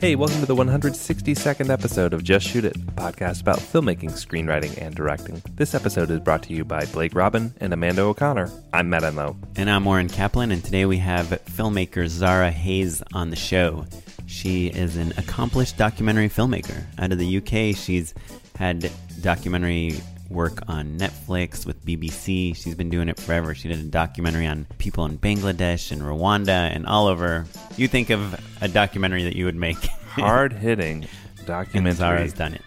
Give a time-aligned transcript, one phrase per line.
[0.00, 4.80] Hey, welcome to the 162nd episode of Just Shoot It, a podcast about filmmaking, screenwriting,
[4.80, 5.42] and directing.
[5.56, 8.48] This episode is brought to you by Blake Robin and Amanda O'Connor.
[8.72, 9.36] I'm Matt Enlow.
[9.56, 13.86] And I'm Oren Kaplan, and today we have filmmaker Zara Hayes on the show.
[14.26, 16.84] She is an accomplished documentary filmmaker.
[17.00, 18.14] Out of the UK, she's
[18.56, 18.88] had
[19.20, 19.96] documentary
[20.28, 22.54] work on Netflix with BBC.
[22.54, 23.54] She's been doing it forever.
[23.54, 27.46] She did a documentary on people in Bangladesh and Rwanda and all over.
[27.76, 29.76] You think of a documentary that you would make.
[30.08, 31.06] Hard hitting
[31.38, 31.96] and documentary.
[31.96, 32.62] Zara's done it.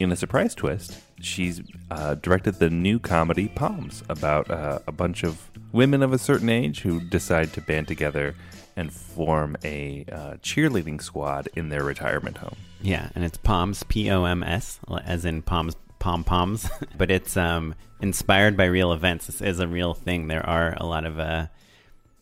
[0.00, 5.24] In a surprise twist, she's uh, directed the new comedy Poms about uh, a bunch
[5.24, 8.34] of women of a certain age who decide to band together
[8.76, 12.56] and form a uh, cheerleading squad in their retirement home.
[12.80, 16.68] Yeah, and it's Poms, P O M S, as in Poms, pom poms.
[16.96, 19.26] but it's um, inspired by real events.
[19.26, 20.28] This is a real thing.
[20.28, 21.46] There are a lot of uh,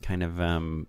[0.03, 0.87] kind of um,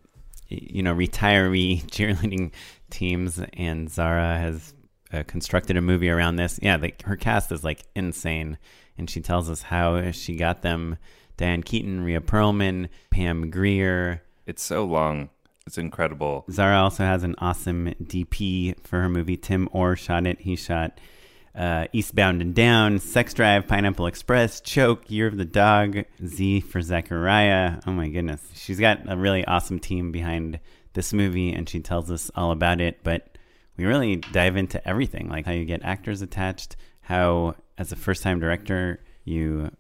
[0.50, 2.52] you know retiree cheerleading
[2.90, 4.74] teams, and Zara has
[5.14, 6.59] uh, constructed a movie around this.
[6.62, 8.58] Yeah, like her cast is like insane,
[8.98, 10.98] and she tells us how she got them:
[11.38, 14.22] Diane Keaton, Rhea Perlman, Pam Grier.
[14.46, 15.30] It's so long.
[15.66, 16.46] It's incredible.
[16.50, 19.36] Zara also has an awesome DP for her movie.
[19.36, 20.40] Tim Orr shot it.
[20.40, 20.98] He shot
[21.57, 26.81] uh, Eastbound and Down, Sex Drive, Pineapple Express, Choke, Year of the Dog, Z for
[26.81, 27.79] Zachariah.
[27.88, 28.41] Oh my goodness.
[28.53, 30.59] She's got a really awesome team behind
[30.94, 33.03] this movie and she tells us all about it.
[33.03, 33.38] But
[33.75, 38.22] we really dive into everything like how you get actors attached, how, as a first
[38.22, 39.72] time director, you,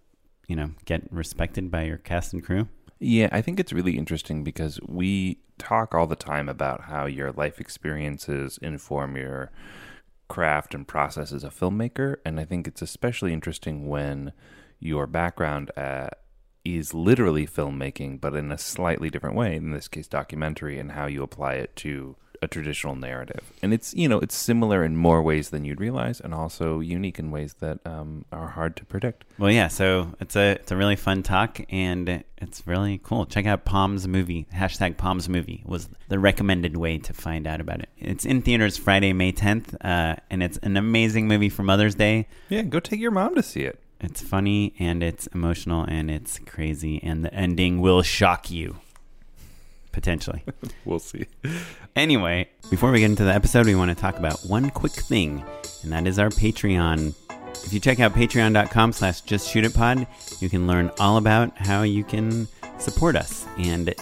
[0.47, 2.67] you know, get respected by your cast and crew.
[2.99, 7.31] Yeah, I think it's really interesting because we talk all the time about how your
[7.31, 9.51] life experiences inform your
[10.27, 12.17] craft and process as a filmmaker.
[12.25, 14.33] And I think it's especially interesting when
[14.79, 16.09] your background uh,
[16.63, 21.05] is literally filmmaking, but in a slightly different way, in this case, documentary, and how
[21.05, 23.51] you apply it to a traditional narrative.
[23.61, 27.19] And it's, you know, it's similar in more ways than you'd realize and also unique
[27.19, 29.25] in ways that um, are hard to predict.
[29.37, 29.67] Well, yeah.
[29.67, 33.25] So it's a it's a really fun talk, and it's really cool.
[33.25, 34.47] Check out Poms movie.
[34.53, 37.89] Hashtag Poms movie was the recommended way to find out about it.
[37.97, 42.27] It's in theaters Friday, May tenth, uh, and it's an amazing movie for Mother's Day.
[42.49, 43.79] Yeah, go take your mom to see it.
[43.99, 48.77] It's funny and it's emotional and it's crazy, and the ending will shock you.
[49.97, 50.43] Potentially.
[50.85, 51.25] We'll see.
[51.95, 55.43] Anyway, before we get into the episode, we want to talk about one quick thing,
[55.81, 57.15] and that is our Patreon.
[57.65, 60.05] If you check out patreon.com slash just shoot it pod,
[60.39, 62.47] you can learn all about how you can
[62.77, 63.47] support us.
[63.57, 63.93] And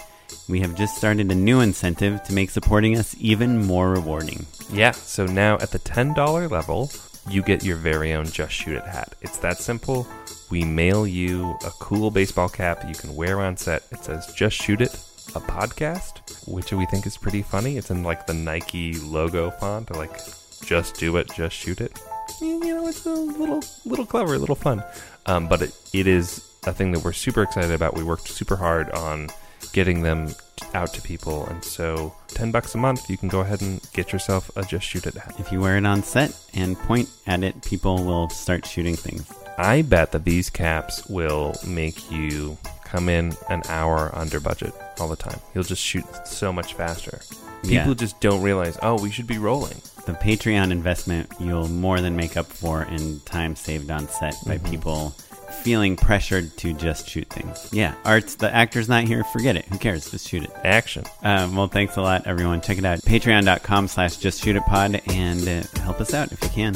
[0.50, 4.46] we have just started a new incentive to make supporting us even more rewarding.
[4.70, 6.90] Yeah, so now at the $10 level,
[7.30, 9.14] you get your very own Just Shoot It hat.
[9.22, 10.06] It's that simple.
[10.50, 13.82] We mail you a cool baseball cap you can wear on set.
[13.90, 14.96] It says Just Shoot It,
[15.34, 17.76] a podcast, which we think is pretty funny.
[17.76, 20.20] It's in like the Nike logo font, like
[20.64, 21.98] just do it, just shoot it.
[22.40, 24.82] You know, it's a little, little clever, a little fun.
[25.26, 27.94] Um, but it, it is a thing that we're super excited about.
[27.94, 29.28] We worked super hard on
[29.72, 30.34] getting them
[30.74, 34.12] out to people, and so ten bucks a month, you can go ahead and get
[34.12, 35.34] yourself a Just Shoot It hat.
[35.38, 39.30] If you wear it on set and point at it, people will start shooting things.
[39.58, 45.08] I bet that these caps will make you come in an hour under budget all
[45.08, 45.38] the time.
[45.54, 47.20] You'll just shoot so much faster.
[47.62, 47.94] People Yeah.
[47.94, 49.80] just don't realize, oh, we should be rolling.
[50.06, 54.56] The Patreon investment you'll more than make up for in time saved on set by
[54.58, 54.70] Mm-hmm.
[54.70, 55.14] people
[55.62, 57.68] feeling pressured to just shoot things.
[57.72, 59.24] Yeah, art's the actor's not here.
[59.24, 59.64] Forget it.
[59.66, 60.10] Who cares?
[60.10, 60.50] Just shoot it.
[60.64, 61.04] Action.
[61.22, 62.60] Um, well, thanks a lot, everyone.
[62.60, 63.00] Check it out.
[63.00, 66.74] Patreon.com slash just shoot it pod and uh, help us out if you can.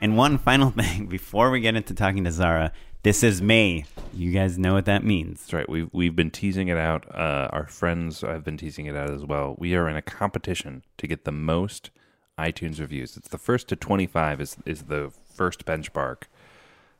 [0.00, 2.72] And one final thing before we get into talking to Zara,
[3.02, 3.84] this is May.
[4.12, 5.40] You guys know what that means.
[5.40, 5.68] That's right.
[5.68, 7.06] We've we've been teasing it out.
[7.14, 9.54] Uh, our friends have been teasing it out as well.
[9.58, 11.90] We are in a competition to get the most
[12.38, 13.16] iTunes reviews.
[13.16, 16.24] It's the first to twenty five is is the first benchmark.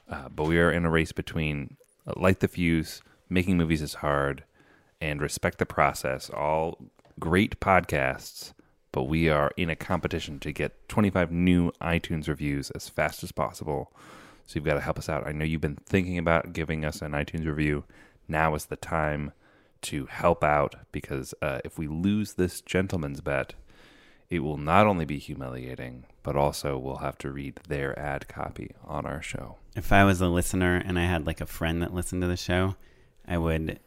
[0.09, 1.77] Uh, but we are in a race between
[2.07, 4.45] uh, light the fuse, making movies is hard,
[5.01, 6.31] and respect the process.
[6.31, 6.79] All
[7.19, 8.53] great podcasts,
[8.97, 13.31] but we are in a competition to get 25 new iTunes reviews as fast as
[13.31, 13.93] possible.
[14.47, 15.27] So you've got to help us out.
[15.27, 17.85] I know you've been thinking about giving us an iTunes review.
[18.27, 19.33] Now is the time
[19.83, 23.53] to help out because uh, if we lose this gentleman's bet,
[24.31, 28.71] it will not only be humiliating, but also we'll have to read their ad copy
[28.83, 29.57] on our show.
[29.75, 32.37] If I was a listener and I had like a friend that listened to the
[32.39, 32.77] show,
[33.29, 33.79] I would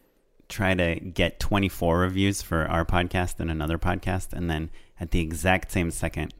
[0.50, 4.34] try to get 24 reviews for our podcast and another podcast.
[4.34, 4.70] And then
[5.00, 6.34] at the exact same second,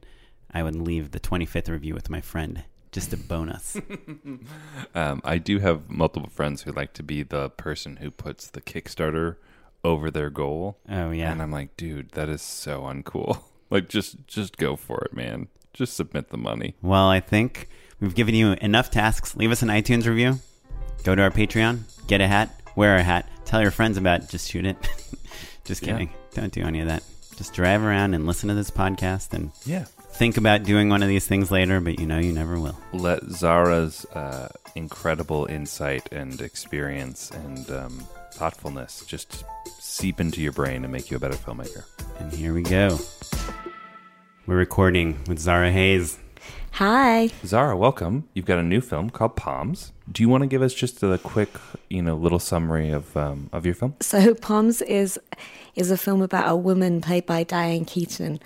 [0.52, 2.64] I would leave the 25th review with my friend.
[2.92, 3.76] Just a bonus.
[4.94, 8.60] Um, I do have multiple friends who like to be the person who puts the
[8.60, 9.36] Kickstarter
[9.84, 10.78] over their goal.
[10.88, 11.30] Oh, yeah.
[11.30, 13.42] And I'm like, dude, that is so uncool.
[13.70, 15.46] like, just just go for it, man.
[15.72, 16.74] Just submit the money.
[16.82, 17.68] Well, I think
[18.00, 19.36] we've given you enough tasks.
[19.36, 20.40] Leave us an iTunes review.
[21.04, 21.82] Go to our Patreon.
[22.08, 22.59] Get a hat.
[22.76, 23.28] Wear a hat.
[23.44, 24.28] Tell your friends about it.
[24.28, 24.76] Just shoot it.
[25.64, 25.92] Just Yeah.
[25.92, 26.10] kidding.
[26.34, 27.02] Don't do any of that.
[27.36, 29.84] Just drive around and listen to this podcast and Yeah.
[30.12, 32.78] think about doing one of these things later, but you know you never will.
[32.92, 39.44] Let Zara's uh, incredible insight and experience and um, thoughtfulness just
[39.80, 41.84] seep into your brain and make you a better filmmaker.
[42.20, 42.98] And here we go.
[44.46, 46.18] We're recording with Zara Hayes.
[46.72, 47.30] Hi.
[47.44, 48.28] Zara, welcome.
[48.34, 49.92] You've got a new film called Poms.
[50.10, 51.50] Do you want to give us just a quick,
[51.88, 53.96] you know, little summary of um, of your film?
[54.00, 55.18] So Poms is
[55.74, 58.40] is a film about a woman played by Diane Keaton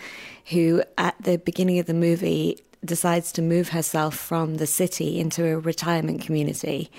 [0.50, 5.46] who at the beginning of the movie decides to move herself from the city into
[5.46, 6.90] a retirement community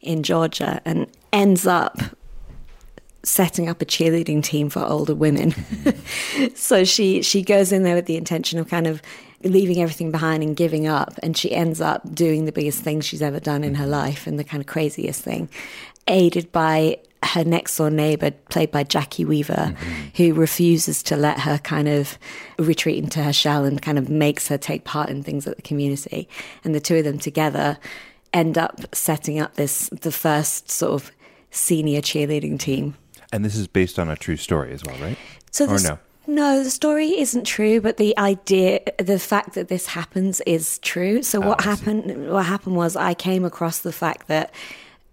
[0.00, 1.98] in Georgia and ends up
[3.24, 5.54] setting up a cheerleading team for older women.
[6.54, 9.00] so she she goes in there with the intention of kind of
[9.44, 13.22] leaving everything behind and giving up and she ends up doing the biggest thing she's
[13.22, 15.48] ever done in her life and the kind of craziest thing
[16.08, 20.02] aided by her next door neighbor played by Jacki Weaver mm-hmm.
[20.16, 22.18] who refuses to let her kind of
[22.58, 25.62] retreat into her shell and kind of makes her take part in things at the
[25.62, 26.28] community
[26.64, 27.78] and the two of them together
[28.32, 31.12] end up setting up this the first sort of
[31.50, 32.94] senior cheerleading team
[33.32, 35.16] And this is based on a true story as well, right?
[35.50, 35.98] so or no?
[36.26, 41.22] No, the story isn't true, but the idea, the fact that this happens is true.
[41.22, 42.30] So what oh, happened?
[42.30, 44.52] What happened was I came across the fact that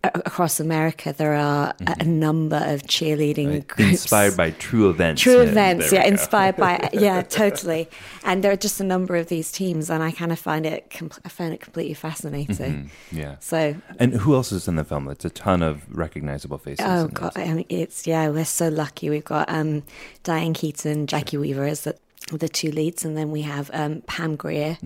[0.04, 3.92] across America there are a- a number of cheerleading groups.
[3.92, 5.22] Inspired by true events.
[5.22, 7.90] True Yeah, events, yeah, inspired by, yeah, totally.
[8.24, 10.90] And there are just a number of these teams, and I kind of find it,
[11.26, 12.90] I find it completely fascinating.
[13.12, 13.36] Yeah.
[13.42, 15.10] So, And who else is in the film?
[15.10, 16.86] It's a ton of recognizable faces.
[16.88, 17.34] oh god.
[17.36, 19.10] I mean, it's yeah, we're so lucky.
[19.10, 19.84] We've got um,
[20.24, 21.96] Diane Keaton, Jacki Weaver as the
[22.32, 24.78] the two leads, and then we have um, Pam Grier,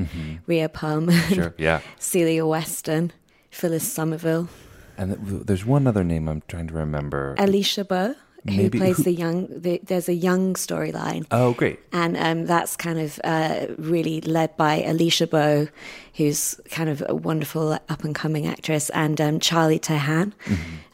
[0.48, 1.34] Rhea Perlman, Mm-hmm.
[1.34, 1.54] Sure.
[1.58, 1.82] Yeah.
[2.00, 3.12] Celia Weston,
[3.52, 4.48] Phyllis Somerville,
[4.98, 5.14] And
[5.48, 7.36] there's one other name I'm trying to remember.
[7.38, 8.16] Alisha Boe,
[8.48, 9.48] who plays who- the young.
[9.50, 11.26] The, there's a young storyline.
[11.32, 11.80] oh, great.
[11.92, 15.68] and um, that's kind of uh, really led by Alisha Boe,
[16.16, 20.34] who's kind of a wonderful up and coming actress, and um, Charlie Tahan,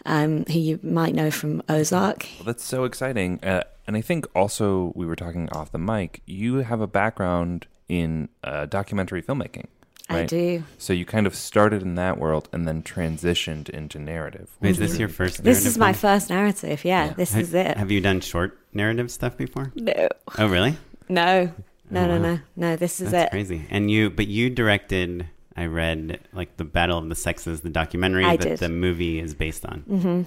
[0.06, 2.26] um, who you might know from Ozark.
[2.38, 3.40] Well, that's so exciting.
[3.44, 6.22] Uh, and I think also we were talking off the mic.
[6.28, 9.66] You have a background in uh, documentary filmmaking.
[10.10, 10.64] I do.
[10.78, 14.50] So you kind of started in that world and then transitioned into narrative.
[14.62, 15.44] Wait, is this your first?
[15.44, 16.14] This is my film?
[16.14, 16.84] first narrative.
[16.86, 17.78] Yeah, this Ha- is it.
[17.78, 19.72] Have you done short narrative stuff before?
[19.76, 20.78] no, Oh, really?
[21.08, 21.52] no,
[21.90, 22.18] no, Oh, no, wow.
[22.22, 22.76] no, no.
[22.76, 23.12] This is it.
[23.12, 23.32] That's it.
[23.32, 23.66] crazy.
[23.70, 25.28] And you, but you directed.
[25.56, 28.60] I read like the Battle of the Sexes, the documentary I that did.
[28.60, 29.84] the movie is based on.
[29.90, 30.22] Mm-hmm.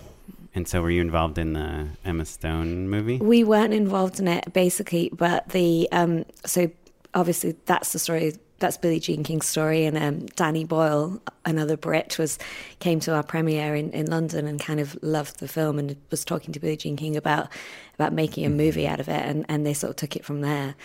[0.54, 3.16] And so, were you involved in the Emma Stone movie?
[3.16, 6.70] We weren't involved in it basically, but the um, so
[7.14, 8.34] obviously that's the story.
[8.62, 12.38] That's Billie Jean King's story, and um, Danny Boyle, another Brit, was
[12.78, 16.25] came to our premiere in, in London and kind of loved the film and was
[16.25, 17.49] talking to Billie Jean King about
[17.97, 20.42] about making a movie out of it, and, and they sort of took it from
[20.42, 20.76] there.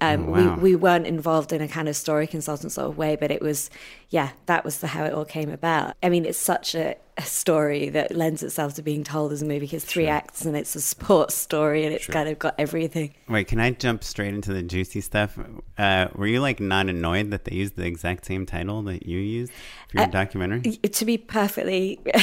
[0.00, 0.54] Um, Oh, wow.
[0.56, 3.40] we, we weren't involved in a kind of story consultant sort of way, but it
[3.40, 3.70] was,
[4.10, 5.94] yeah, that was the, how it all came about.
[6.02, 9.44] I mean, it's such a, a story that lends itself to being told as a
[9.46, 9.68] movie.
[9.72, 13.14] It's three acts and it's a sports story and it's kind of got everything.
[13.28, 15.38] Wait, can I jump straight into the juicy stuff?
[15.78, 19.20] Uh, were you like not annoyed that they used the exact same title that you
[19.20, 19.52] used
[19.90, 20.60] for Uh, your documentary?
[20.72, 22.00] to be perfectly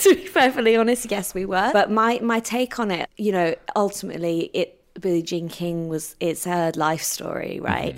[0.00, 3.54] to be perfectly honest yes we were but my my take on it you know
[3.76, 7.96] ultimately it billie jean king was it's her life story right,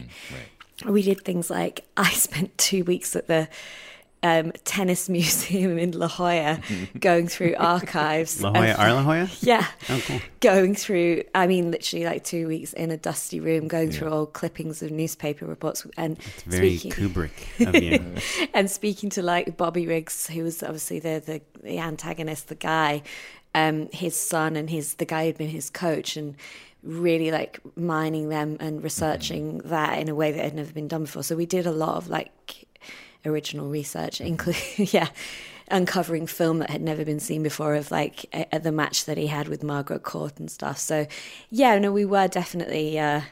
[0.86, 3.48] we did things like i spent two weeks at the
[4.22, 6.58] um, tennis museum in La Jolla,
[6.98, 8.40] going through archives.
[8.42, 9.30] La Jolla, of- are La Jolla?
[9.40, 9.66] Yeah.
[9.88, 10.20] Oh, cool.
[10.40, 14.32] Going through, I mean, literally like two weeks in a dusty room, going through old
[14.32, 18.48] clippings of newspaper reports and Very speaking Kubrick of you.
[18.52, 23.02] and speaking to like Bobby Riggs, who was obviously the the, the antagonist, the guy,
[23.54, 26.34] um, his son, and his the guy who'd been his coach, and
[26.86, 29.68] really like mining them and researching mm-hmm.
[29.68, 31.22] that in a way that had never been done before.
[31.22, 32.66] So we did a lot of like
[33.24, 34.26] original research, mm-hmm.
[34.26, 34.62] including
[34.92, 35.08] yeah.
[35.68, 39.26] Uncovering film that had never been seen before of like a, the match that he
[39.26, 40.78] had with Margaret Court and stuff.
[40.78, 41.08] So,
[41.50, 43.22] yeah, no, we were definitely uh,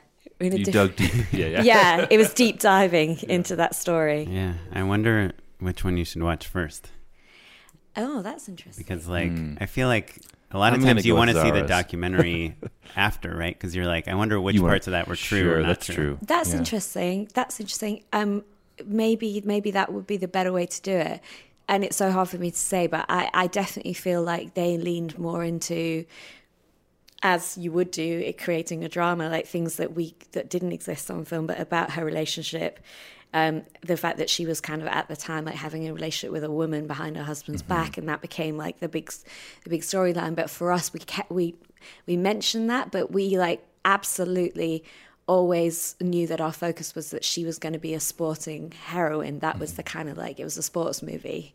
[0.40, 1.12] in a You diff- dug deep.
[1.32, 1.62] Yeah, yeah.
[1.62, 4.26] yeah, it was deep diving into that story.
[4.28, 5.30] yeah, I wonder
[5.61, 6.90] which one you should watch first
[7.96, 8.84] Oh, that's interesting.
[8.84, 9.56] because, like, mm.
[9.61, 10.20] I feel like
[10.54, 12.56] a lot of I'm times you want to see the documentary
[12.96, 13.54] after, right?
[13.54, 15.61] Because you're like, I wonder which You wanna- parts of that were true Sure, or
[15.62, 15.94] not that's true.
[15.94, 16.18] true.
[16.23, 16.58] That's Yeah.
[16.58, 17.28] interesting.
[17.34, 18.04] That's interesting.
[18.12, 18.44] Um,
[18.87, 21.20] maybe maybe that would be the better way to do it.
[21.68, 24.76] And it's so hard for me to say, but I, I definitely feel like they
[24.76, 26.04] leaned more into,
[27.23, 31.11] as you would do, it creating a drama, like things that we that didn't exist
[31.11, 32.80] on film, but about her relationship.
[33.35, 36.33] Um, the fact that she was kind of at the time like having a relationship
[36.33, 39.11] with a woman behind her husband's back, and that became like the big,
[39.64, 40.37] the big storyline.
[40.37, 41.57] But for us, we kept we
[42.07, 44.85] we mentioned that, but we like absolutely
[45.26, 49.41] always knew that our focus was that she was going to be a sporting heroine.
[49.41, 51.55] That was the kind of like it was a sports movie,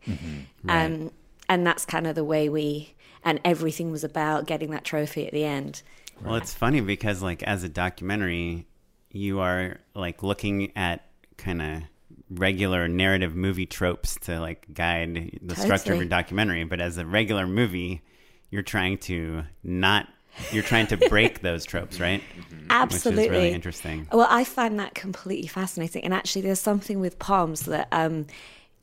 [0.68, 1.10] um,
[1.48, 2.94] and that's kind of the way we
[3.24, 5.82] and everything was about getting that trophy at the end.
[6.22, 8.66] Well, it's funny because, like, as a documentary,
[9.10, 11.06] you are like looking at
[11.40, 11.82] kind of
[12.30, 16.64] regular narrative movie tropes to like guide the structure of your documentary.
[16.64, 18.02] But as a regular movie,
[18.50, 20.08] you're trying to not.
[20.52, 22.22] You're trying to break those tropes, right?
[22.70, 24.08] Absolutely, Which is really interesting.
[24.12, 28.26] Well, I find that completely fascinating, and actually, there's something with Poms that um,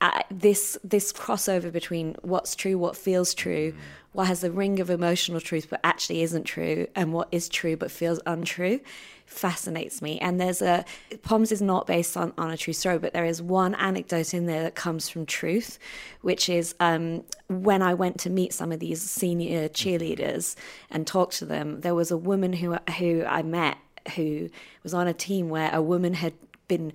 [0.01, 3.73] uh, this this crossover between what's true, what feels true,
[4.11, 7.77] what has a ring of emotional truth but actually isn't true, and what is true
[7.77, 8.81] but feels untrue,
[9.27, 10.17] fascinates me.
[10.19, 10.83] And there's a
[11.21, 14.45] Poms is not based on on a true story, but there is one anecdote in
[14.45, 15.77] there that comes from truth,
[16.21, 20.55] which is um, when I went to meet some of these senior cheerleaders
[20.89, 21.81] and talk to them.
[21.81, 23.77] There was a woman who who I met
[24.15, 24.49] who
[24.83, 26.33] was on a team where a woman had
[26.67, 26.93] been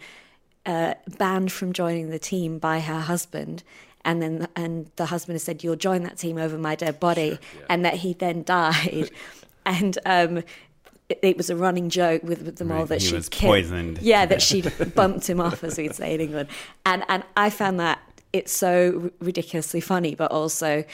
[0.67, 3.63] uh, banned from joining the team by her husband.
[4.05, 7.39] And then, and the husband has said, "You'll join that team over my dead body,"
[7.69, 9.11] and that he then died.
[9.65, 10.43] and um,
[11.23, 13.99] it, was a running joke with, with them all that she was poisoned.
[14.01, 16.49] Yeah, that she'd bumped him off, as we'd say in England.
[16.87, 18.01] And and I found that
[18.33, 20.85] it's so ridiculously funny, but also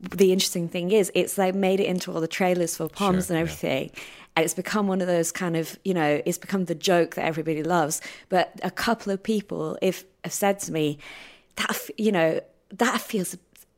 [0.00, 3.38] the interesting thing is it's they made it into all the trailers for Poms and
[3.38, 3.90] everything.
[4.34, 7.24] And it's become one of those kind of, you know, it's become the joke that
[7.24, 8.02] everybody loves.
[8.28, 10.98] But a couple of people if have said to me,
[11.56, 13.36] that you know, that feels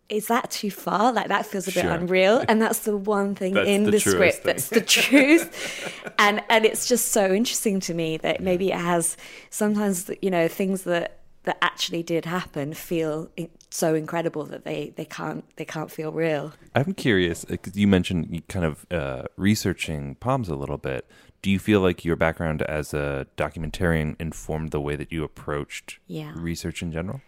[0.09, 1.13] is that too far?
[1.13, 1.91] Like that feels a bit Sure.
[1.93, 2.45] unreal.
[2.49, 4.43] And that's the one thing That's in the the, script thing.
[4.47, 6.11] that's the truth.
[6.19, 9.17] and and it's just so interesting to me that maybe it has
[9.51, 13.31] sometimes you know things that that actually did happen feel
[13.71, 16.53] so incredible that they they can't they can't feel real.
[16.75, 21.07] I'm curious because you mentioned kind of uh, researching Poms a little bit.
[21.41, 25.99] Do you feel like your background as a documentarian informed the way that you approached
[26.07, 26.33] Yeah.
[26.35, 27.21] research in general?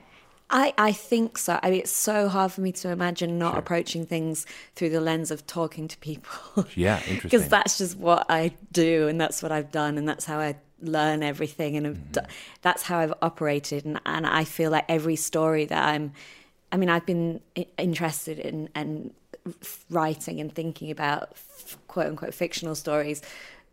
[0.50, 1.61] I, I think so.
[1.62, 5.30] I mean, it's so hard for me to imagine not approaching things through the lens
[5.30, 6.66] of talking to people.
[6.75, 7.21] Yeah, interesting.
[7.23, 10.57] Because that's just what I do, and that's what I've done, and that's how I
[10.83, 12.21] learn everything, and I've do-
[12.62, 13.85] that's how I've operated.
[13.85, 16.12] And, and I feel like every story that I'm,
[16.73, 17.40] I mean, I've been
[17.78, 19.12] interested in and
[19.88, 21.37] writing and thinking about
[21.88, 23.23] quote unquote fictional stories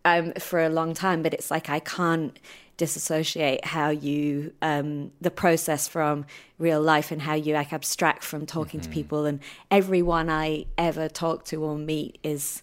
[0.06, 2.38] um, for a long time, but it's like I can't
[2.78, 6.26] disassociate how you um, the process from
[6.60, 9.40] real life and how you like abstract from talking to people and
[9.72, 12.62] everyone I ever talk to or meet is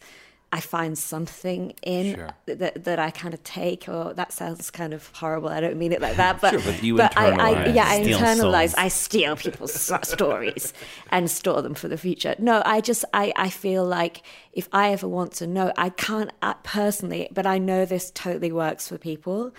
[0.53, 2.31] I find something in Sure.
[2.47, 3.89] that that I kind of take.
[3.89, 5.49] Or that sounds kind of horrible.
[5.49, 7.75] I don't mean it like that, but Sure, but you I, I internalize.
[7.75, 8.69] yeah I internalize.
[8.69, 8.75] souls.
[8.79, 10.73] I steal people's stories
[11.11, 12.37] and store them for the future.
[12.39, 16.31] No, I just I I feel like if I ever want to know, I can't
[16.41, 19.53] uh, personally, but I know this totally works for people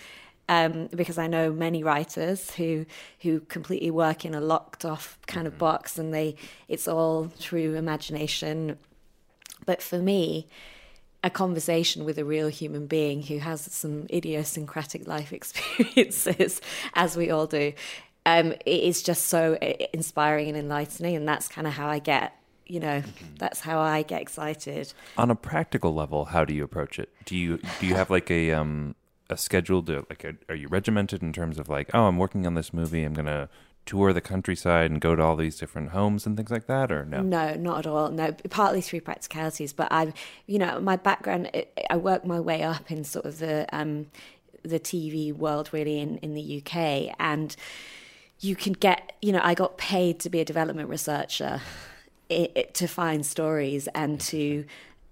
[0.47, 2.85] um, because I know many writers who
[3.21, 6.35] who completely work in a locked off kind of box, and they
[6.67, 8.77] it's all through imagination.
[9.65, 10.47] But for me,
[11.23, 16.61] a conversation with a real human being who has some idiosyncratic life experiences,
[16.93, 17.73] as we all do,
[18.25, 19.57] um, it is just so
[19.93, 22.35] inspiring and enlightening, and that's kind of how I get.
[22.67, 23.03] You know,
[23.37, 24.91] that's how I get excited.
[25.19, 27.09] On a practical level, how do you approach it?
[27.25, 28.95] Do you do you have like a um
[29.29, 29.81] a schedule?
[29.83, 32.73] To, like, a, are you regimented in terms of like, oh, I'm working on this
[32.73, 33.49] movie, I'm gonna
[33.85, 37.05] tour the countryside and go to all these different homes and things like that, or
[37.05, 37.21] no?
[37.21, 38.09] No, not at all.
[38.09, 40.13] No, partly through practicalities, but I've,
[40.47, 44.07] you know, my background, I- I worked my way up in sort of the um,
[44.63, 47.55] the TV world, really, in in the UK, and
[48.39, 51.61] you can get, you know, I got paid to be a development researcher,
[52.31, 54.65] i i to find stories and to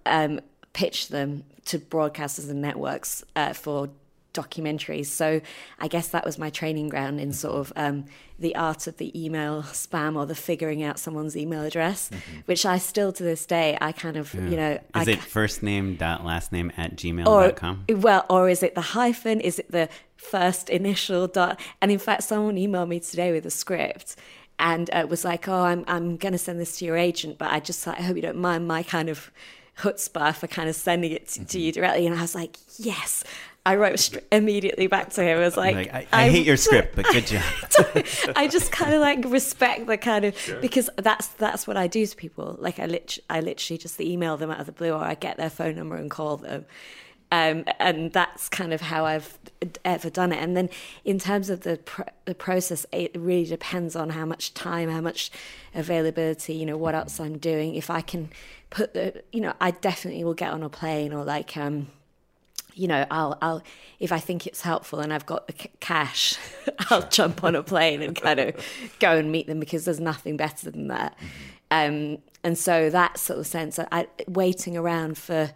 [0.07, 0.39] um,
[0.73, 3.89] pitch them to broadcasters and networks uh, for
[4.33, 5.05] documentaries.
[5.07, 5.41] So
[5.79, 8.05] I guess that was my training ground in sort of um,
[8.39, 12.09] the art of the email spam or the figuring out someone's email address,
[12.45, 15.63] which I still to this day I kind of you know Is I it first
[15.63, 19.39] name dot last name at gmail or well, or is it the hyphen?
[19.39, 21.59] Is it the first initial dot?
[21.81, 24.15] And in fact, someone emailed me today with a script
[24.59, 27.51] and uh, was like, "Oh, I'm I'm going to send this to your agent, but
[27.51, 29.31] I just I hope you don't mind my kind of
[29.79, 33.23] chutzpah for kind of sending it to, to you directly." And I was like, "Yes."
[33.65, 35.37] I wrote str- immediately back to him.
[35.37, 37.43] I was like, Like, I, I hate your script, but good job.
[38.35, 42.05] I just kind of like respect the kind of because that's that's what I do
[42.05, 42.57] to people.
[42.59, 45.37] Like I lit I literally just email them out of the blue, or I get
[45.37, 46.65] their phone number and call them.
[47.31, 49.39] Um, and that's kind of how I've
[49.83, 50.37] ever done it.
[50.37, 50.69] And then
[51.03, 55.01] in terms of the pr- the process, it really depends on how much time, how
[55.01, 55.31] much
[55.73, 57.73] availability, you know, what else I'm doing.
[57.75, 58.29] If I can
[58.69, 61.55] put the, you know, I definitely will get on a plane or like.
[61.57, 61.87] um
[62.73, 63.61] you know, I'll, I'll,
[63.99, 66.35] if I think it's helpful and I've got the c- cash,
[66.89, 68.55] I'll jump on a plane and kind of
[68.99, 71.17] go and meet them because there's nothing better than that.
[71.71, 75.51] Um, and so that sort of sense, I, waiting around for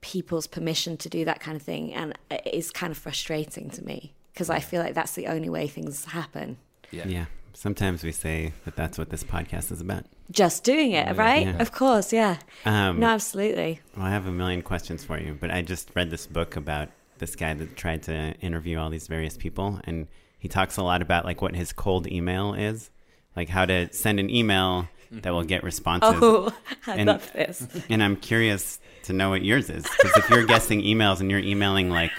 [0.00, 3.84] people's permission to do that kind of thing, and it is kind of frustrating to
[3.84, 6.58] me because I feel like that's the only way things happen.
[7.06, 7.26] yeah.
[7.58, 10.04] Sometimes we say that that's what this podcast is about.
[10.30, 11.44] Just doing it, right?
[11.44, 11.56] Yeah.
[11.60, 12.36] Of course, yeah.
[12.64, 13.80] Um, no, absolutely.
[13.96, 16.88] Well, I have a million questions for you, but I just read this book about
[17.18, 20.06] this guy that tried to interview all these various people, and
[20.38, 22.90] he talks a lot about like what his cold email is,
[23.34, 26.14] like how to send an email that will get responses.
[26.22, 26.52] Oh,
[26.86, 27.66] I And- love this.
[27.88, 31.40] And I'm curious to know what yours is, because if you're guessing emails and you're
[31.40, 32.12] emailing like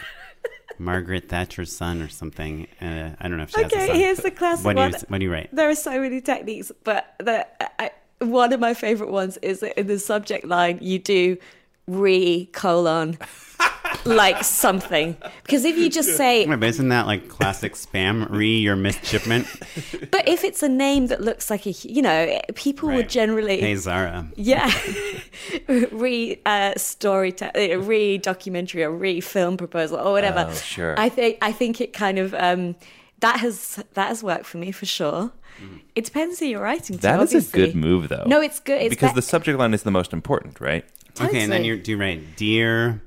[0.80, 4.20] Margaret Thatcher's son or something, uh, I don't know if she has a Okay, here's
[4.20, 5.02] the classic What do you one.
[5.08, 5.54] What do you write?
[5.54, 7.46] There are so many techniques, but the
[7.82, 11.38] I, one of my favorite ones is that in the subject line you do
[11.90, 13.18] re colon
[14.06, 18.30] like something because if you just say Wait, but isn't that like classic spam?
[18.30, 19.46] Re your missed shipment.
[20.12, 23.76] but if it's a name that looks like a you know people would generally Hey
[23.76, 24.28] Zara.
[24.36, 24.72] yeah
[25.92, 30.96] re uh, story te- uh, re documentary or re film proposal or whatever Oh, sure.
[31.00, 32.76] i think i think it kind of um
[33.20, 35.32] that has that has worked for me for sure
[35.94, 38.24] it depends who you're writing to That is a good move, though.
[38.28, 40.86] no it's good it's because be- the subject line is the most important, right?
[41.20, 43.02] Okay, and then you do you write dear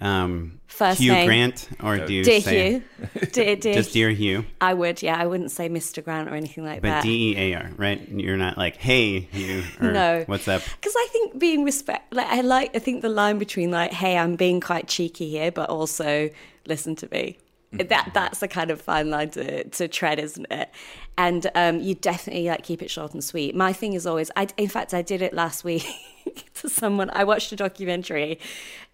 [0.00, 1.26] um, First Hugh name.
[1.26, 2.82] Grant, or do you dear say hugh
[3.32, 4.44] dear, dear just dear Hugh?
[4.60, 6.82] i would yeah i wouldn't say mr grant or anything like that.
[6.82, 8.06] But that D E A R, right?
[8.10, 10.62] You're not like hey Hugh or no what's up?
[10.78, 14.18] because i think being respect like i like i think the line between like hey
[14.18, 16.28] i'm being quite cheeky here but also
[16.66, 17.38] listen to me
[17.72, 20.70] that that's a kind of fine line to, to tread isn't it
[21.18, 24.46] and um, you definitely like keep it short and sweet my thing is always i
[24.56, 25.86] in fact i did it last week
[26.54, 28.38] to someone i watched a documentary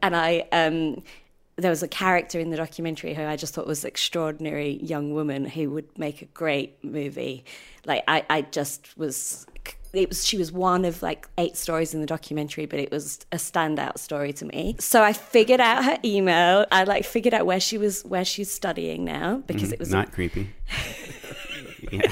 [0.00, 1.02] and i um
[1.56, 5.12] there was a character in the documentary who I just thought was an extraordinary young
[5.12, 7.44] woman who would make a great movie.
[7.84, 9.46] Like I, I just was
[9.92, 13.20] it was she was one of like eight stories in the documentary, but it was
[13.30, 14.76] a standout story to me.
[14.78, 16.64] So I figured out her email.
[16.72, 20.12] I like figured out where she was where she's studying now because it was Not
[20.12, 20.50] creepy.
[21.92, 22.10] yeah,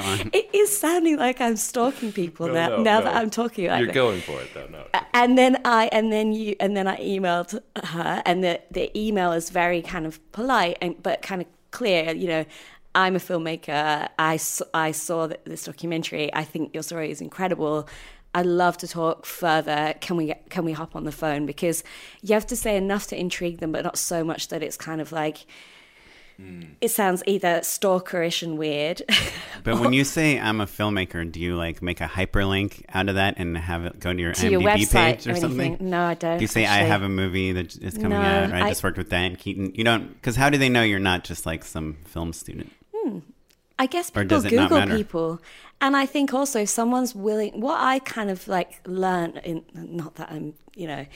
[0.00, 0.30] go on.
[0.32, 2.68] it is sounding like I'm stalking people now.
[2.68, 3.04] no, now no.
[3.04, 3.94] that I'm talking about You're it.
[3.94, 4.68] going for it, though.
[4.70, 4.84] No.
[5.14, 9.32] and then I and then you and then I emailed her, and the the email
[9.32, 12.12] is very kind of polite and but kind of clear.
[12.14, 12.44] You know,
[12.94, 14.08] I'm a filmmaker.
[14.18, 14.38] I,
[14.72, 16.32] I saw this documentary.
[16.32, 17.88] I think your story is incredible.
[18.34, 19.94] I'd love to talk further.
[20.00, 21.46] Can we can we hop on the phone?
[21.46, 21.84] Because
[22.22, 25.00] you have to say enough to intrigue them, but not so much that it's kind
[25.00, 25.46] of like
[26.40, 26.68] Mm.
[26.82, 29.02] it sounds either stalkerish and weird.
[29.64, 33.16] But when you say I'm a filmmaker, do you like make a hyperlink out of
[33.16, 35.76] that and have it go to your To IMDb your website page or, or something?
[35.80, 38.50] No, I don't, Do you say I have a movie that is coming No, out?
[38.50, 39.72] Or I, I- just worked with Diane Keaton.
[39.74, 42.70] You don't because how do they know you're not just like some film student?
[42.94, 43.18] Hmm.
[43.78, 45.40] I guess people does it not Google people.
[45.80, 50.14] And I think also if someone's willing, what I kind of like learn in, not
[50.14, 51.06] that I'm, you know,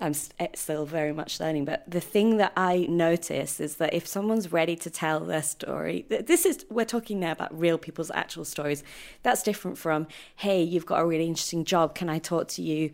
[0.00, 4.06] I'm eh, still very much learning, but the thing that I notice is that if
[4.06, 8.44] someone's ready to tell their story, this is, we're talking now about real people's actual
[8.44, 8.82] stories.
[9.22, 11.94] That's different from, hey, you've got a really interesting job.
[11.94, 12.90] Can I talk to you?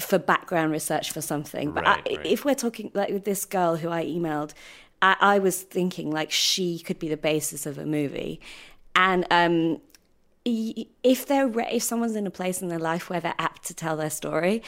[0.00, 2.26] For background research for something, but Right, I, right.
[2.26, 4.52] if we're talking like with this girl who I emailed,
[5.00, 8.40] I, I was thinking like she could be the basis of a movie,
[8.94, 9.80] and um,
[10.44, 13.74] if they're re- if someone's in a place in their life where they're apt to
[13.74, 14.62] tell their story,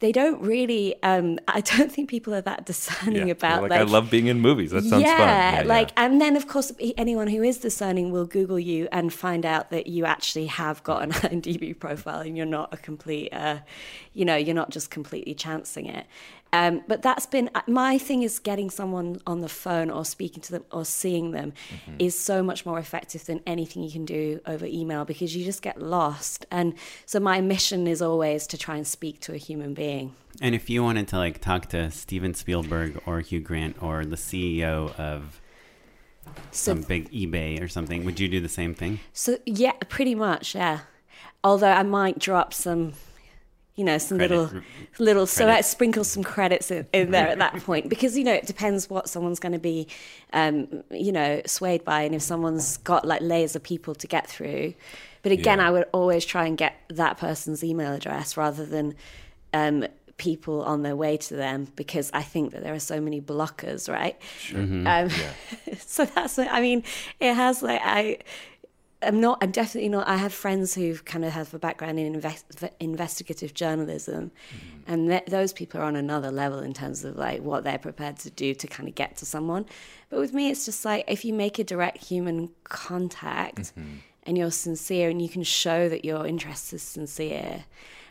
[0.00, 1.00] they don't really.
[1.02, 3.32] Um, I don't think people are that discerning Yeah.
[3.32, 4.72] about like, I love being in movies.
[4.72, 5.16] That sounds yeah,
[5.56, 5.66] fun.
[5.66, 6.04] Yeah, like, yeah.
[6.04, 9.86] and then of course, anyone who is discerning will Google you and find out that
[9.86, 13.58] you actually have got an IMDb profile and you're not a complete, uh,
[14.12, 16.06] you know, you're not just completely chancing it.
[16.52, 20.52] Um, but that's been my thing is getting someone on the phone or speaking to
[20.52, 21.96] them or seeing them Mm-hmm.
[22.00, 25.62] is so much more effective than anything you can do over email because you just
[25.62, 26.46] get lost.
[26.50, 26.74] And
[27.06, 30.14] so my mission is always to try and speak to a human being.
[30.40, 34.16] And if you wanted to like talk to Steven Spielberg or Hugh Grant or the
[34.16, 35.40] CEO of
[36.50, 39.00] So some big eBay or something, would you do the same thing?
[39.12, 40.80] So yeah, pretty much, yeah.
[41.42, 42.92] Although I might drop some,
[43.76, 44.36] you know, some Credit.
[44.36, 44.60] little,
[44.98, 45.26] little.
[45.26, 45.64] So I Credit.
[45.64, 49.08] sprinkle some credits in, in there at that point because you know it depends what
[49.08, 49.86] someone's going to be,
[50.32, 54.26] um, you know, swayed by, and if someone's got like layers of people to get
[54.26, 54.74] through.
[55.22, 55.68] But again, Yeah.
[55.68, 58.94] I would always try and get that person's email address rather than.
[59.52, 63.22] Um, people on their way to them because I think that there are so many
[63.22, 64.20] blockers, right?
[64.54, 65.08] Um,
[65.78, 66.82] so that's what I mean.
[67.20, 68.18] It has like I.
[69.02, 69.38] I'm not.
[69.42, 70.06] I'm definitely not.
[70.06, 72.44] I have friends who kind of have a background in invest,
[72.80, 74.30] investigative journalism,
[74.86, 78.18] and th- those people are on another level in terms of like what they're prepared
[78.18, 79.64] to do to kind of get to someone.
[80.10, 83.72] But with me, it's just like if you make a direct human contact
[84.24, 87.64] and you're sincere and you can show that your interest is sincere,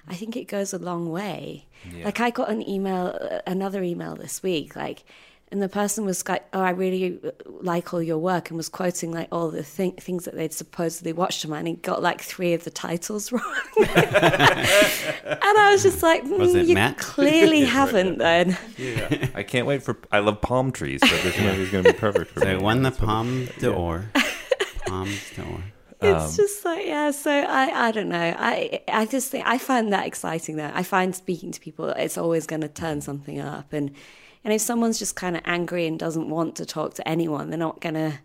[0.08, 1.68] I think it goes a long way.
[2.06, 5.04] Like I got an email, uh, another email this week, like,
[5.52, 7.32] and the person was like, "Oh, I really uh,
[7.62, 11.12] like all your work," and was quoting like all the th- things that they'd supposedly
[11.14, 13.44] watched of mine, and got like three of the titles wrong.
[13.78, 13.88] and
[15.58, 19.84] I was just like, "Mm, it "You Matt?" clearly haven't." Then Yeah, I can't wait
[19.84, 19.98] for.
[20.12, 22.52] I love palm trees, so this movie is going to be perfect for So me.
[22.54, 24.06] I won the Palm what it- Palme d'Or.
[24.88, 25.64] Palme d'Or.
[26.02, 27.12] it's just like yeah.
[27.12, 28.36] So I I don't know.
[28.38, 30.56] I I just think I find that exciting.
[30.58, 33.92] Though I find speaking to people, it's always going to turn something up, and
[34.44, 37.60] and if someone's just kind of angry and doesn't want to talk to anyone, they're
[37.60, 38.20] not going to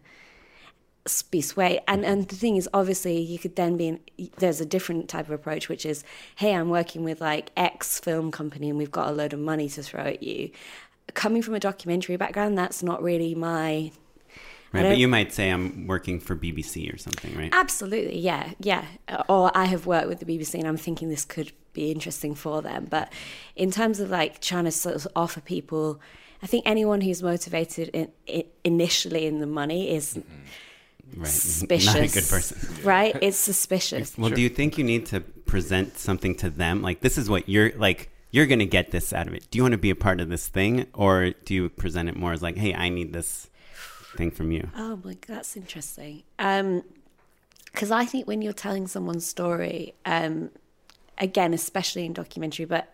[1.31, 1.81] be swayed.
[1.87, 3.89] And and the thing is, obviously, you could then be.
[3.89, 4.01] In,
[4.39, 6.05] there's a different type of approach, which is,
[6.37, 9.69] hey, I'm working with like X film company, and we've got a load of money
[9.71, 10.51] to throw at you.
[11.13, 13.93] Coming from a documentary background, that's not really my.
[14.73, 17.51] Right, but you might say I'm working for BBC or something, right?
[17.53, 18.85] Absolutely, yeah, yeah.
[19.29, 22.63] Or I have worked with the BBC, and I'm thinking this could be interesting for
[22.63, 22.87] them.
[22.89, 23.13] But
[23.55, 26.01] in terms of like trying to sort of offer people,
[26.43, 31.21] I think anyone who's motivated in, in, initially in the money is mm-hmm.
[31.21, 31.29] Right.
[31.29, 31.95] suspicious.
[31.95, 32.85] Not a good person.
[32.85, 33.17] right?
[33.21, 34.17] It's suspicious.
[34.17, 36.83] Well, do you think you need to present something to them?
[36.83, 38.11] Like, this is what you're like.
[38.31, 39.49] You're going to get this out of it.
[39.51, 42.17] Do you want to be a part of this thing, or do you present it
[42.17, 43.49] more as like, "Hey, I need this
[44.17, 44.69] thing from you"?
[44.77, 46.25] Oh my, God, that's interesting.
[46.41, 46.83] Um,
[47.67, 50.51] because I think when you're telling someone's story, um,
[51.19, 52.93] again, especially in documentary, but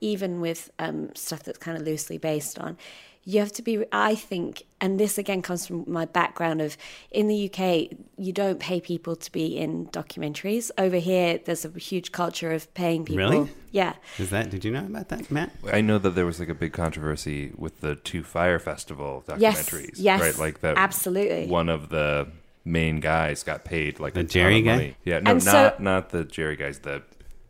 [0.00, 2.76] even with um, stuff that's kind of loosely based on,
[3.24, 3.84] you have to be.
[3.92, 6.78] I think, and this again comes from my background of
[7.10, 10.70] in the UK, you don't pay people to be in documentaries.
[10.78, 13.28] Over here, there's a huge culture of paying people.
[13.30, 13.50] Really?
[13.70, 13.94] Yeah.
[14.18, 14.48] Is that?
[14.48, 15.50] Did you know about that, Matt?
[15.70, 19.90] I know that there was like a big controversy with the two Fire Festival documentaries.
[19.96, 20.38] yes, yes right.
[20.38, 20.78] Like that.
[20.78, 21.48] absolutely.
[21.48, 22.28] One of the
[22.64, 24.74] main guys got paid like The a ton Jerry of guy?
[24.76, 24.96] money.
[25.04, 26.78] Yeah, no, And so- not not the Jerry guys.
[26.78, 27.02] The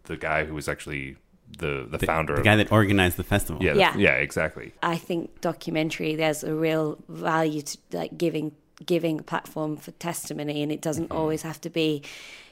[0.08, 1.16] the guy who was actually
[1.58, 2.34] the the, founder.
[2.34, 3.62] The of, guy that organized the festival.
[3.62, 3.92] yeah, Yeah.
[3.92, 4.72] the- yeah, exactly.
[4.82, 8.52] I think documentary there's a real value to like giving
[8.84, 11.18] giving a platform for testimony, and it doesn't mm-hmm.
[11.18, 12.02] always have to be.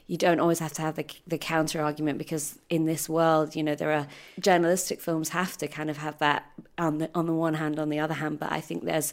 [0.09, 3.63] You don't always have to have the the counter argument because in this world, you
[3.63, 4.07] know, there are
[4.39, 7.89] journalistic films have to kind of have that on the on the one hand, on
[7.89, 8.39] the other hand.
[8.39, 9.13] But I think there's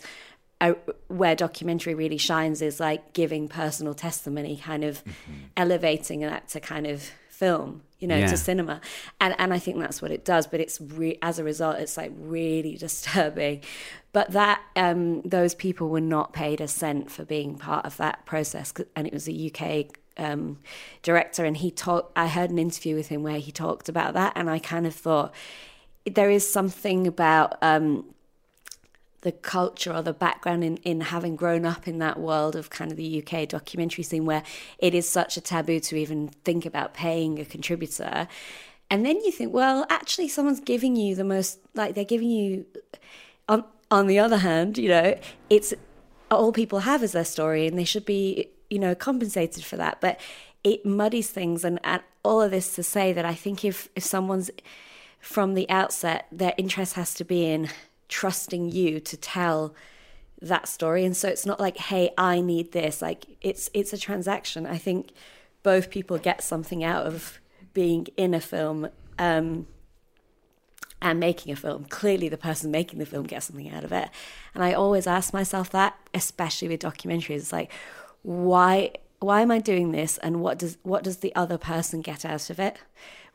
[0.62, 0.76] a,
[1.08, 5.34] where documentary really shines is like giving personal testimony, kind of mm-hmm.
[5.58, 8.28] elevating that to kind of film, you know, Yeah.
[8.28, 8.80] to cinema,
[9.19, 10.46] and and I think that's what it does.
[10.48, 13.62] But it's re- as a result, it's like really disturbing.
[14.12, 18.26] But that um, those people were not paid a cent for being part of that
[18.28, 20.60] process and it was a UK um,
[21.02, 22.12] director, and he talked.
[22.15, 24.93] I heard an interview with him where he talked about that, and I kind of
[24.93, 25.34] thought
[26.06, 27.58] there is something about.
[27.62, 28.06] Um,
[29.24, 32.92] the culture or the background in, in having grown up in that world of kind
[32.92, 34.44] of the UK documentary scene where
[34.78, 38.28] it is such a taboo to even think about paying a contributor.
[38.90, 42.66] And then you think, well, actually, someone's giving you the most, like, they're giving you,
[43.48, 45.18] on, on the other hand, you know,
[45.50, 45.74] it's
[46.30, 50.02] all people have is their story and they should be, you know, compensated for that.
[50.02, 50.20] But
[50.66, 51.64] it muddies things.
[51.64, 54.52] And, and all of this to say that I think if, if someone's
[55.20, 57.70] from the outset, their interest has to be in
[58.13, 59.73] trusting you to tell
[60.39, 61.04] that story.
[61.04, 63.02] And so it's not like hey i need this.
[63.02, 64.65] Like it's it's a transaction.
[64.65, 65.12] I think
[65.63, 67.39] both people get something out of
[67.73, 69.65] being in a film um
[71.02, 71.86] and making a film.
[71.86, 74.10] Clearly the person making the film gets something out of it.
[74.54, 77.38] And i always ask myself that especially with documentaries.
[77.38, 77.71] It's like
[78.21, 80.19] why why am i doing this?
[80.19, 82.78] And what does what does the other person get out of it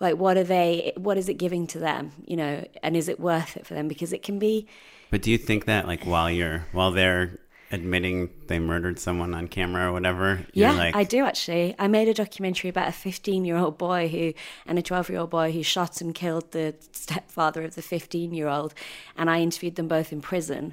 [0.00, 3.18] like what are they what is it giving to them you know and is it
[3.20, 4.66] worth it for them because it can be
[5.10, 7.38] But do you think that like while you're while they're
[7.70, 11.74] admitting they murdered someone on camera or whatever, Yeah, like I do actually.
[11.78, 14.32] I made a documentary about a 15 year old boy who
[14.66, 18.32] and a 12 year old boy who shot and killed the stepfather of the 15
[18.32, 18.72] year old,
[19.18, 20.72] and I interviewed them both in prison.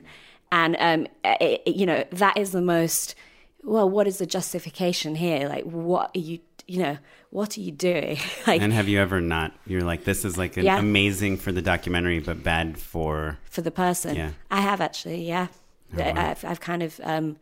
[0.53, 3.15] And um, it, it- you know that is the most.
[3.61, 5.49] Well, what is the justification here?
[5.49, 6.39] Like, what are you?
[6.67, 6.97] You know,
[7.29, 8.17] what are you doing?
[8.47, 9.53] like And have you ever not?
[9.67, 10.79] You're like, this is like an Yeah.
[10.79, 13.37] amazing for the documentary, but bad for.
[13.49, 14.15] for the person.
[14.15, 14.31] Yeah.
[14.49, 15.47] I have actually, yeah.
[15.93, 16.13] Oh, wow.
[16.31, 17.37] I've, I've kind of, um,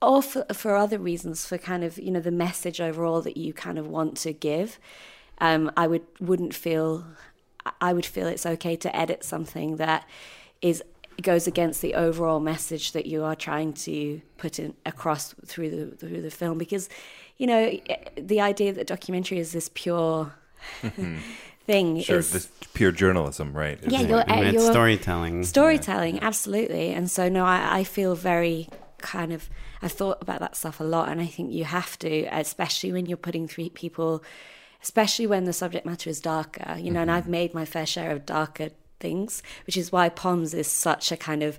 [0.00, 3.52] or for, for other reasons, for kind of, you know, the message overall that you
[3.52, 4.78] kind of want to give.
[5.38, 7.04] Um, I would, wouldn't feel,
[7.80, 10.08] I would feel it's okay to edit something that
[10.62, 10.82] is
[11.22, 15.96] goes against the overall message that you are trying to put in across through the
[15.96, 16.90] through the film because
[17.38, 20.32] you know eh, the idea that documentary is this pure
[20.82, 21.18] mm-hmm.
[21.66, 23.78] thing Sure, is this pure journalism, right?
[23.82, 25.44] Yeah, Is- you're- I eh, mean, uh, you're- storytelling.
[25.44, 28.68] storytelling absolutely and so no I, I feel very
[28.98, 29.50] kind of
[29.82, 33.06] i've thought about that stuff a lot and i think you have to especially when
[33.06, 34.24] you're putting three people
[34.82, 37.18] especially when the subject matter is darker you know and mm-hmm.
[37.18, 41.16] i've made my fair share of darker things which is why Poms is such a
[41.16, 41.58] kind of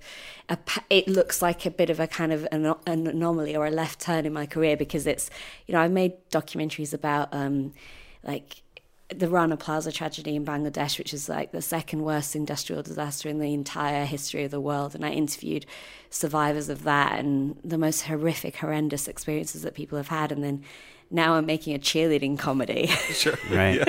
[0.49, 0.57] a,
[0.89, 3.99] it looks like a bit of a kind of an, an anomaly or a left
[3.99, 5.29] turn in my career because it's
[5.67, 7.73] you know i've made documentaries about um
[8.23, 8.61] like
[9.09, 13.39] the Rana Plaza tragedy in Bangladesh, which is like the second worst industrial disaster in
[13.39, 14.95] the entire history of the world.
[14.95, 15.65] And I interviewed
[16.09, 20.31] survivors of that and the most horrific, horrendous experiences that people have had.
[20.31, 20.63] And then
[21.09, 22.87] now I'm making a cheerleading comedy.
[23.11, 23.37] Sure.
[23.51, 23.81] Right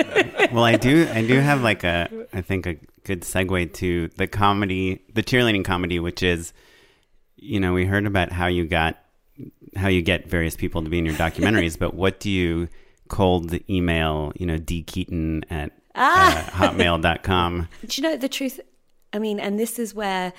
[0.51, 4.27] well i do i do have like a i think a good segue to the
[4.27, 6.53] comedy the cheerleading comedy which is
[7.35, 8.97] you know we heard about how you got
[9.75, 12.67] how you get various people to be in your documentaries but what do you
[13.07, 18.59] cold email you know d keaton at uh, hotmail.com Do you know the truth?
[19.11, 20.31] I mean, and this is where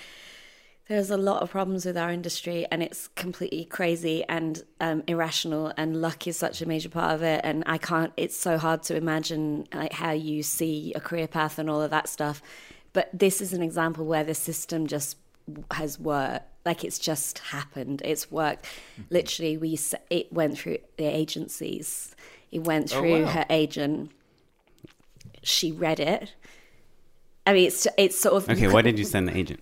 [0.90, 5.72] there's a lot of problems with our industry, and it's completely crazy and um, irrational.
[5.76, 7.40] And luck is such a major part of it.
[7.44, 8.12] And I can't.
[8.16, 11.92] It's so hard to imagine like how you see a career path and all of
[11.92, 12.42] that stuff.
[12.92, 15.16] But this is an example where the system just
[15.70, 16.46] has worked.
[16.66, 18.03] Like it's just happened.
[18.05, 18.66] It's worked.
[19.11, 19.79] Literally, we
[20.11, 22.16] it went through the agencies.
[22.50, 24.11] It went through her agent.
[25.44, 26.35] She read it.
[27.46, 29.61] I mean, it's it's sort of okay why did you send the agent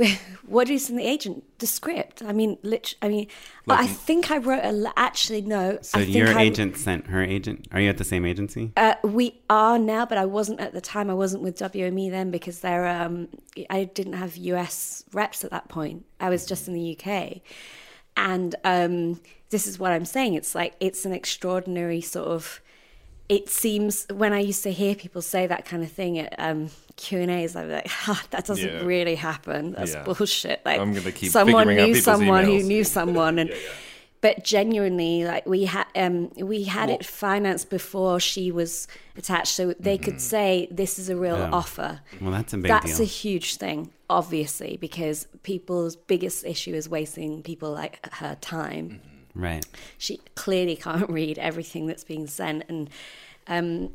[0.46, 1.44] what is in the agent?
[1.58, 2.22] The script.
[2.22, 3.26] I mean, lit- I mean,
[3.68, 4.92] I think I wrote a.
[4.96, 5.78] Actually, no.
[5.82, 8.72] so I think your I- agent sent her agent are you at the same agency
[8.76, 11.10] Uh, we are now, but I wasn't at the time.
[11.10, 12.86] I wasn't with WME then because they're.
[12.86, 13.28] Um,
[13.68, 16.04] I didn't have US reps at that point.
[16.18, 17.40] I was just in the UK,
[18.16, 20.34] and um, this is what I'm saying.
[20.34, 22.60] It's like it's an extraordinary sort of.
[23.36, 26.68] It seems when I used to hear people say that kind of thing at um,
[26.96, 28.84] Q and A's, I'd be like, ah, "That doesn't Yeah.
[28.84, 29.72] really happen.
[29.72, 30.02] That's Yeah.
[30.04, 33.50] bullshit." Like I'm gonna keep someone figuring out knew people's someone who knew someone, and
[34.20, 39.72] but genuinely like we had um we had it financed before she was attached so
[39.80, 41.50] they could say this is a real Oh.
[41.60, 46.74] offer well that's a big that's deal a huge thing obviously because people's biggest issue
[46.74, 49.00] is wasting people like her time
[49.34, 49.66] right
[49.98, 52.90] she clearly can't read everything that's being sent and
[53.46, 53.90] um,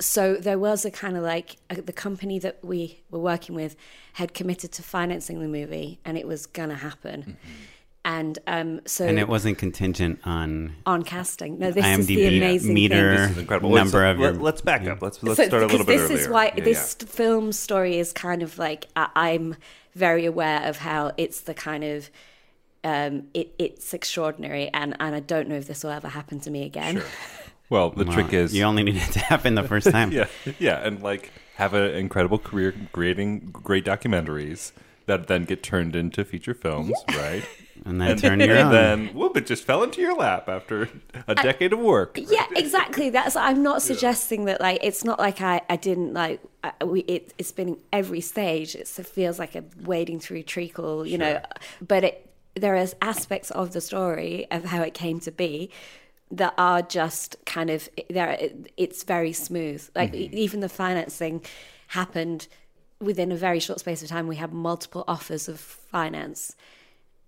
[0.00, 3.76] so there was a kind of like uh, the company that we were working with
[4.14, 7.36] had committed to financing the movie and it was gonna happen
[8.04, 11.60] And um, so And it wasn't contingent on on casting.
[11.60, 13.22] No, this is the amazing meter thing.
[13.22, 13.70] This is incredible.
[13.70, 14.32] Wait, number so of your.
[14.32, 15.00] let, us back up.
[15.02, 16.22] Let's let's So- start a little bit because this earlier.
[16.22, 17.06] is why Yeah, this yeah.
[17.06, 19.54] film story is kind of like I, I'm
[19.94, 22.10] very aware of how it's the kind of
[22.84, 26.50] um, it, it's extraordinary, and and I don't know if this will ever happen to
[26.50, 27.02] me again.
[27.70, 30.12] Well, the trick is you only need it to happen the first time.
[30.12, 30.26] yeah,
[30.58, 34.72] yeah, and like have an incredible career creating great documentaries
[35.06, 37.44] that then get turned into feature films, right?
[37.84, 38.72] And then turn your and own.
[38.72, 40.88] then whoop, it just fell into your lap after
[41.26, 42.16] a decade of work.
[42.16, 43.10] Yeah, exactly.
[43.10, 43.34] That's.
[43.34, 44.60] I'm not suggesting that.
[44.60, 46.40] Like, it's not like I, I didn't like.
[46.62, 48.76] I, we, it, it's been every stage.
[48.76, 51.40] It's, it feels like a wading through treacle, you know.
[51.80, 55.70] But it, there is aspects of the story of how it came to be
[56.30, 58.50] that are just kind of there.
[58.76, 59.88] It's very smooth.
[59.94, 60.36] Like mm-hmm.
[60.36, 61.42] even the financing
[61.88, 62.48] happened
[63.00, 64.26] within a very short space of time.
[64.26, 66.56] We had multiple offers of finance,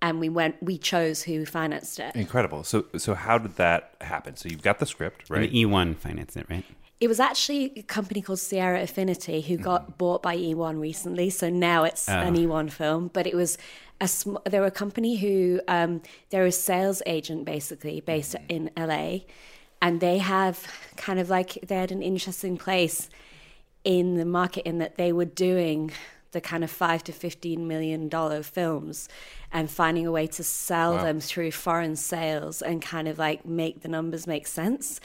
[0.01, 0.63] and we went.
[0.63, 2.17] We chose who financed it.
[2.17, 2.65] Incredible.
[2.65, 4.37] So so how did that happen?
[4.37, 5.53] So you've got the script, And right?
[5.53, 6.65] E1 financed it, right?
[7.01, 9.93] It was actually a company called Sierra Affinity who got mm-hmm.
[9.99, 12.39] bought by E1 recently, so now it's an ah.
[12.39, 13.11] E1 film.
[13.13, 13.59] But it was
[14.01, 18.71] a sm- they were a company who um, they're a sales agent basically based in
[18.77, 19.19] LA,
[19.81, 23.09] and they have kind of like they had an interesting place
[23.85, 25.93] in the market in that they were doing
[26.33, 29.09] the kind of five to fifteen million dollar films
[29.53, 33.83] and finding a way to sell them through foreign sales and kind of like make
[33.83, 35.01] the numbers make sense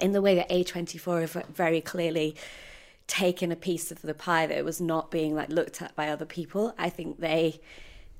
[0.00, 2.36] in the way that A24 have very clearly
[3.06, 6.24] taken a piece of the pie that was not being like looked at by other
[6.24, 6.72] people.
[6.78, 7.60] I think they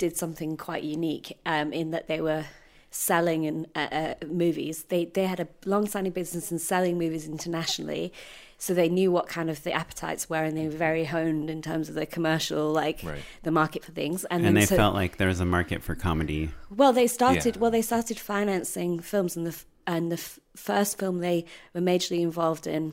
[0.00, 2.44] did something quite unique um, in that they were
[2.90, 4.84] selling in uh, uh, movies.
[4.84, 8.12] They they had a long-standing business in selling movies internationally,
[8.58, 11.62] so they knew what kind of the appetites were, and they were very honed in
[11.62, 13.22] terms of the commercial, like Right.
[13.44, 14.24] the market for things.
[14.24, 16.50] And, And they so, felt like there was a market for comedy.
[16.74, 17.54] well, they started.
[17.56, 17.60] Yeah.
[17.60, 22.20] Well, they started financing films, and the and the f- first film they were majorly
[22.20, 22.92] involved in,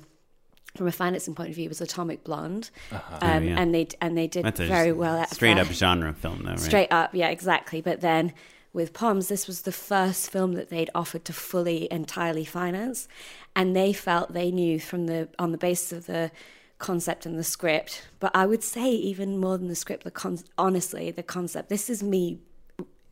[0.77, 3.59] from a financing point of view, was Atomic Blonde, um, Oh, yeah.
[3.59, 6.59] and they and they did That's very well at straight up genre film, though, right?
[6.59, 7.81] Straight up, yeah, exactly.
[7.81, 8.33] But then
[8.73, 13.07] with Poms, this was the first film that they'd offered to fully, entirely finance,
[13.55, 16.31] and they felt they knew from the on the basis of the
[16.79, 18.07] concept and the script.
[18.19, 21.69] But I would say even more than the script, the con- honestly, the concept.
[21.69, 22.39] This is me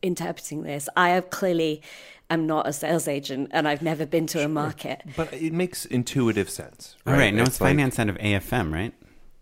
[0.06, 0.88] interpreting this.
[0.96, 1.82] I have clearly
[2.30, 5.02] am not a sales agent, and I've never been to a market.
[5.16, 6.96] But it makes intuitive sense.
[7.06, 8.94] All right, no, It's it's like- financed out of AFM, right?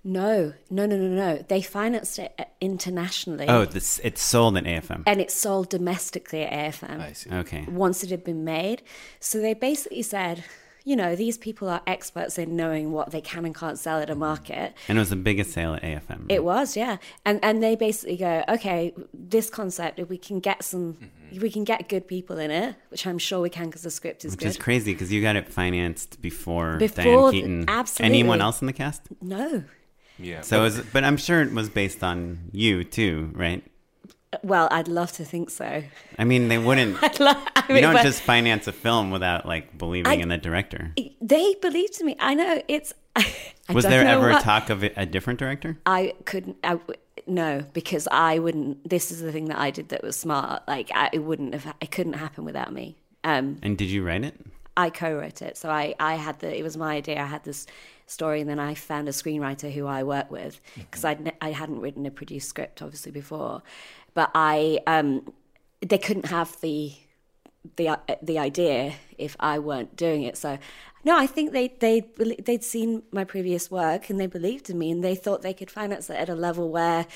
[0.07, 1.44] No, no, no, no, no.
[1.48, 3.46] They financed it uh, internationally.
[3.48, 5.03] Oh, this, it's sold at AFM.
[5.07, 7.00] and it's sold domestically at AFM.
[7.00, 7.31] I see.
[7.31, 7.64] Okay.
[7.70, 8.83] once it had been made.
[9.18, 10.44] So they basically said,
[10.85, 14.11] you know, these people are experts in knowing what they can and can't sell at
[14.11, 14.75] a market.
[14.87, 16.09] And it was the biggest sale at AFM.
[16.20, 16.27] right?
[16.29, 16.99] It was, yeah.
[17.25, 20.99] And and they basically go, okay, this concept, if we can get some,
[21.33, 23.90] if we can get good people in it, which I'm sure we can because the
[23.90, 24.49] script is Which good.
[24.49, 27.64] is crazy because you got it financed before, Before Diane the- Keaton.
[27.68, 28.18] absolutely.
[28.18, 29.03] Anyone else in the cast?
[29.23, 29.64] no.
[30.16, 30.42] Yeah.
[30.42, 33.64] So, it was, but I'm sure it was based on you too, right?
[34.42, 35.83] Well, I'd love to think so.
[36.18, 36.94] I mean, they wouldn't.
[37.20, 40.92] Love, I you don't just finance a film without like believing I- in the director.
[41.20, 42.16] they believed in me.
[42.18, 42.92] I know it's.
[43.16, 45.79] I Was there ever what- talk of a different director?
[45.87, 46.57] I couldn't.
[46.64, 46.79] I,
[47.27, 48.88] no, because I wouldn't.
[48.88, 50.62] This is the thing that I did that was smart.
[50.68, 51.75] Like I, it wouldn't have.
[51.81, 52.97] It couldn't happen without me.
[53.23, 54.35] Um, And did you write it?
[54.77, 56.53] I co-wrote it, so I, I had the.
[56.59, 57.20] It was my idea.
[57.23, 57.64] I had this
[58.07, 61.81] story, and then I found a screenwriter who I work with because I I hadn't
[61.81, 63.62] written a produced script obviously before,
[64.14, 65.33] but I um
[65.81, 66.94] they couldn't have the
[67.77, 70.37] the uh, the idea if I weren't doing it.
[70.37, 70.59] So
[71.05, 72.00] no, I think they they
[72.38, 75.70] they'd seen my previous work and they believed in me and they thought they could
[75.70, 77.07] finance it at a level where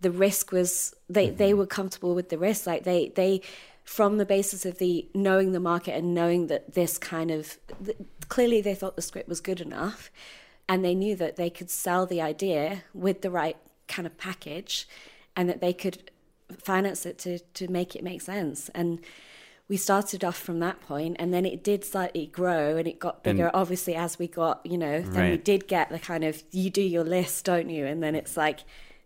[0.00, 2.66] the risk was they they were comfortable with the risk.
[2.66, 3.40] Like they they
[3.84, 7.96] from the basis of the knowing the market and knowing that this kind of th-
[8.28, 10.10] clearly they thought the script was good enough
[10.68, 13.56] and they knew that they could sell the idea with the right
[13.88, 14.88] kind of package
[15.34, 16.11] and that they could
[16.52, 19.00] finance it to to make it make sense and
[19.68, 23.22] we started off from that point and then it did slightly grow and it got
[23.22, 26.68] bigger obviously as we got you know then we did get the kind of you
[26.68, 28.60] do your list don't you and then it's like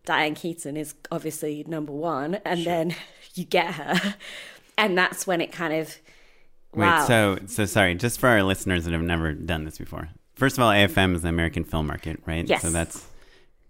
[0.05, 2.95] Diane Keaton is obviously number one and then
[3.35, 4.15] you get her
[4.79, 5.97] and that's when it kind of
[6.75, 10.09] wow Wait, so so sorry, just for our listeners that have never done this before.
[10.35, 12.47] First of all, AFM is the American film market, right?
[12.47, 12.63] Yes.
[12.63, 13.07] So that's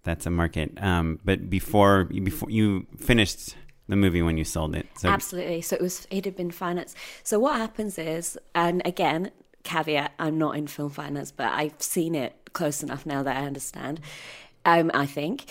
[0.02, 0.72] that's a market.
[0.82, 3.56] Um, but before before you finished
[3.88, 5.60] the movie when you sold it, so Absolutely.
[5.62, 6.96] So it was it had been financed.
[7.22, 9.30] So what happens is, and again,
[9.62, 13.46] caveat: I'm not in film finance, but I've seen it close enough now that I
[13.46, 14.00] understand.
[14.64, 15.46] Um, I think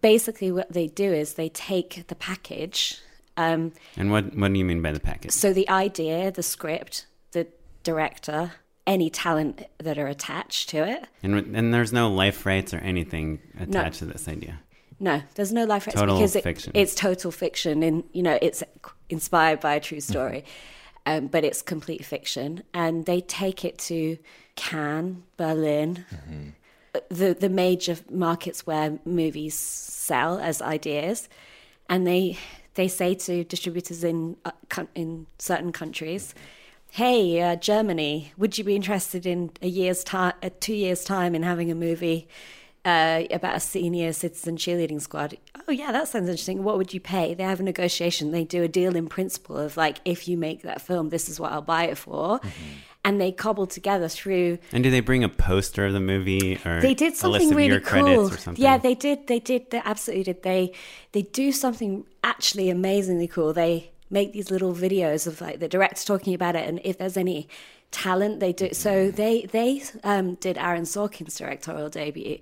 [0.00, 2.98] basically what they do is they take the package
[3.36, 5.32] Um, And what what do you mean by the package?
[5.32, 7.46] so the idea, the script, the
[7.84, 8.52] director,
[8.86, 11.06] any talent that are attached to it.
[11.22, 14.60] And and there's no life rights or anything attached to this idea.
[15.00, 18.62] No, there's no life rights Total because it, it's total fiction, and you know it's
[19.08, 20.44] inspired by a true story,
[21.06, 22.64] um, but it's complete fiction.
[22.74, 24.18] And they take it to
[24.56, 26.04] Cannes, Berlin,
[27.08, 31.28] the the major markets where movies sell as ideas,
[31.88, 32.36] and they
[32.74, 34.50] they say to distributors in uh,
[34.94, 36.34] in certain countries.
[36.90, 41.34] Hey, uh, Germany, would you be interested in a year's time, uh, two years' time,
[41.34, 42.26] in having a movie
[42.84, 45.36] uh, about a senior citizen cheerleading squad.
[45.66, 46.64] Oh yeah, that sounds interesting.
[46.64, 47.34] What would you pay?
[47.34, 48.30] They have a negotiation.
[48.30, 51.38] They do a deal in principle of like, if you make that film, this is
[51.38, 52.40] what I'll buy it for,
[53.04, 54.58] and they cobble together through.
[54.72, 57.66] And do they bring a poster of the movie or They did a something really
[57.66, 58.02] your cool.
[58.02, 58.62] credits or something?
[58.62, 59.26] Yeah, they did.
[59.26, 59.70] They did.
[59.70, 60.42] They absolutely did.
[60.42, 60.72] They
[61.12, 63.52] they do something actually amazingly cool.
[63.52, 67.16] They make these little videos of like the director talking about it, and if there's
[67.18, 67.48] any
[67.90, 68.70] talent, they do.
[68.72, 72.38] So they they um, did Aaron Sorkin's directorial debut.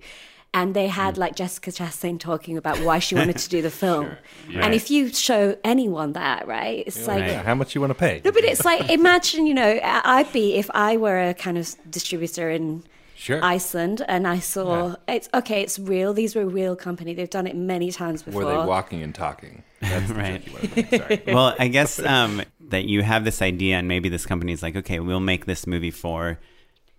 [0.54, 4.16] And they had like Jessica Chastain talking about why she wanted to do the film.
[4.54, 7.94] And if you show anyone that, right, it's like Yeah, how much you want to
[7.94, 8.22] pay?
[8.24, 11.74] no, but it's like imagine, you know, I'd be if I were a kind of
[11.90, 12.84] distributor in
[13.18, 13.42] Sure.
[13.44, 16.14] Iceland and I saw it's okay, it's real.
[16.14, 17.12] These were a real company.
[17.12, 18.44] They've done it many times before.
[18.44, 19.62] Were they walking and talking?
[19.80, 20.42] That's Right.
[20.44, 21.02] tricky one, I think.
[21.02, 21.34] Sorry.
[21.34, 24.76] well, I guess um, that you have this idea, and maybe this company is like,
[24.76, 26.38] okay, we'll make this movie for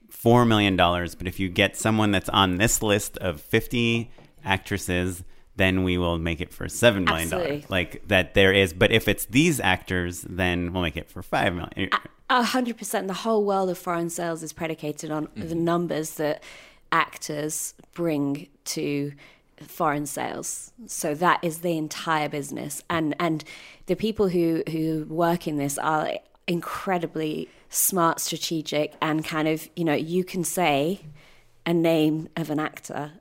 [0.09, 4.09] four million dollars, but if you get someone that's on this list of fifty
[4.43, 5.23] actresses,
[5.57, 7.69] then we will make it for seven million dollars.
[7.69, 8.73] Like that, there is.
[8.73, 11.89] But if it's these actors, then we'll make it for five million.
[12.29, 13.07] A hundred percent.
[13.07, 15.63] The whole world of foreign sales is predicated on the mm-hmm.
[15.63, 16.43] numbers that
[16.91, 19.13] actors bring to
[19.61, 20.71] foreign sales.
[20.85, 23.43] So that is the entire business, and and
[23.87, 26.11] the people who who work in this are
[26.47, 31.01] incredibly smart, strategic, and kind of you know you can say
[31.65, 33.11] a name of an actor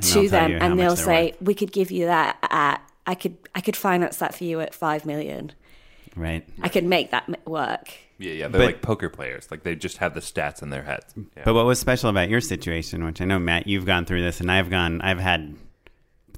[0.00, 1.42] to them, and they'll say worth.
[1.42, 4.74] we could give you that at I could I could finance that for you at
[4.74, 5.52] five million.
[6.14, 6.48] Right.
[6.62, 7.92] I could make that work.
[8.18, 8.48] Yeah, yeah.
[8.48, 9.50] They're But- like poker players.
[9.50, 11.12] Like they just have the stats in their heads.
[11.36, 11.42] Yeah.
[11.44, 14.40] But what was special about your situation, which I know Matt, you've gone through this,
[14.40, 15.54] and I've gone, I've had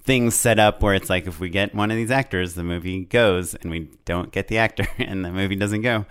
[0.08, 3.04] things set up where it's like if we get one of these actors, the movie
[3.04, 6.06] goes, and we don't get the actor, and the movie doesn't go.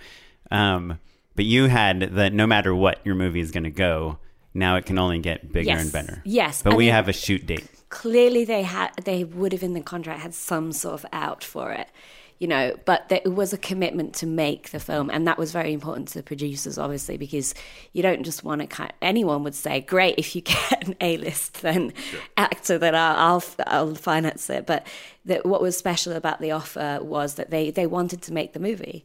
[0.52, 1.00] Um,
[1.34, 4.18] but you had that no matter what your movie is going to go,
[4.54, 5.82] now it can only get bigger Yes.
[5.82, 6.22] and better.
[6.24, 6.62] Yes.
[6.62, 7.66] But I we mean- have a shoot date.
[7.88, 11.72] clearly they had they would have in the contract had some sort of out for
[11.72, 11.88] it
[12.38, 15.72] you know but there was a commitment to make the film and that was very
[15.72, 17.54] important to the producers obviously because
[17.92, 21.62] you don't just want to kind anyone would say great if you get an a-list
[21.62, 21.92] then
[22.36, 24.66] actor that I'll, I'll I'll finance it.
[24.66, 24.86] But
[25.24, 28.60] that what was special about the offer was that they they wanted to make the
[28.60, 29.04] movie.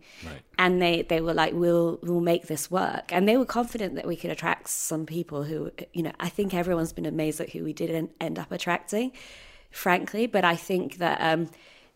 [0.58, 3.12] And they they were like we'll we'll make this work.
[3.12, 6.54] And they were confident that we could attract some people who you know i think
[6.54, 9.12] everyone's been amazed at who we didn't end up attracting
[9.72, 10.28] frankly.
[10.28, 11.50] But i think that um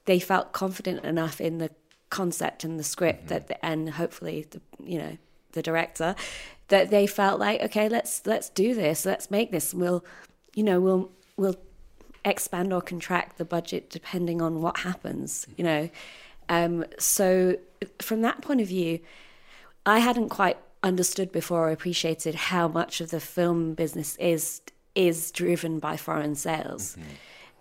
[0.07, 1.69] they felt confident enough in the
[2.09, 5.17] concept and the script that and hopefully the you know
[5.51, 6.15] the director
[6.69, 9.73] that they felt like okay let's let's do this let's make this.
[9.73, 10.03] We'll
[10.55, 11.55] you know we'll we'll
[12.25, 15.89] expand or contract the budget depending on what happens you know.
[16.49, 17.57] Um, so
[18.01, 19.01] from that point of view
[19.85, 24.61] i hadn't quite understood before or appreciated how much of the film business is
[24.95, 26.97] is driven by foreign sales.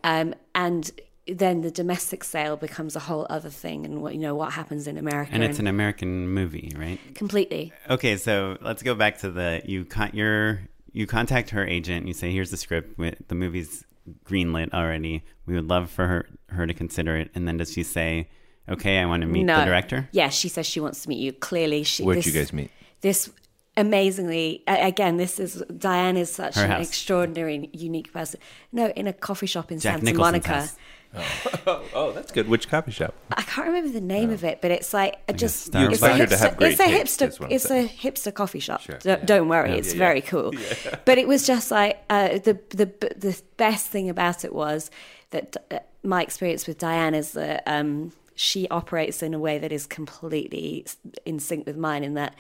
[0.03, 0.90] Um, and
[1.29, 4.87] then the domestic sale becomes a whole other thing and what you know what happens
[4.87, 6.99] in america And it's an American movie, right?
[7.14, 10.61] completely Okay, so let's go back to the you con- your
[10.93, 12.07] you contact her agent.
[12.07, 12.97] You say, "Here's the script.
[12.97, 13.85] wi- The movie's
[14.24, 15.24] greenlit already.
[15.45, 18.29] We would love for her her to consider it." And then does she say,
[18.68, 20.09] "Okay, I want to meet no the director"?
[20.12, 22.70] yeah she says she wants to meet you clearly she Where'd this- you guys meet?
[23.03, 23.29] this
[23.77, 26.89] amazingly again this is diane is such Her an house.
[26.89, 28.41] extraordinary unique person
[28.72, 30.77] no in a coffee shop in Jack santa Nicholson's monica house.
[31.95, 32.49] Oh, that's good.
[32.49, 33.14] Which coffee shop?
[33.33, 35.93] I can't remember the name of it, but it's like just Starbucks.
[35.93, 38.83] it's a You're to have hipster, great it's a hipster it's a hipster coffee shop.
[38.83, 38.99] Sure.
[38.99, 40.53] Don't, don't worry, it's very cool.
[41.05, 42.87] But it was just like uh, the the
[43.17, 44.91] the best thing about it was
[45.31, 49.73] that uh, my experience with Diane is that um, she operates in a way that
[49.73, 50.87] is completely
[51.25, 52.05] in sync with mine.
[52.05, 52.35] In that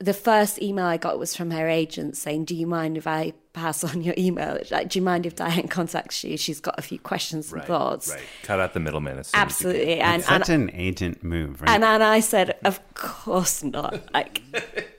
[0.00, 3.32] the first email I got was from her agent saying, "Do you mind if I
[3.52, 4.58] pass on your email?
[4.70, 6.36] Like, do you mind if Diane contacts you?
[6.36, 8.22] She's got a few questions and thoughts." Right.
[8.44, 9.18] Cut out the middleman.
[9.18, 9.46] As soon as you can.
[9.46, 11.70] Absolutely, and, It's and such an agent move, right?
[11.70, 14.00] and, and I said, of course not.
[14.14, 14.40] Like,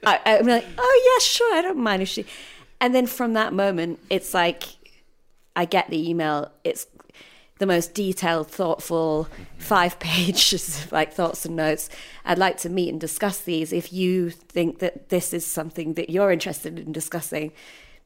[0.06, 2.26] I, I'm like, oh yeah, sure, I don't mind if she.
[2.82, 4.64] And then from that moment, it's like,
[5.56, 6.52] I get the email.
[6.64, 6.88] It's
[7.60, 11.89] the most detailed, thoughtful, five pages of like thoughts and notes.
[12.26, 13.72] I'd like to meet and discuss these.
[13.72, 17.51] If you think that this is something that you're interested in discussing,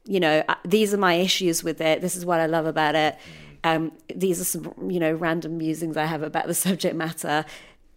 [0.04, 2.02] you know, uh, these are my issues with it.
[2.02, 3.16] This is what I love about it.
[3.62, 7.46] Um, these are some, you know, random musings I have about the subject matter.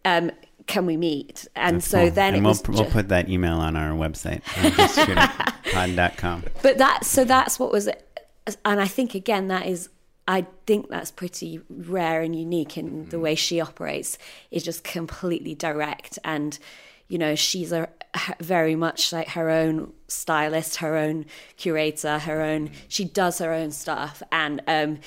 [0.06, 0.32] Um,
[0.68, 1.48] can we meet?
[1.56, 2.12] And That's so cool.
[2.12, 6.44] then and we'll, we'll put that email on our website, justshootitpod.com.
[6.62, 7.90] but that so that's what was
[8.66, 9.90] and i think again that is
[10.28, 13.22] i think that's pretty rare and unique in the mm.
[13.22, 14.18] way she operates.
[14.52, 16.58] Is just completely direct and
[17.08, 17.90] you know she's a
[18.40, 21.26] very much like her own stylist her own
[21.58, 22.74] curator her own mm.
[22.88, 24.22] she does her own stuff.
[24.32, 25.00] And um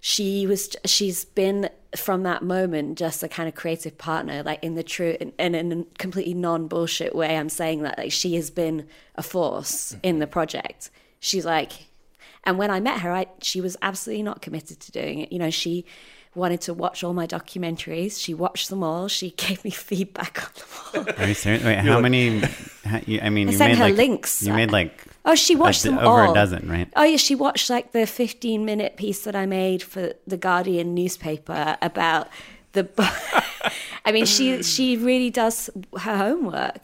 [0.00, 4.74] she was she's been from that moment just a kind of creative partner like in
[4.74, 7.36] the true and in a completely non bullshit way.
[7.36, 10.20] I'm saying that like she has been a force in mm-hmm.
[10.20, 10.90] the project.
[11.20, 11.88] She's like
[12.44, 15.38] and when i met her i she was absolutely not committed to doing it you
[15.38, 15.84] know she
[16.34, 21.02] wanted to watch all my documentaries she watched them all she gave me feedback on
[21.02, 21.62] them all Are you serious?
[21.64, 22.40] Wait, how many?
[22.84, 24.42] How, you, I mean, I you sent made her like links.
[24.42, 26.30] You made like Oh, she watched a, them over all.
[26.32, 26.88] a dozen, right?
[26.96, 30.94] Oh yeah, she watched like the 15 minute piece that I made for the Guardian
[30.94, 32.28] newspaper about
[32.72, 32.88] the.
[34.04, 35.70] I mean, she she really does
[36.00, 36.82] her homework,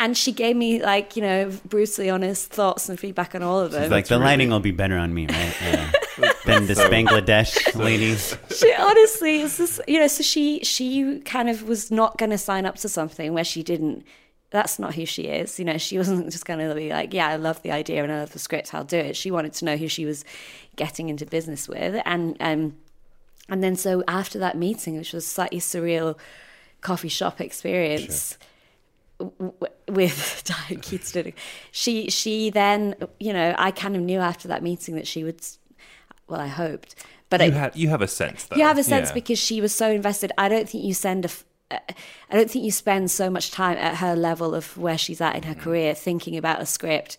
[0.00, 3.70] and she gave me like you know brutally honest thoughts and feedback on all of
[3.70, 3.84] them.
[3.84, 5.92] She's like, the lighting will be better on me, right?
[6.20, 8.14] Uh, than this Bangladesh lady.
[8.54, 12.36] she honestly is this you know so she she kind of was not going to
[12.36, 14.04] sign up to something where she didn't
[14.50, 17.28] that's not who she is you know she wasn't just going to be like yeah
[17.28, 19.64] i love the idea and i love the script i'll do it she wanted to
[19.64, 20.24] know who she was
[20.76, 22.76] getting into business with and um
[23.48, 26.18] and then so after that meeting which was a slightly surreal
[26.82, 28.49] coffee shop experience w-
[29.88, 31.32] with Diane Keats Keaton.
[31.72, 35.40] She she then you know I kind of knew after that meeting that she would
[36.28, 36.94] well I hoped
[37.28, 38.56] but you, I, had, you have a sense, though.
[38.56, 39.14] you have a sense Yeah.
[39.14, 40.32] because she was so invested.
[40.36, 41.30] I don't think you send a.
[41.70, 41.78] uh,
[42.32, 45.44] don't think you spend so much time at her level of where she's at in
[45.44, 47.16] her career thinking about a script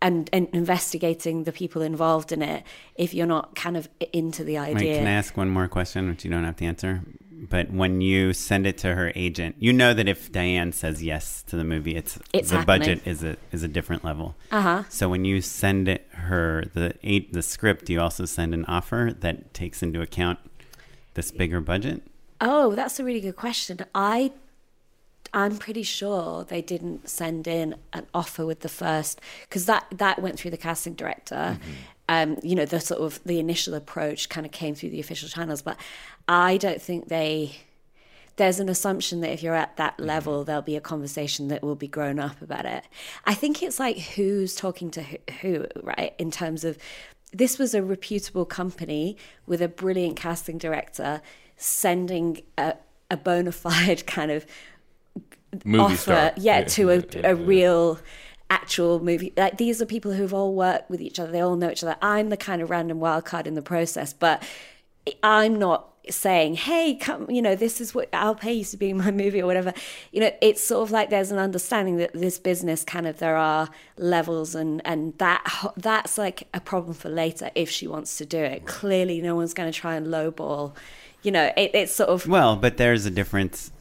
[0.00, 2.62] and, and investigating the people involved in it
[2.94, 4.98] if you're not kind of into the Wait, idea.
[4.98, 7.02] can I ask one more question, which you don't have to answer?
[7.38, 11.42] But when you send it to her agent, you know that if Diane says yes
[11.48, 12.80] to the movie, it's, It's the happening.
[12.80, 14.34] budget is a is a different level.
[14.50, 14.82] Uh huh.
[14.88, 19.12] So when you send it her the eight the script, you also send an offer
[19.20, 20.38] that takes into account
[21.14, 22.02] this bigger budget?
[22.40, 23.80] Oh, that's a really good question.
[23.94, 24.32] I
[25.34, 30.22] I'm pretty sure they didn't send in an offer with the first because that that
[30.22, 31.58] went through the casting director.
[32.08, 35.28] Um, you know, the sort of the initial approach kind of came through the official
[35.28, 35.76] channels, but
[36.28, 37.56] I don't think they.
[38.36, 41.74] There's an assumption that if you're at that level, there'll be a conversation that will
[41.74, 42.84] be grown up about it.
[43.24, 45.02] I think it's like who's talking to
[45.40, 46.14] who, right?
[46.18, 46.76] In terms of
[47.32, 51.22] this was a reputable company with a brilliant casting director
[51.56, 52.74] sending a,
[53.10, 54.46] a bona fide kind of
[55.64, 56.32] Movie offer, star.
[56.36, 57.44] yeah, to a, yeah, a yeah.
[57.44, 57.98] real
[58.50, 59.32] actual movie.
[59.36, 61.32] Like these are people who've all worked with each other.
[61.32, 61.96] They all know each other.
[62.00, 64.42] I'm the kind of random wild card in the process, but
[65.22, 68.90] I'm not saying, "Hey, come, you know, this is what I'll pay you to be
[68.90, 69.72] in my movie or whatever."
[70.12, 73.36] You know, it's sort of like there's an understanding that this business kind of there
[73.36, 78.26] are levels and and that that's like a problem for later if she wants to
[78.26, 78.66] do it.
[78.66, 80.74] Clearly, no one's going to try and lowball.
[81.22, 83.72] You know, it, it's sort of Well, but there's a difference.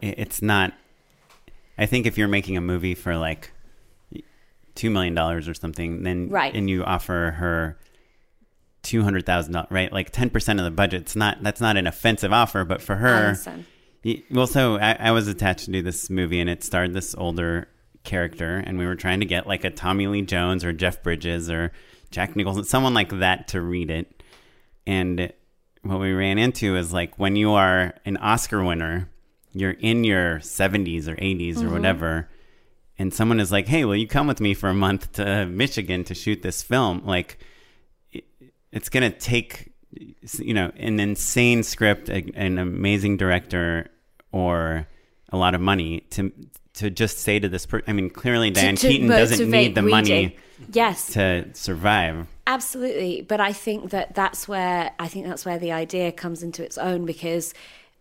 [0.00, 0.72] It's not.
[1.76, 3.50] I think if you're making a movie for like
[4.80, 6.54] two million dollars or something, then Right.
[6.54, 7.78] and you offer her
[8.82, 9.92] two hundred thousand dollars, right?
[9.92, 11.02] Like ten percent of the budget.
[11.02, 11.42] It's not.
[11.42, 13.36] That's not an offensive offer, but for her.
[14.30, 17.68] Well, so I, I was attached to do this movie, and it starred this older
[18.04, 21.50] character, and we were trying to get like a Tommy Lee Jones or Jeff Bridges
[21.50, 21.72] or
[22.10, 24.22] Jack Nicholson, someone like that to read it.
[24.86, 25.30] And
[25.82, 29.10] what we ran into is like when you are an Oscar winner,
[29.52, 31.72] you're in your 70s or 80s or mm-hmm.
[31.74, 32.28] whatever,
[33.00, 36.04] and someone is like, "Hey, will you come with me for a month to Michigan
[36.04, 37.38] to shoot this film?" Like,
[38.72, 39.72] it's gonna take
[40.38, 43.90] you know an insane script, a, an amazing director,
[44.32, 44.86] or
[45.30, 46.30] a lot of money to
[46.74, 47.88] to just say to this person.
[47.88, 50.36] I mean, clearly Diane to Keaton doesn't need the money
[50.70, 52.26] Yes, to survive.
[52.46, 56.62] Absolutely, but I think that that's where I think that's where the idea comes into
[56.62, 57.54] its own because,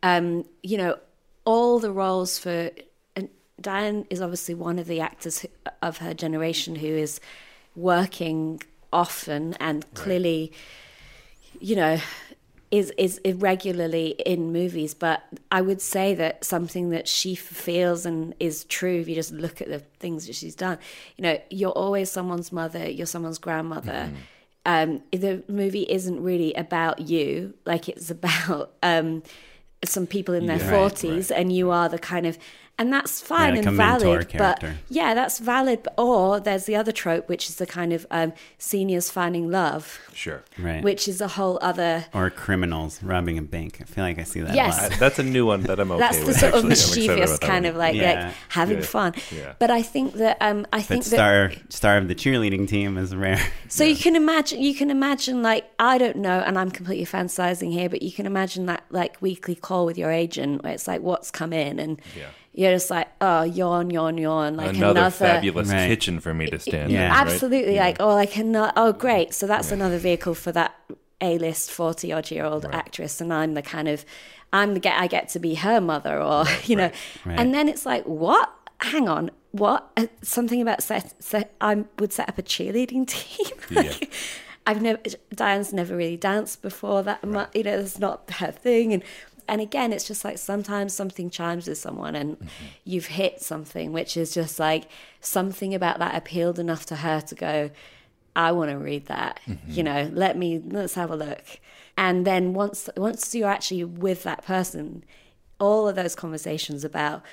[0.03, 0.97] um, you know,
[1.45, 2.69] all the roles for
[3.61, 5.49] Diane is obviously one of the actors who-
[5.81, 7.19] of her generation who is
[7.75, 10.51] working often and clearly,
[11.59, 11.99] you know,
[12.71, 14.93] is is irregularly in movies.
[14.93, 19.31] But I would say that something that she feels and is true if you just
[19.31, 20.77] look at the things that she's done.
[21.17, 24.11] You know, you're always someone's mother, you're someone's grandmother.
[24.65, 27.53] um, the movie isn't really about you.
[27.65, 29.23] Like it's about um,
[29.83, 30.69] some people in their Yeah.
[30.69, 32.37] Right, forties, and you are the kind of,
[32.79, 34.33] and that's fine like and valid.
[34.37, 35.87] But yeah, that's valid.
[35.97, 40.43] Or there's the other trope, which is the kind of um, seniors finding love, Sure.
[40.57, 40.81] Right.
[40.83, 42.05] which is a whole other.
[42.13, 43.79] or criminals robbing a bank.
[43.81, 44.79] I feel like I see that Yes.
[44.79, 44.91] a lot.
[44.93, 46.39] I- that's a new one that I'm okay That's the with.
[46.39, 47.09] sort of actually.
[47.09, 47.71] I'm mischievous kind one.
[47.71, 48.25] of like, Yeah.
[48.25, 48.83] like having Yeah.
[48.85, 49.13] fun.
[49.31, 49.53] Yeah.
[49.59, 52.97] But I think that um, I But think that star star of the cheerleading team
[52.97, 53.41] is rare.
[53.67, 57.71] So you can imagine, you can imagine, like I don't know, and I'm completely fantasizing
[57.71, 61.01] here, but you can imagine that like weekly call with your agent where it's like,
[61.01, 62.01] what's come in, and
[62.53, 65.87] you're just like, oh, yawn, yawn, yawn, like another, another, fabulous Right.
[65.87, 67.05] kitchen for me to stand Yeah.
[67.05, 67.11] in.
[67.11, 67.21] right?
[67.21, 70.73] absolutely, like oh, like another, oh, great, so that's another vehicle for that
[71.21, 74.03] A-list forty odd year old actress, and I'm the kind of,
[74.51, 76.91] I'm the get, I get to be her mother, or you know,
[77.25, 77.39] Right.
[77.39, 78.51] and then it's like, what?
[78.81, 79.91] Hang on, what?
[79.97, 83.57] Uh, Something about set, set I would set up a cheerleading team.
[83.69, 84.11] Like,
[84.65, 84.99] I've never
[85.35, 87.49] Diane's never really danced before that much.
[87.55, 89.03] You know, it's not her thing, and
[89.49, 92.65] and again, it's just like sometimes something chimes with someone, and mm-hmm.
[92.85, 94.87] you've hit something, which is just like
[95.19, 97.71] something about that appealed enough to her to go.
[98.35, 99.39] I want to read that.
[99.47, 99.71] Mm-hmm.
[99.71, 101.43] You know, let me let's have a look.
[101.97, 105.03] And then once once you're actually with that person,
[105.59, 107.23] all of those conversations about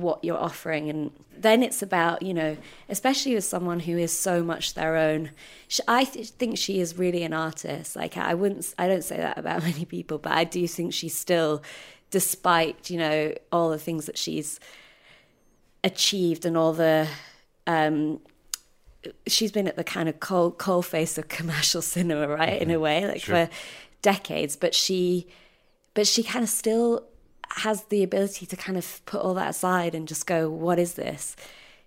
[0.00, 0.88] what you're offering.
[0.88, 2.56] And then it's about you know
[2.88, 5.30] especially with someone who is so much their own
[5.66, 7.96] sh i th- think she is really an artist.
[7.96, 11.16] Like i wouldn't i don't say that about many people but i do think she's
[11.16, 11.62] still
[12.10, 14.60] despite you know all the things that she's
[15.82, 17.08] achieved and all the
[17.66, 18.20] um
[19.26, 22.78] she's been at the kind of cold cold face of commercial cinema right in a
[22.78, 23.48] way like for
[24.02, 24.56] decades.
[24.56, 25.26] But she
[25.94, 27.06] but she kind of still
[27.50, 30.94] has the ability to kind of put all that aside and just go what is
[30.94, 31.36] this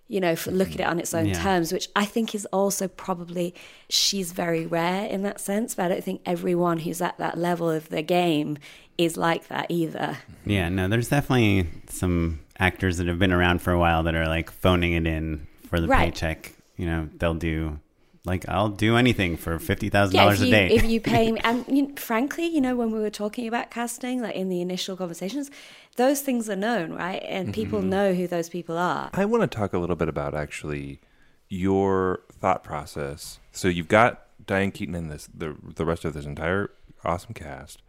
[0.08, 1.42] you know for, look at it on its own Yeah.
[1.42, 3.54] terms which i think is also probably
[3.88, 7.68] she's very rare in that sense but i don't think everyone who's at that level
[7.68, 8.56] of the game
[8.98, 13.72] is like that either Yeah, no, there's definitely some actors that have been around for
[13.72, 16.14] a while that are like phoning it in for the Right.
[16.14, 16.54] paycheck.
[16.78, 17.78] You know, they'll do
[18.26, 20.68] like I'll do anything for fifty thousand yeah, dollars a you, day.
[20.70, 24.20] if you pay me, and you, frankly, you know, when we were talking about casting,
[24.20, 25.50] like in the initial conversations,
[25.96, 27.22] those things are known, right?
[27.26, 27.88] And people Mm-hmm.
[27.90, 29.10] know who those people are.
[29.14, 31.00] I want to talk a little bit about actually
[31.48, 33.38] your thought process.
[33.52, 36.70] So you've got Diane Keaton in this, the the rest of this entire
[37.04, 37.82] awesome cast,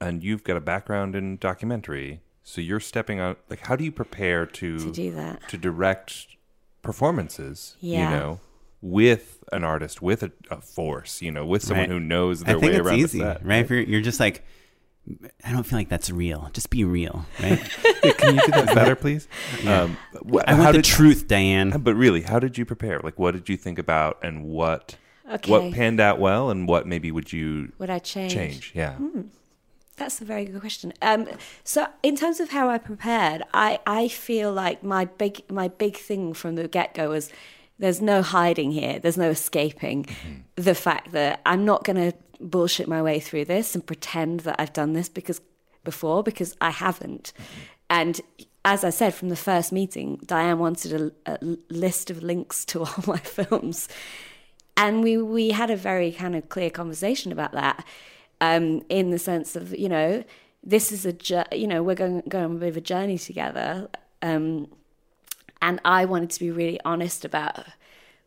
[0.00, 2.20] and you've got a background in documentary.
[2.42, 3.38] So you're stepping out.
[3.50, 5.48] Like, how do you prepare to To do that.
[5.50, 6.26] to direct
[6.82, 7.76] performances?
[7.80, 8.04] Yeah.
[8.10, 8.40] You know,
[8.80, 11.20] with an artist, with a, a force.
[11.22, 11.90] You know, with someone Right.
[11.90, 13.44] who knows I their think way it's around easy, the set.
[13.46, 13.64] right?
[13.64, 14.44] If you're you're just like,
[15.44, 16.50] I don't feel like that's real.
[16.52, 17.60] Just be real, right?
[18.04, 19.26] Yeah, Can you do that better, please?
[19.66, 19.96] Um,
[20.30, 21.70] wh- I how want the did- truth, Diane.
[21.70, 23.00] But really, how did you prepare?
[23.00, 24.96] Like, what did you think about, and what
[25.30, 25.50] Okay.
[25.50, 28.32] what panned out well, and what maybe would you Would I change?
[28.32, 28.72] change?
[28.74, 28.96] Yeah,
[29.96, 30.92] That's a very good question.
[31.02, 31.26] Um,
[31.64, 35.96] so in terms of how I prepared, I, I feel like my big my big
[35.96, 37.30] thing from the get go was
[37.78, 38.98] there's no hiding here.
[38.98, 40.06] There's no escaping
[40.56, 44.56] the fact that I'm not going to bullshit my way through this and pretend that
[44.58, 45.40] I've done this because
[45.84, 47.32] before because I haven't.
[47.90, 48.20] And
[48.64, 51.38] as I said from the first meeting, Diane wanted a, a
[51.70, 53.88] list of links to all my films
[54.78, 57.84] and we we had a very kind of clear conversation about that
[58.40, 60.24] um, in the sense of you know
[60.62, 63.88] this is a you know we're going going on a bit of a journey together
[64.22, 64.68] um,
[65.60, 67.66] and I wanted to be really honest about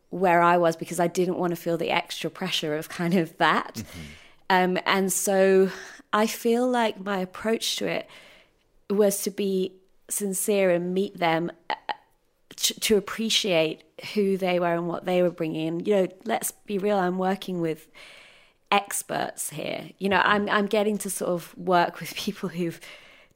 [0.10, 3.38] where I was because I didn't want to feel the extra pressure of kind of
[3.38, 3.84] that
[4.50, 5.70] um, and so
[6.12, 8.08] I feel like my approach to it
[8.90, 9.74] was to be
[10.10, 11.76] sincere and meet them uh,
[12.58, 15.68] to, to appreciate who they were and what they were bringing.
[15.68, 15.86] in.
[15.86, 16.98] You know, let's be real.
[16.98, 17.88] I'm working with
[18.72, 19.92] experts here.
[20.00, 22.80] You know, I'm I'm getting to sort of work with people who've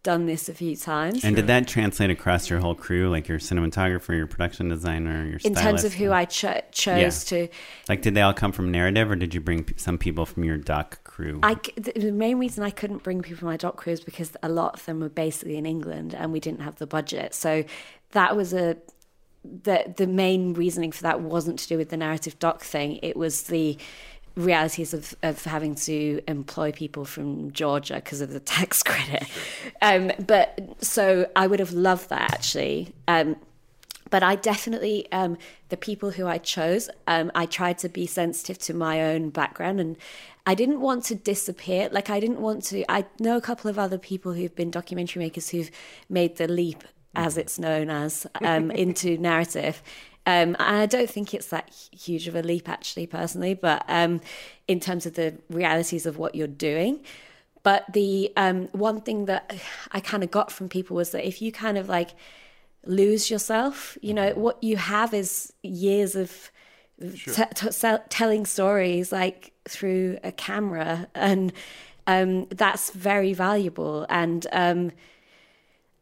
[0.06, 1.26] done this a few times.
[1.26, 5.40] And did that translate across your whole crew, like your cinematographer, your production designer, your
[5.44, 5.98] in terms of stylist?
[5.98, 7.48] who I cho- chose Yeah.
[7.48, 7.54] to,
[7.90, 8.02] like?
[8.02, 11.04] Did they all come from narrative, or did you bring some people from your doc
[11.04, 11.40] crew?
[11.44, 14.00] I c- the the main reason I couldn't bring people from my doc crew is
[14.02, 17.34] because a lot of them were basically in England and we didn't have the budget.
[17.34, 17.66] So
[18.12, 18.78] that was a
[19.44, 23.00] the the main reasoning for that wasn't to do with the narrative doc thing.
[23.04, 23.78] It was the
[24.36, 29.24] realities of, of having to employ people from Georgia because of the tax credit.
[29.82, 32.94] Um, but so I would have loved that actually.
[33.08, 33.38] Um,
[34.10, 35.38] but I definitely um,
[35.70, 39.80] the people who I chose, um, I tried to be sensitive to my own background,
[39.80, 39.98] and
[40.46, 41.90] I didn't want to disappear.
[41.92, 42.90] Like I didn't want to.
[42.90, 45.72] I know a couple of other people who've been documentary makers who've
[46.08, 46.84] made the leap,
[47.16, 49.82] as it's known as, um, into narrative.
[50.28, 53.54] Um, and I don't think it's that huge of a leap, actually, personally.
[53.54, 54.22] But um,
[54.68, 57.02] in terms of the realities of what you're doing.
[57.64, 59.56] But the um, one thing that
[59.92, 62.12] I kind of got from people was that if you kind of like
[62.86, 66.52] lose yourself, you know, what you have is years of
[67.02, 71.52] t- t- telling stories like through a camera, and
[72.08, 74.06] um, that's very valuable.
[74.10, 74.92] And um,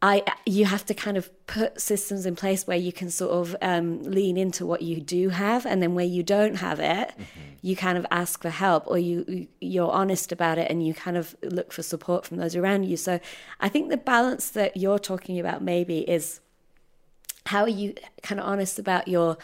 [0.05, 3.55] I, you have to kind of put systems in place where you can sort of
[3.61, 7.13] um, lean into what you do have, and then where you don't have it,
[7.61, 11.15] you kind of ask for help, or you you're honest about it, and you kind
[11.15, 12.97] of look for support from those around you.
[12.97, 13.21] So,
[13.61, 16.41] I think the balance that you're talking about maybe is
[17.45, 19.37] how are you kind of honest about your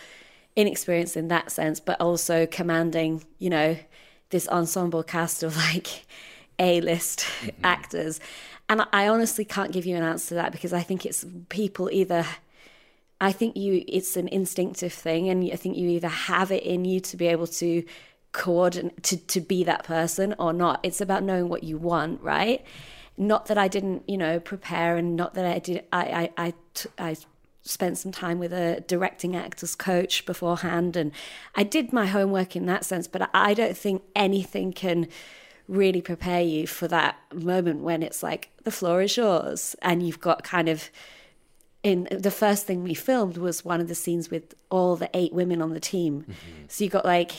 [0.58, 3.78] inexperience in that sense, but also commanding, you know,
[4.30, 6.06] this ensemble cast of like
[6.60, 7.26] A list
[7.64, 8.20] actors.
[8.70, 11.90] And I honestly can't give you an answer to that because I think it's people
[11.92, 12.26] either.
[13.20, 16.86] I think you it's an instinctive thing, and I think you either have it in
[16.86, 17.84] you to be able to
[18.32, 20.80] coordinate to, to be that person or not.
[20.84, 22.64] It's about knowing what you want, right?
[23.18, 25.84] Not that I didn't, you know, prepare, and not that I did.
[25.92, 27.18] I I I, t- I
[27.64, 31.12] spent some time with a directing actors coach beforehand, and
[31.56, 33.08] I did my homework in that sense.
[33.08, 35.08] But I don't think anything can
[35.70, 40.20] really prepare you for that moment when it's like the floor is yours, and you've
[40.20, 40.90] got kind of
[41.84, 45.32] in the first thing we filmed was one of the scenes with all the eight
[45.32, 46.22] women on the team.
[46.24, 46.64] Mm-hmm.
[46.68, 47.32] So you got like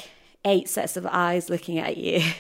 [0.47, 2.23] eight sets of eyes looking at you.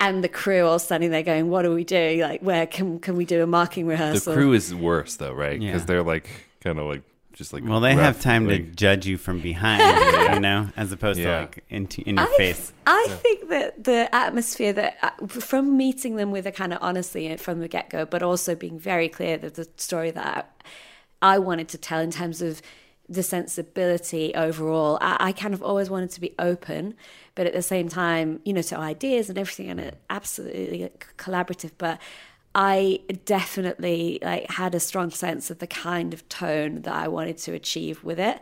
[0.00, 2.18] And the crew all standing there going, "What are we doing?
[2.18, 5.60] Like, where can can we do a marking rehearsal?" The crew is worse though, right?
[5.60, 5.86] Because Yeah.
[5.86, 6.28] they're like
[6.60, 7.02] kind of like
[7.42, 9.82] just like Well, they have rough, time to judge you from behind,
[10.34, 11.34] you know, as opposed Yeah.
[11.34, 12.72] to like in, in your I, face.
[12.86, 17.36] I think that the atmosphere that uh, from meeting them with a kind of honesty
[17.36, 20.62] from the get go, but also being very clear that the story that
[21.20, 22.62] I wanted to tell in terms of
[23.08, 26.94] the sensibility overall, I, I kind of always wanted to be open,
[27.34, 30.88] but at the same time, you know, to ideas and everything, and it absolutely
[31.18, 31.72] collaborative.
[31.76, 32.00] But
[32.54, 37.38] I definitely like had a strong sense of the kind of tone that I wanted
[37.38, 38.40] to achieve with it.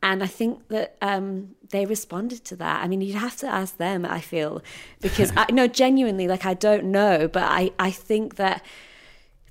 [0.00, 2.84] And I think that um, they responded to that.
[2.84, 4.62] I mean, you'd have to ask them, I feel,
[5.00, 8.64] because I no, genuinely, like I don't know, but I, I think that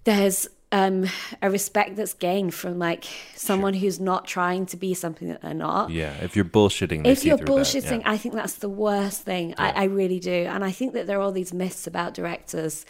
[0.06, 1.06] there's um,
[1.42, 3.06] a respect that's gained from like
[3.36, 5.92] someone who's not trying to be something that they're not.
[5.92, 8.12] Yeah, if you're bullshitting, If you're through that, bullshitting, yeah.
[8.12, 9.54] I think that's the worst thing.
[9.58, 10.32] I, I really do.
[10.32, 12.86] And I think that there are all these myths about directors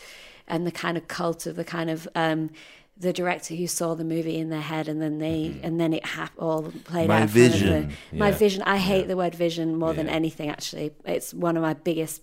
[0.47, 2.49] and the kind of cult of the kind of um,
[2.99, 6.05] the director who saw the movie in their head and then they and then it
[6.05, 7.07] hap- all played Mm-hmm.
[7.09, 7.21] My out.
[7.23, 7.93] in front of vision.
[8.11, 8.35] the- my Yeah.
[8.35, 8.61] vision.
[8.63, 10.49] I hate the word vision more than anything.
[10.49, 12.21] Actually, it's one of my biggest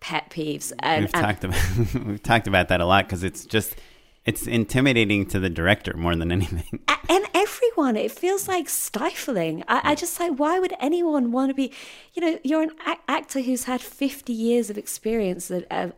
[0.00, 0.72] pet peeves.
[0.80, 3.76] And, We've and- talked about we've talked about that a lot because it's just
[4.24, 6.80] it's intimidating to the director more than anything.
[7.08, 11.54] And everyone it feels like stifling I, I just like why would anyone want to
[11.54, 11.72] be
[12.14, 15.92] you know you're an a- actor who's had 50 years of experience of, of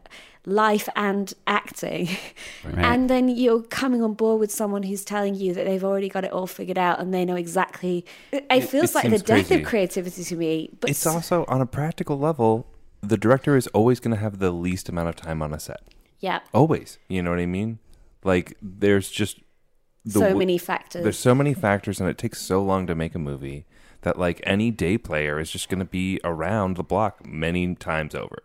[0.47, 2.09] life and acting
[2.64, 6.22] and then you're coming on board with someone who's telling you that they've already got
[6.24, 9.47] it all figured out and they know exactly it, it feels it like the death
[9.49, 9.62] crazy.
[9.62, 12.66] of creativity to me but It's also on a practical level.
[13.03, 15.80] The director is always going to have the least amount of time on a set.
[16.20, 17.78] yeah Always, you know what I mean?
[18.22, 19.40] Like there's just
[20.05, 22.95] the so w- many factors There's so many factors, and it takes so long to
[22.95, 23.64] make a movie
[24.03, 28.14] that like any day player is just going to be around the block many times
[28.14, 28.42] over.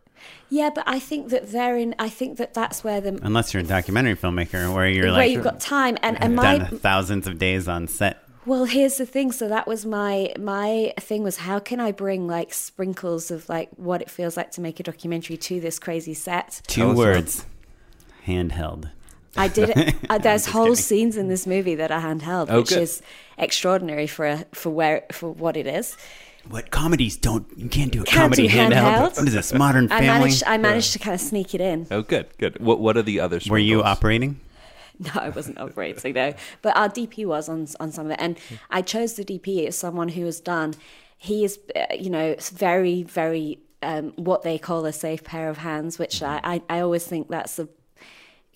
[0.50, 3.62] Yeah but i think that they're in i think that that's where the Unless you're
[3.64, 7.28] a documentary filmmaker where you're like where like you've got time and, and my thousands
[7.28, 8.24] of days on set.
[8.46, 9.32] Well, here's the thing.
[9.32, 13.70] So that was my my thing was how can I bring like sprinkles of like
[13.76, 16.62] what it feels like to make a documentary to this crazy set?
[16.66, 17.46] Two words.
[18.26, 18.90] Handheld.
[19.38, 19.96] I did it.
[20.10, 20.76] Uh, there's whole kidding.
[20.78, 22.80] scenes in this movie that are handheld, Oh, which good.
[22.82, 23.02] is
[23.38, 25.96] extraordinary for a, for where for what it is.
[26.48, 28.72] What comedies don't you can't do a Can't comedy do handheld.
[28.72, 29.18] handheld.
[29.18, 30.08] What is this Modern I Family?
[30.08, 31.88] managed I managed to kind of sneak it in.
[31.92, 32.60] Oh, good, good.
[32.60, 33.40] What What are the other?
[33.50, 33.98] Were you sprinkles?
[33.98, 34.40] operating?
[35.02, 36.34] No, I wasn't operating, no.
[36.62, 38.38] But our DP was on on some of it, and
[38.70, 40.74] I chose the DP as someone who has done.
[41.18, 45.60] He is, uh, you know, very, very um, what they call a safe pair of
[45.60, 47.70] hands, which I, I, I always think that's a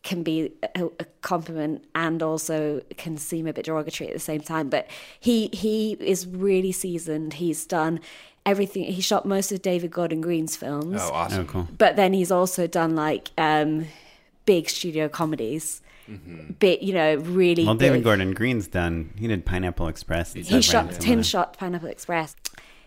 [0.04, 4.42] can be a, a compliment and also can seem a bit derogatory at the same
[4.42, 4.70] time.
[4.70, 4.88] But
[5.20, 7.34] he he is really seasoned.
[7.36, 8.00] He's done
[8.46, 8.84] everything.
[8.84, 11.42] He shot most of David Gordon Green's films Oh, awesome.
[11.44, 11.68] Oh, cool.
[11.78, 13.86] but then he's also done like um
[14.46, 15.82] big studio comedies
[16.60, 18.04] bit you know really Well, David big.
[18.04, 19.12] Gordon Green's done.
[19.18, 20.34] He did Pineapple Express.
[20.34, 22.36] he shot tim shot pineapple express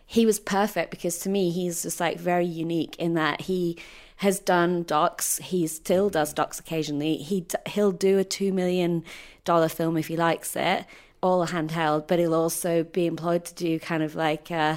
[0.05, 3.79] he was perfect because to me he's just like very unique in that he
[4.17, 5.39] has done docs.
[5.39, 7.17] He still does docs occasionally.
[7.17, 9.05] He he'll do a two million
[9.45, 10.85] dollar film if he likes it
[11.23, 14.77] all handheld but he'll also be employed to do kind of like uh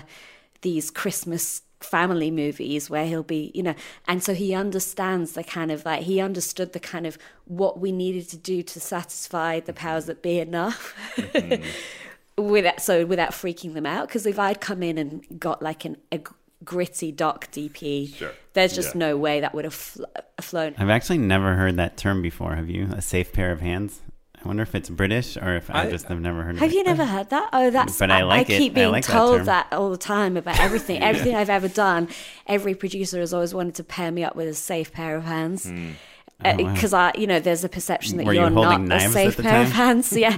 [0.61, 3.75] these christmas family movies where he'll be, you know,
[4.07, 7.91] and so he understands the kind of like he understood the kind of what we
[7.91, 10.95] needed to do to satisfy the powers that be enough.
[12.37, 15.97] without so without freaking them out because if I'd come in and got like an
[16.11, 16.21] a
[16.63, 18.31] gritty doc DP, Sure.
[18.53, 18.99] there's just Yeah.
[18.99, 20.75] no way that would have fl- uh, flown.
[20.77, 22.55] I've actually never heard that term before.
[22.55, 22.89] Have you?
[22.95, 24.01] A safe pair of hands.
[24.43, 26.71] I wonder if it's British or if I, I- just have never heard of Have
[26.71, 26.75] it.
[26.75, 27.49] you never heard that?
[27.51, 27.97] Oh, that's.
[27.99, 28.57] But I like it.
[28.57, 29.45] keep I being like told term.
[29.47, 31.01] that, all the time about everything.
[31.09, 32.07] Everything I've ever done.
[32.47, 35.65] Every producer has always wanted to pair me up with a safe pair of hands.
[35.69, 35.89] Hmm.
[36.41, 36.47] Hmm.
[36.47, 36.73] Oh, wow.
[36.73, 39.37] Because I, you know, there's a perception that Were you you're holding not a safe
[39.37, 40.13] pair of hands.
[40.17, 40.37] Yeah,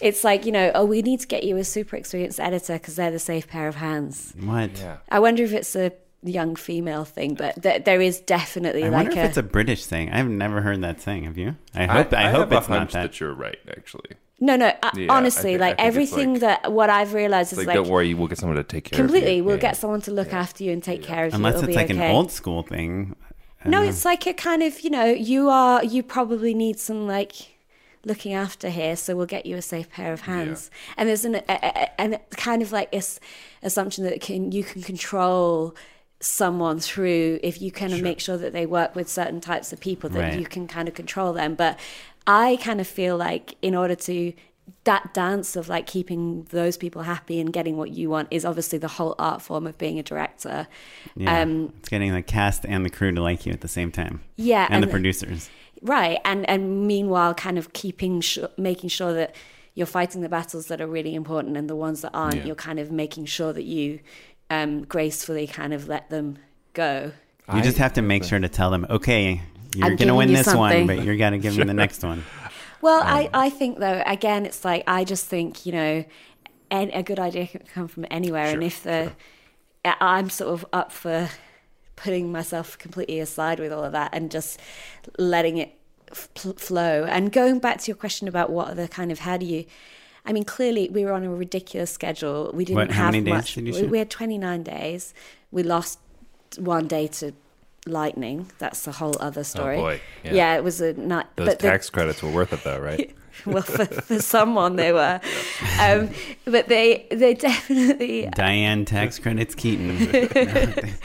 [0.00, 2.96] it's like you know, oh, we need to get you a super experienced editor because
[2.96, 4.32] they're the safe pair of hands.
[4.40, 4.78] What?
[4.78, 4.96] Yeah.
[5.10, 5.92] I wonder if it's a
[6.22, 9.42] young female thing, but th- there is definitely I like wonder a, if it's a
[9.42, 10.10] British thing.
[10.10, 11.24] I've never heard that thing.
[11.24, 11.56] Have you?
[11.74, 12.12] I hope.
[12.12, 13.20] I, have hope a it's not hunch that.
[13.20, 13.58] you're right.
[13.68, 14.72] Actually, no, no.
[14.82, 17.66] I, Yeah, I honestly, think- like think everything like- that what I've realized is like,
[17.66, 19.18] like don't worry, we'll get someone to take care completely.
[19.18, 19.42] of you.
[19.42, 19.42] Completely.
[19.42, 19.60] We'll Yeah.
[19.62, 21.36] get someone to look after you and take care of you.
[21.36, 22.06] Unless it's be like okay.
[22.10, 23.16] an old school thing.
[23.64, 27.06] No, don't it's like a kind of you know you are you probably need some
[27.06, 27.32] like
[28.04, 30.70] looking after here, so we'll get you a safe pair of hands.
[30.96, 33.20] And there's an a, a, and kind of like this
[33.62, 35.74] assumption that can you can control
[36.20, 39.80] someone through if you kind of make sure that they work with certain types of
[39.80, 40.38] people that Right.
[40.38, 41.54] you can kind of control them.
[41.56, 41.78] But
[42.26, 44.32] I kind of feel like in order to
[44.84, 48.78] that dance of like keeping those people happy and getting what you want is obviously
[48.78, 50.66] the whole art form of being a director.
[51.16, 51.40] Yeah.
[51.42, 54.22] Um, it's getting the cast and the crew to like you at the same time.
[54.36, 55.50] Yeah, And, the producers.
[55.82, 59.34] Right, and and meanwhile, kind of keeping su making sure that
[59.74, 62.44] you're fighting the battles that are really important, and the ones that aren't, Yeah.
[62.44, 63.98] you're kind of making sure that you
[64.50, 66.38] um, gracefully kind of let them
[66.72, 67.12] go.
[67.52, 69.40] You just have to make sure to tell them, okay,
[69.74, 70.86] you're going to win this something.
[70.86, 72.22] one, but you're going to give me the next one.
[72.82, 76.04] Well, Um, I, I think though, again, it's like I just think you know,
[76.70, 79.12] a good idea can come from anywhere, and if the
[79.84, 81.28] I- I'm sort of up for
[81.96, 84.58] putting myself completely aside with all of that and just
[85.18, 85.72] letting it
[86.10, 87.04] f- flow.
[87.04, 89.64] And going back to your question about what are the kind of how do you.
[90.24, 92.50] I mean, clearly we were on a ridiculous schedule.
[92.54, 93.54] We didn't What- have much.
[93.54, 95.14] did we, we had 29 days.
[95.50, 95.98] We lost
[96.58, 97.32] one day to
[97.86, 98.50] lightning.
[98.58, 99.76] That's a whole other story.
[99.76, 100.54] Oh, boy, yeah.
[100.56, 101.26] it was a night.
[101.36, 103.14] Those but the- tax credits were worth it, though, right?
[103.46, 105.18] well, for, for someone they were,
[105.80, 106.10] um,
[106.44, 108.28] but they they definitely.
[108.34, 109.96] Diane tax credits Keaton.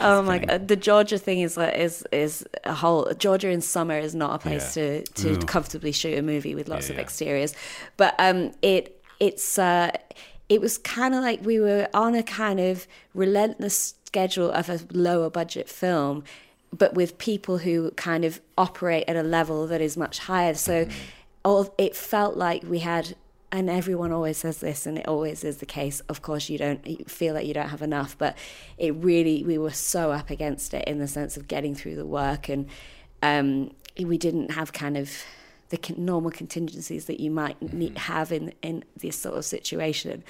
[0.00, 3.96] Oh my god, the Georgia thing is like, is is a whole Georgia in summer
[3.96, 5.00] is not a place Yeah.
[5.00, 5.38] to to Ooh.
[5.46, 7.02] comfortably shoot a movie with lots Yeah, of yeah.
[7.02, 7.54] exteriors,
[7.96, 9.92] but um, it it's uh,
[10.48, 14.80] it was kind of like we were on a kind of relentless schedule of a
[14.92, 16.24] lower budget film,
[16.72, 20.54] but with people who kind of operate at a level that is much higher.
[20.54, 20.86] So,
[21.44, 23.16] all it felt like we had.
[23.52, 26.00] And everyone always says this, and it always is the case.
[26.08, 28.36] Of course, you don't feel like you don't have enough, but
[28.78, 32.04] it really we were so up against it in the sense of getting through the
[32.04, 32.66] work, and
[33.22, 35.08] um, we didn't have kind of
[35.82, 37.98] the normal contingencies that you might need, mm.
[37.98, 40.24] have in in this sort of situation.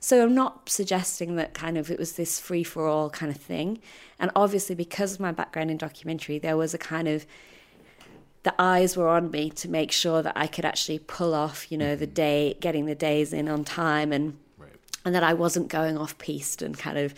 [0.00, 3.40] So I'm not suggesting that kind of it was this free for all kind of
[3.40, 3.80] thing,
[4.18, 7.26] and obviously because of my background in documentary, there was a kind of
[8.44, 11.76] the eyes were on me to make sure that I could actually pull off, you
[11.76, 12.14] know, the mm-hmm.
[12.14, 14.38] day, getting the days in on time, and
[15.04, 17.14] and that I wasn't going off piste and kind of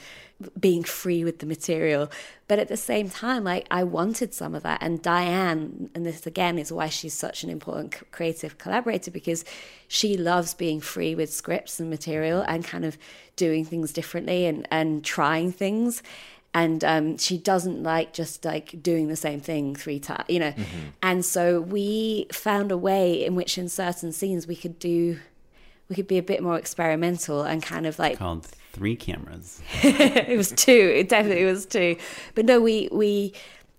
[0.58, 2.10] being free with the material.
[2.48, 4.82] But at the same time, like I wanted some of that.
[4.82, 9.44] And Diane, and this again is why she's such an important creative collaborator because
[9.88, 12.98] she loves being free with scripts and material and kind of
[13.36, 16.02] doing things differently and and trying things
[16.52, 20.52] and um, she doesn't like just like doing the same thing three times, you know.
[21.02, 25.18] And so we found a way in which, in certain scenes, we could do,
[25.88, 28.18] we could be a bit more experimental and kind of like
[28.72, 29.60] Three Cameras.
[29.82, 30.92] it was two.
[30.96, 31.96] It definitely was two.
[32.34, 33.32] But no, we we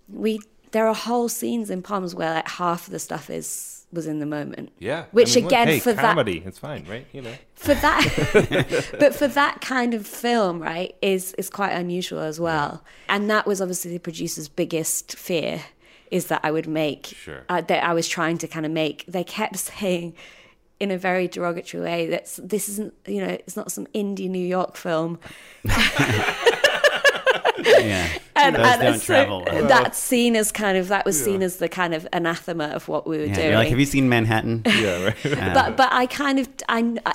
[0.08, 0.40] we
[0.72, 4.20] there are whole scenes in Poms where like half of the stuff is was in
[4.20, 4.70] the moment.
[4.78, 5.04] Yeah.
[5.12, 7.06] Which I mean, look, again hey, for that comedy, it's fine, right?
[7.12, 7.34] You know.
[7.54, 12.82] for that but for that kind of film right is is quite unusual as well
[13.08, 15.62] and that was obviously the producer's biggest fear
[16.10, 17.44] is that i would make Sure.
[17.48, 20.14] uh, that i was trying to kind of make they kept saying
[20.82, 24.46] in a very derogatory way that this isn't you know it's not some indie new
[24.58, 25.18] york film
[27.64, 28.08] Yeah.
[28.34, 29.66] and, Those and don't so travel well.
[29.68, 33.06] that's seen as kind of that was seen as the kind of anathema of what
[33.06, 34.62] we were Yeah, doing You're like, have you seen Manhattan?
[34.66, 35.26] Yeah, right.
[35.26, 37.14] Uh, but but I kind of I, I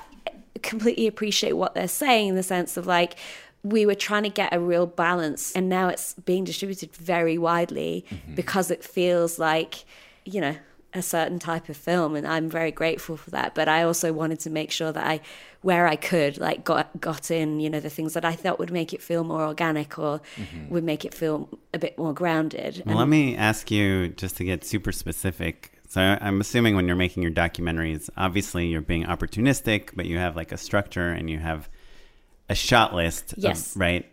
[0.64, 3.16] completely appreciate what they're saying in the sense of like
[3.64, 8.06] we were trying to get a real balance and now it's being distributed very widely
[8.10, 8.36] Mm-hmm.
[8.36, 9.84] because it feels like
[10.24, 10.56] you know
[10.94, 14.40] a certain type of film and I'm very grateful for that but I also wanted
[14.42, 15.20] to make sure that I
[15.62, 18.72] where I could like got got in you know the things that I thought would
[18.72, 20.70] make it feel more organic or mm-hmm.
[20.70, 24.44] would make it feel a bit more grounded Well, let me ask you just to
[24.44, 25.74] get super specific.
[25.88, 30.36] So I'm assuming when you're making your documentaries, obviously you're being opportunistic, but you have
[30.36, 31.70] like a structure and you have
[32.50, 33.34] a shot list.
[33.34, 33.76] of- Yes.
[33.78, 34.06] right.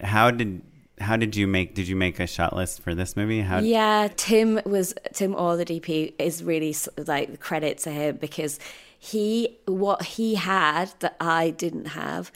[0.00, 0.62] How did
[1.00, 3.40] how did you make did you make a shot list for this movie?
[3.40, 8.58] How Yeah, Tim was Tim Orr, the DP, is really like credit to him because
[8.98, 12.30] he what he had that I didn't have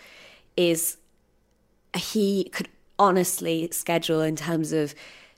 [0.57, 0.97] is
[1.95, 4.95] he could honestly schedule in terms of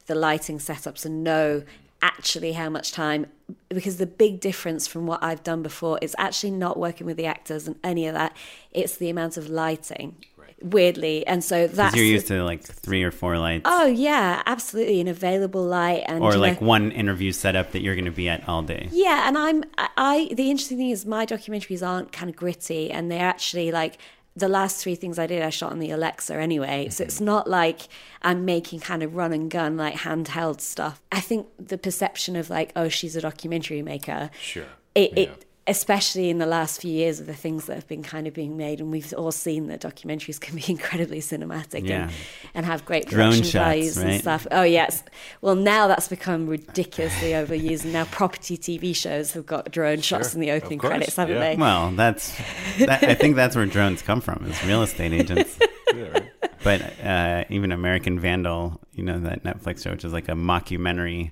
[0.06, 1.64] the lighting setups and know
[2.02, 3.26] actually how much time
[3.68, 7.26] because the big difference from what I've done before is actually not working with the
[7.26, 8.36] actors and any of that.
[8.70, 10.16] It's the amount of lighting
[10.62, 13.62] weirdly and so that's you're used to like three or four lights.
[13.66, 17.94] oh yeah absolutely an available light and or like know- one interview setup that you're
[17.94, 18.88] going to be at all day.
[18.90, 23.10] yeah, and I'm I, the interesting thing is my documentaries aren't kind of gritty and
[23.10, 23.98] they're actually like
[24.34, 26.88] the last three things I did I shot on the Alexa anyway.
[26.90, 27.24] So it's mm-hmm.
[27.24, 27.88] not like
[28.22, 31.02] I'm making kind of run and gun like handheld stuff.
[31.10, 34.30] I think the perception of like oh she's a documentary maker.
[34.40, 34.66] Sure.
[34.94, 35.22] It Yeah.
[35.22, 38.34] it especially in the last few years of the things that have been kind of
[38.34, 42.02] being made and we've all seen that documentaries can be incredibly cinematic Yeah.
[42.02, 42.12] and,
[42.54, 44.46] and have great Drone production shots, values and stuff.
[44.50, 45.02] Oh yes.
[45.40, 47.84] Well, now that's become ridiculously overused.
[47.84, 51.54] And now property TV shows have got drone shots in the opening credits, haven't yeah.
[51.54, 51.56] they?
[51.56, 52.36] Well, that's
[52.78, 55.58] that, I think that's where drones come from is real estate agents.
[55.94, 56.30] Yeah, right.
[56.64, 61.30] But uh, even American Vandal, you know that Netflix show, which is like a mockumentary.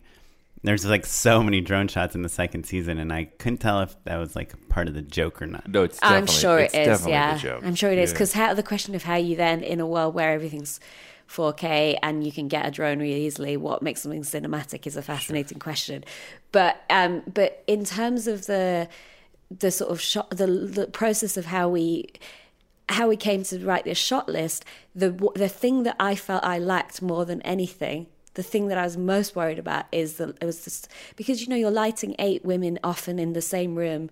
[0.65, 3.95] There's like so many drone shots in the second season, and I couldn't tell if
[4.05, 5.69] that was like part of the joke or not.
[5.69, 7.07] No, it's I'm sure it's it is.
[7.07, 7.63] Yeah, joke.
[7.65, 8.15] I'm sure it is Yeah.
[8.15, 10.81] because how the question of how you then in a world where everything's
[11.29, 15.03] 4K and you can get a drone really easily, what makes something cinematic is a
[15.03, 16.03] fascinating question.
[16.51, 18.89] But um, but in terms of the
[19.51, 22.07] the sort of shot, the the process of how we
[22.89, 26.59] how we came to write this shot list, the the thing that I felt I
[26.59, 30.45] lacked more than anything, the thing that I was most worried about is that it
[30.45, 34.11] was just because you know you're lighting eight women often in the same room,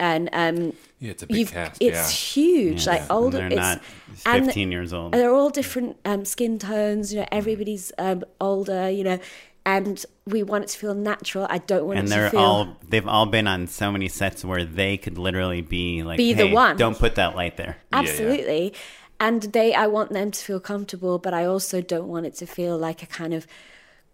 [0.00, 2.08] and um, Yeah, it's a big you've- cast, It's yeah.
[2.44, 3.38] huge, like And older.
[3.38, 3.82] they're it's, not
[4.26, 5.12] and 15 years old.
[5.12, 7.12] They're all different um, skin tones.
[7.12, 8.88] You know, everybody's um, older.
[8.90, 9.18] You know,
[9.66, 11.46] and we want it to feel natural.
[11.50, 12.40] I don't want to see, and they're feel.
[12.40, 16.32] all they've all been on so many sets where they could literally be like Be
[16.32, 18.72] the one." don't put that light there Absolutely.
[19.20, 22.46] And they I want them to feel comfortable, but I also don't want it to
[22.46, 23.46] feel like a kind of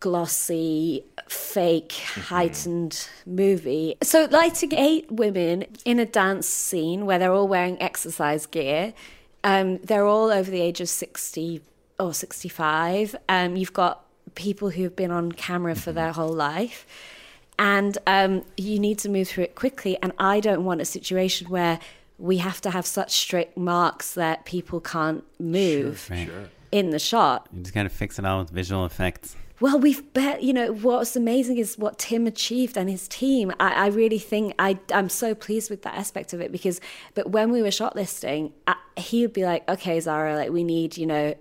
[0.00, 3.96] glossy, fake, heightened movie.
[4.02, 8.92] So lighting eight women in a dance scene where they're all wearing exercise gear.
[9.42, 11.60] Um, they're all over the age of 60
[11.98, 13.16] or 65.
[13.28, 16.86] Um, you've got people who have been on camera for their whole life
[17.58, 19.96] and um, you need to move through it quickly.
[20.02, 21.78] And I don't want a situation where
[22.24, 26.30] we have to have such strict marks that people can't move right
[26.72, 27.46] in the shot.
[27.52, 31.14] you just gotta fix it all with visual effects Well, we've bet, you know, what's
[31.14, 33.52] amazing is what Tim achieved and his team.
[33.60, 36.80] I, I really think I, I'm so pleased with that aspect of it because,
[37.14, 40.96] but when we were shortlisting, I, he would be like, okay, Zara, like we need,
[40.96, 41.34] you know,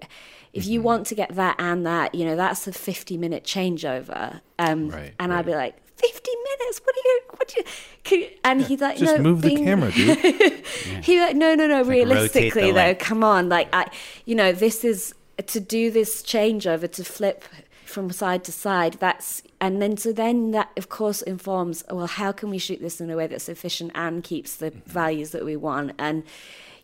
[0.54, 4.42] if you want to get that and that, you know, that's a 50 minute changeover.
[4.60, 5.76] Um, Right, and I'd be like,
[6.12, 6.82] 50 minutes?
[6.84, 7.66] What are you, what do you,
[8.04, 10.66] can and he's like, Just no, move the camera, dude.
[11.04, 11.80] he like, no, no, no.
[11.82, 13.00] like realistically, though, light.
[13.00, 13.50] come on.
[13.50, 13.90] Like, I,
[14.26, 15.14] you know, this is
[15.48, 17.44] to do this changeover to flip
[17.86, 18.94] from side to side.
[19.00, 21.84] That's and then so then that of course informs.
[21.90, 25.32] Well, how can we shoot this in a way that's efficient and keeps the values
[25.32, 25.94] that we want?
[25.98, 26.24] And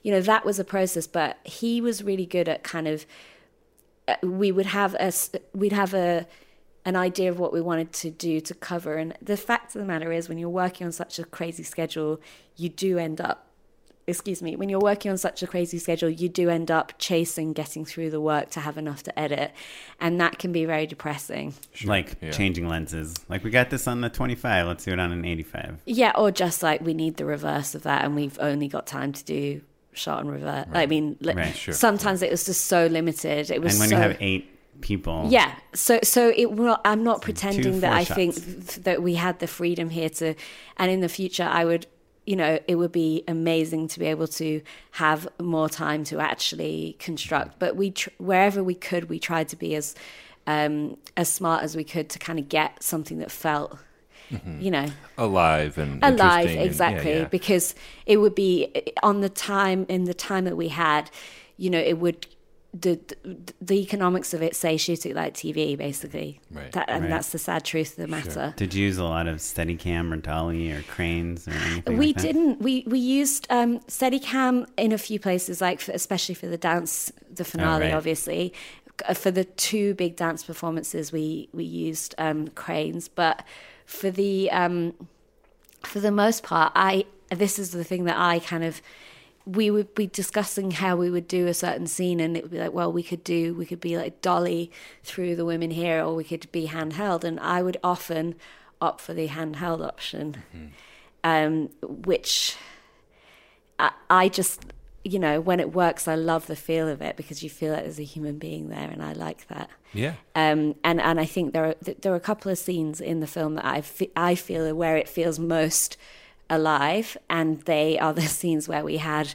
[0.04, 1.08] you know, that was a process.
[1.08, 3.06] But he was really good at kind of.
[4.08, 5.12] uh, We would have a
[5.54, 6.26] we'd have a
[6.86, 8.96] an idea of what we wanted to do to cover.
[8.96, 12.20] And the fact of the matter is, when you're working on such a crazy schedule,
[12.56, 13.48] you do end up,
[14.08, 17.54] excuse me, when you're working on such a crazy schedule, you do end up chasing
[17.54, 19.52] getting through the work to have enough to edit.
[20.00, 21.54] And that can be very depressing.
[21.86, 22.32] like yeah.
[22.32, 25.82] changing lenses like we got this on the 25 let's do it on an 85
[25.86, 29.14] Yeah, or just like we need the reverse of that and we've only got time
[29.14, 29.62] to do
[29.94, 30.68] shot and revert.
[30.72, 31.74] I mean, Right, sure.
[31.74, 33.52] sometimes it was just so limited.
[33.52, 34.50] It was and when so, you have eight
[34.82, 35.54] people Yeah.
[35.74, 38.46] So so it will I'm not pretending that I think shots.
[38.46, 40.36] th- that we had the freedom here to
[40.78, 41.86] and in the future I would
[42.26, 44.62] you know it would be amazing to be able to
[44.92, 49.56] have more time to actually construct but we tr- wherever we could we tried to
[49.56, 49.96] be as
[50.46, 53.78] um as smart as we could to kind of get something that felt
[54.60, 54.86] you know
[55.18, 57.24] Alive and alive interesting and- yeah, exactly yeah.
[57.26, 57.74] because
[58.06, 58.72] it would be
[59.02, 61.10] on the time in the time that we had
[61.58, 62.28] you know it would
[62.74, 66.40] the, the the economics of it say shoot it like TV, basically.
[66.52, 66.72] Right.
[66.74, 67.10] That, and Right.
[67.10, 68.54] that's the sad truth of the matter.
[68.58, 71.98] Did you use a lot of Steadicam or dolly or cranes or anything?
[71.98, 72.62] We like didn't.
[72.62, 77.12] We we used um, Steadicam in a few places, like for, especially for the dance,
[77.34, 77.94] the finale, right.
[77.94, 78.54] obviously.
[79.08, 83.44] Uh, For the two big dance performances, we we used um, cranes, but
[83.86, 84.94] for the um,
[85.84, 88.82] for the most part, I this is the thing that I kind of
[89.46, 92.60] we would be discussing how we would do a certain scene, and it would be
[92.60, 94.72] like, well, we could do we could be like dolly
[95.04, 98.36] through the women here, or we could be handheld, and I would often
[98.82, 100.44] opt for the handheld option,
[101.24, 102.56] um, which
[103.78, 104.66] I, I just
[105.04, 107.84] you know when it works, I love the feel of it because you feel like
[107.84, 109.70] there's a human being there, and I like that.
[109.94, 110.16] Yeah.
[110.36, 113.28] Um, and and I think there are there are a couple of scenes in the
[113.28, 115.98] film that I fe- I feel where it feels most
[116.50, 119.34] alive, and they are the scenes where we had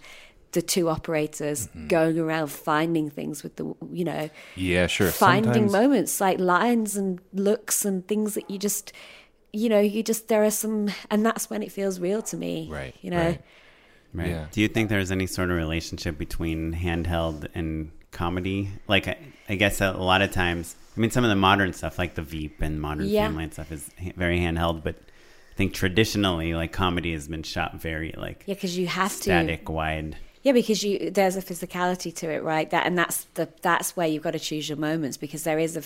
[0.52, 1.88] the two operators Mm-hmm.
[1.88, 5.10] going around finding things with the you know Yeah, sure.
[5.10, 8.92] finding Sometimes- moments like lines and looks and things that you just
[9.52, 12.68] you know you just there are some and that's when it feels real to me
[12.70, 13.40] Right, you know right.
[14.12, 14.28] Right.
[14.28, 14.46] Yeah.
[14.52, 18.70] Do you think there's any sort of relationship between handheld and comedy?
[18.86, 19.16] Like, I,
[19.48, 22.22] I guess a lot of times, I mean, some of the modern stuff, like the
[22.22, 23.26] Veep and Modern Yeah.
[23.26, 24.84] Family and stuff, is ha- very handheld.
[24.84, 24.94] But
[25.54, 29.22] I think traditionally, like comedy has been shot very like yeah because you have to
[29.22, 30.16] static, wide.
[30.42, 32.68] Yeah, because you there's a physicality to it, right?
[32.68, 35.76] That and that's the that's where you've got to choose your moments because there is
[35.76, 35.82] a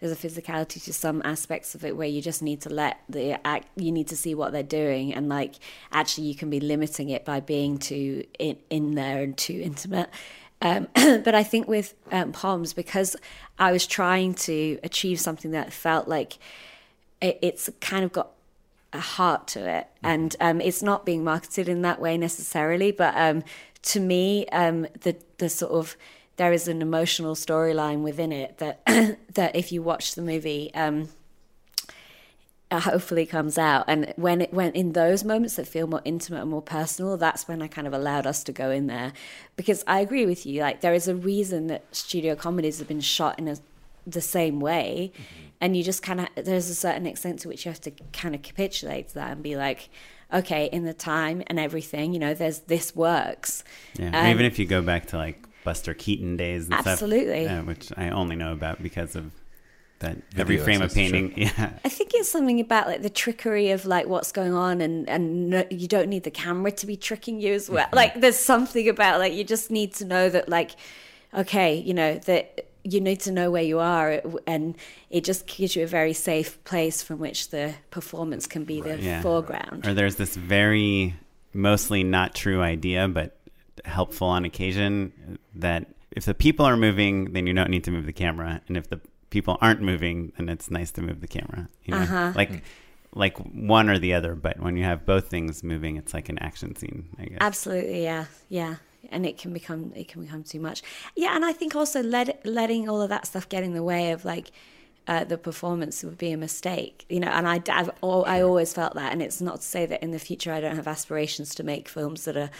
[0.00, 3.38] there's a physicality to some aspects of it where you just need to let the
[3.46, 5.54] act you need to see what they're doing and like
[5.92, 10.10] actually you can be limiting it by being too in, in there and too intimate.
[10.60, 13.14] Um, but I think with um, Poms because
[13.56, 16.38] I was trying to achieve something that felt like
[17.22, 18.30] it, it's kind of got
[18.96, 19.86] a heart to it.
[20.02, 23.44] And um, it's not being marketed in that way necessarily but um,
[23.82, 25.96] to me um, the the sort of
[26.36, 28.84] there is an emotional storyline within it that
[29.34, 31.08] that if you watch the movie um,
[32.72, 33.84] hopefully comes out.
[33.86, 37.46] And when it went in those moments that feel more intimate and more personal that's
[37.48, 39.12] when i kind of allowed us to go in there.
[39.56, 43.00] Because i agree with you like there is a reason that studio comedies have been
[43.00, 43.56] shot in a,
[44.06, 45.12] the same way
[45.60, 48.34] and you just kind of there's a certain extent to which you have to kind
[48.34, 49.88] of capitulate to that and be like
[50.32, 53.64] okay in the time and everything you know there's this works
[53.98, 54.18] Yeah.
[54.18, 57.44] Um, Even if you go back to like Buster Keaton days and Absolutely.
[57.46, 57.62] stuff.
[57.62, 59.32] uh, which I only know about because of
[59.98, 61.32] that Video Every Frame a Painting.
[61.36, 61.70] Yeah.
[61.84, 65.50] I think it's something about like the trickery of like what's going on, and and
[65.50, 67.88] no, you don't need the camera to be tricking you as well.
[67.92, 70.72] Like there's something about like you just need to know that like,
[71.34, 74.76] okay, you know that you need to know where you are, and
[75.10, 78.98] it just gives you a very safe place from which the performance can be the
[79.00, 79.22] Yeah.
[79.22, 79.86] foreground.
[79.86, 81.14] Or there's this very
[81.52, 83.38] mostly not true idea, but
[83.84, 88.06] helpful on occasion that if the people are moving, then you don't need to move
[88.06, 91.68] the camera, and if the people aren't moving, then it's nice to move the camera.
[91.84, 92.00] You know?
[92.00, 92.32] Uh-huh.
[92.34, 92.62] Like
[93.14, 96.38] like one or the other, but when you have both things moving, it's like an
[96.38, 97.08] action scene.
[97.18, 97.38] I guess.
[97.40, 98.76] Absolutely, yeah, yeah.
[99.10, 100.82] And it can become it can become too much.
[101.14, 104.10] Yeah, and I think also let, letting all of that stuff get in the way
[104.10, 104.50] of like
[105.08, 107.28] uh, the performance would be a mistake, you know.
[107.28, 110.18] And I I've, I always felt that, and it's not to say that in the
[110.18, 112.50] future I don't have aspirations to make films that are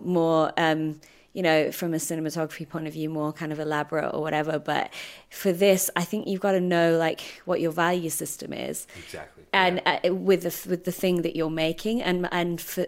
[0.00, 0.52] more.
[0.56, 1.00] Um,
[1.32, 4.60] you know, from a cinematography point of view, more kind of elaborate or whatever.
[4.60, 4.94] But
[5.30, 8.86] for this, I think you've got to know like what your value system is.
[8.96, 9.33] Exactly.
[9.54, 12.86] And uh, with the with the thing that you're making, and and for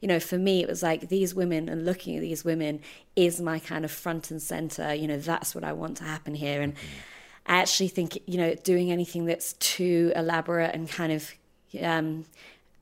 [0.00, 2.80] you know, for me, it was like these women and looking at these women
[3.16, 4.94] is my kind of front and center.
[4.94, 6.74] You know, that's what I want to happen here, and
[7.46, 11.34] I actually think you know, doing anything that's too elaborate and kind of
[11.82, 12.26] um,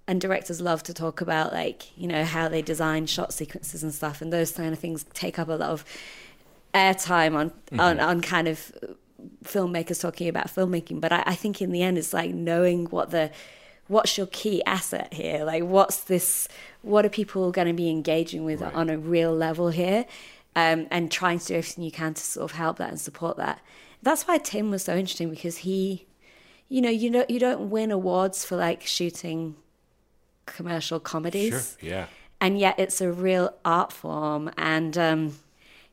[0.07, 3.95] and directors love to talk about like you know how they design shot sequences and
[3.95, 4.21] stuff.
[4.21, 5.87] And those kind of things take up a lot of
[6.75, 8.73] airtime on, on on kind of
[9.45, 13.11] filmmakers talking about filmmaking but I, I think in the end it's like knowing what
[13.11, 13.31] the
[13.89, 16.49] what's your key asset here like what's this
[16.83, 20.07] what are people going to be engaging with on a real level here
[20.55, 23.37] um, and trying to do everything you can to sort of help that and support
[23.37, 23.61] that
[24.03, 26.07] that's why tim was so interesting because he
[26.69, 29.57] you know you don't you don't win awards for like shooting
[30.47, 31.91] commercial comedies Sure.
[31.91, 32.07] Yeah.
[32.41, 35.37] and yet it's a real art form and um,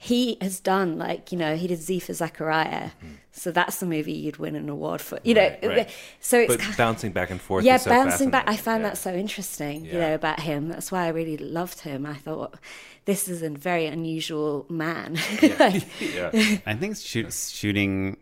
[0.01, 2.91] he has done like you know he did Z for Zachariah
[3.33, 5.89] so that's the movie you'd win an award for you Right, know right.
[6.21, 7.65] so it's But kind bouncing back and forth.
[7.65, 8.89] yeah is so bouncing back I found Yeah.
[8.89, 12.55] that so interesting you know about him that's why I really loved him I thought
[13.03, 15.17] this is a very unusual man
[15.59, 16.31] Like, Yeah.
[16.65, 18.17] I think shoot, shooting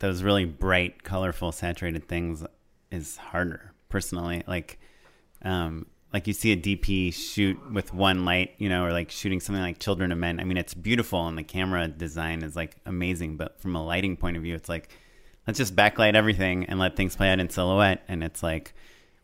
[0.00, 2.44] those really bright, colorful, saturated things
[2.90, 3.72] is harder.
[3.88, 4.78] Personally, like,
[5.42, 9.40] um, like you see a DP shoot with one light, you know, or like shooting
[9.40, 10.38] something like Children of Men.
[10.38, 14.16] I mean, it's beautiful and the camera design is like amazing, but from a lighting
[14.16, 14.90] point of view, it's like
[15.44, 18.74] let's just backlight everything and let things play out in silhouette and it's like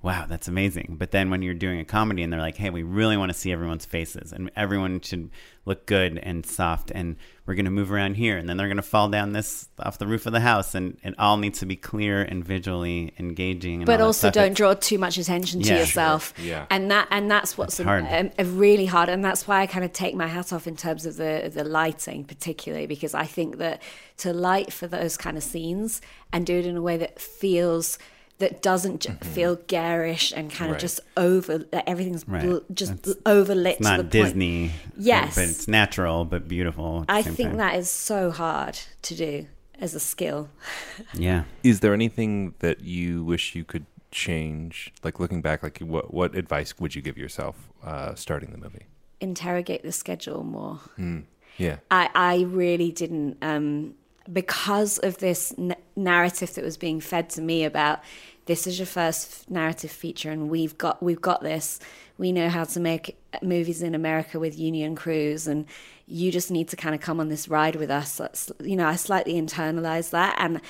[0.02, 0.96] wow, that's amazing.
[0.98, 3.36] But then when you're doing a comedy and they're like, hey, we really want to
[3.38, 5.30] see everyone's faces and everyone should
[5.66, 8.78] look good and soft and we're going to move around here and then they're going
[8.78, 11.66] to fall down this off the roof of the house and it all needs to
[11.66, 13.80] be clear and visually engaging.
[13.80, 14.34] And but also stuff.
[14.34, 16.32] don't It's- draw too much attention to yourself.
[16.36, 16.46] Sure.
[16.46, 16.66] Yeah.
[16.70, 18.06] And that and that's what's It's hard.
[18.10, 20.76] um, uh, really hard and that's why I kind of take my hat off in
[20.76, 23.82] terms of the the lighting particularly because I think that
[24.18, 26.00] to light for those kind of scenes
[26.32, 27.98] and do it in a way that feels
[28.40, 32.42] that doesn't j- feel garish and kind of just over that everything's Right.
[32.42, 34.10] bl- just It's- overlit It's to the not point.
[34.10, 34.72] Disney.
[34.98, 35.34] Yes.
[35.36, 37.04] But it's natural but beautiful.
[37.08, 37.58] I think time.
[37.58, 39.46] that is so hard to do
[39.78, 40.48] as a skill.
[41.14, 41.44] Yeah.
[41.62, 44.92] Is there anything that you wish you could change?
[45.04, 48.86] Like looking back, like what what advice would you give yourself uh, starting the movie?
[49.20, 50.80] Interrogate the schedule more.
[51.58, 51.76] Yeah.
[51.90, 53.94] I, I really didn't um,
[54.32, 58.00] because of this n- narrative that was being fed to me about
[58.46, 61.78] this is your first narrative feature and we've got we've got this.
[62.18, 65.66] We know how to make movies in America with union crews and
[66.06, 68.20] you just need to kind of come on this ride with us.
[68.62, 70.60] You know I slightly internalized that and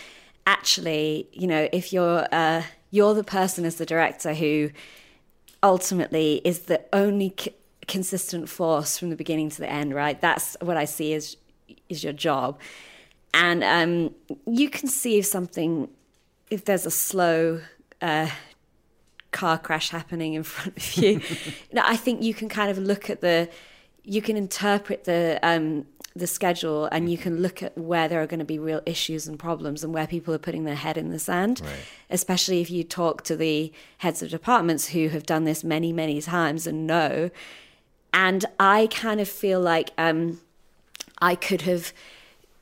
[0.47, 4.70] actually you know if you're uh, you're the person as the director who
[5.62, 7.55] ultimately is the only c-
[7.86, 10.20] consistent force from the beginning to the end right?
[10.20, 11.36] That's what i see as
[11.88, 12.59] is your job.
[13.32, 14.14] And um,
[14.47, 14.70] you
[15.18, 15.88] if something
[16.51, 17.60] if there's a slow
[18.02, 18.28] uh,
[19.31, 21.20] car crash happening in front of you
[21.72, 23.48] no, i think you can kind of look at the
[24.02, 25.86] you can interpret the um,
[26.16, 29.28] the schedule and you can look at where there are going to be real issues
[29.28, 31.62] and problems and where people are putting their head in the sand
[32.09, 36.20] especially if you talk to the heads of departments who have done this many many
[36.20, 37.31] times and know.
[38.12, 40.40] And i kind of feel like um,
[41.18, 41.93] i could have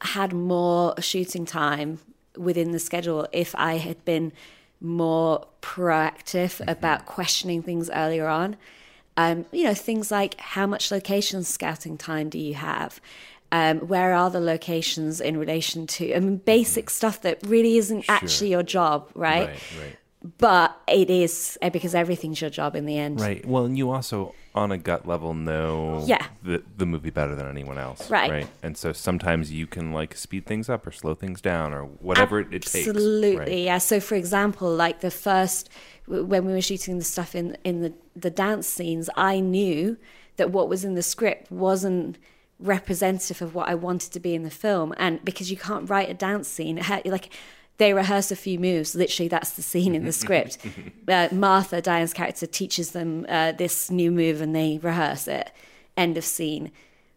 [0.03, 2.01] had more shooting time
[2.39, 4.33] within the schedule if i had been
[4.81, 8.57] more proactive about questioning things earlier on
[9.19, 13.01] um, you know, things like how much location scouting time do you have?
[13.51, 16.15] Um, where are the locations in relation to?
[16.15, 19.49] I mean, basic stuff that really isn't actually your job, right?
[19.49, 19.63] Right.
[19.81, 19.97] Right.
[20.39, 23.21] But it is eh, because everything's your job in the end.
[23.21, 23.45] Right.
[23.45, 26.27] Well, and you also, on a gut level, know Yeah.
[26.43, 28.11] the the movie better than anyone else.
[28.11, 28.31] Right.
[28.31, 28.49] Right.
[28.63, 32.41] And so sometimes you can like speed things up or slow things down or whatever
[32.41, 32.89] it, it takes.
[32.89, 33.59] Absolutely, Right.
[33.71, 33.79] yeah.
[33.79, 35.71] So, for example, like the first
[36.07, 39.97] when we were shooting the stuff in in the the dance scenes, I knew
[40.37, 42.19] that what was in the script wasn't
[42.61, 46.11] representative of what I wanted to be in the film, and because you can't write
[46.11, 47.31] a dance scene, like
[47.79, 48.95] they rehearse a few moves.
[48.95, 50.59] Literally, that's the scene in the script.
[51.09, 55.51] uh, Martha, Diane's character, teaches them uh, this new move, and they rehearse it.
[55.97, 56.71] End of scene.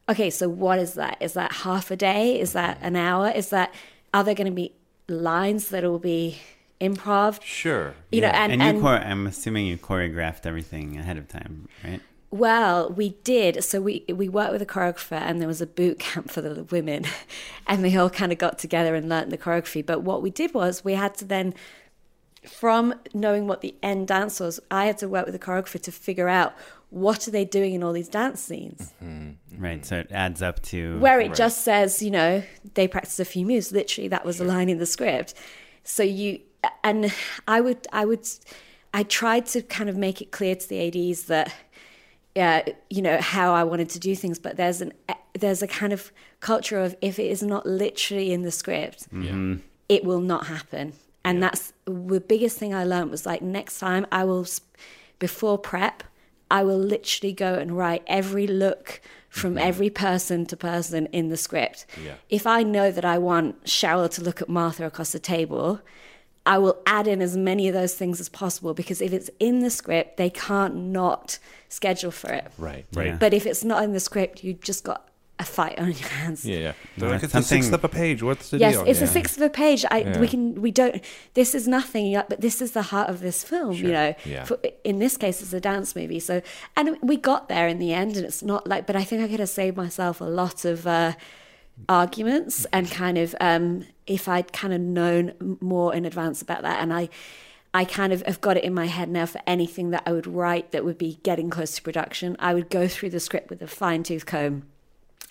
[0.10, 1.18] Okay, so what is that?
[1.20, 2.40] Is that half a day?
[2.40, 3.30] Is that an hour?
[3.30, 3.74] Is that
[4.14, 4.74] are there going to be
[5.08, 6.40] lines that will be
[6.82, 7.42] improv?
[7.44, 7.94] Sure.
[8.12, 11.68] You know, and, And, you, and chor- I'm assuming you choreographed everything ahead of time,
[11.84, 12.02] right?
[12.32, 13.62] Well, we did.
[13.64, 16.64] So we we worked with a choreographer, and there was a boot camp for the
[16.64, 17.06] women,
[17.68, 19.86] and they all kind of got together and learnt the choreography.
[19.86, 21.54] But what we did was we had to then,
[22.48, 25.92] from knowing what the end dance was, I had to work with the choreographer to
[25.92, 26.54] figure out
[26.90, 29.32] what are they doing in all these dance scenes, mm-hmm.
[29.62, 29.86] Right.
[29.86, 32.44] So it adds up to where it just says, you know,
[32.74, 33.72] they practice a few moves.
[33.72, 35.34] Literally, that was a line in the script.
[35.84, 36.40] So you
[36.84, 37.14] and
[37.48, 38.28] I would I would
[38.94, 41.54] I tried to kind of make it clear to the ads that
[42.36, 45.68] uh, you know how I wanted to do things, but there's an uh, there's a
[45.68, 49.58] kind of culture of if it is not literally in the script, mm-hmm.
[49.90, 50.94] it will not happen.
[51.24, 54.46] And that's the biggest thing I learned was like next time I will
[55.20, 56.04] before prep,
[56.50, 59.68] I will literally go and write every look from mm-hmm.
[59.68, 61.86] every person to person in the script.
[62.30, 65.80] If I know that I want Cheryl to look at Martha across the table,
[66.46, 69.60] I will add in as many of those things as possible because if it's in
[69.60, 71.38] the script, they can't not
[71.70, 72.52] schedule for it.
[72.58, 72.86] Right.
[72.94, 73.20] Right.
[73.20, 75.08] But if it's not in the script, you just got
[75.38, 76.44] a fight on your hands.
[76.46, 76.58] Yeah.
[76.58, 76.74] Yeah.
[76.98, 78.22] They're like, it's it's a sixth of a page.
[78.24, 78.86] What's the Yes, deal?
[78.86, 79.06] it's yeah.
[79.06, 79.86] a sixth of a page.
[79.92, 80.20] I Yeah.
[80.20, 81.04] we can we don't.
[81.36, 83.74] This is nothing, but this is the heart of this film.
[83.74, 84.44] You know, yeah.
[84.46, 86.20] For, in this case, it's a dance movie.
[86.20, 86.42] So,
[86.76, 88.88] and we got there in the end, and it's not like.
[88.88, 91.14] But I think I could have saved myself a lot of uh,
[91.90, 96.82] arguments and kind of um, if I'd kind of known more in advance about that,
[96.82, 97.10] and I.
[97.74, 100.28] I kind of have got it in my head now for anything that I would
[100.28, 102.36] write that would be getting close to production.
[102.38, 104.64] I would go through the script with a fine tooth comb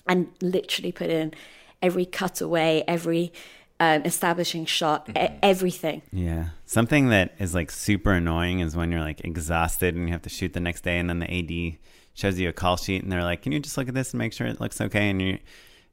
[0.07, 1.35] and literally put in
[1.83, 3.35] every cutaway, every
[3.79, 6.01] um, establishing shot, e- everything.
[6.13, 6.49] Yeah.
[6.65, 10.31] Something that is like super annoying is when you're like exhausted and you have to
[10.31, 11.79] shoot the next day and then the AD
[12.15, 14.19] shows you a call sheet and they're like, "Can you just look at this and
[14.19, 15.39] make sure it looks okay?" And you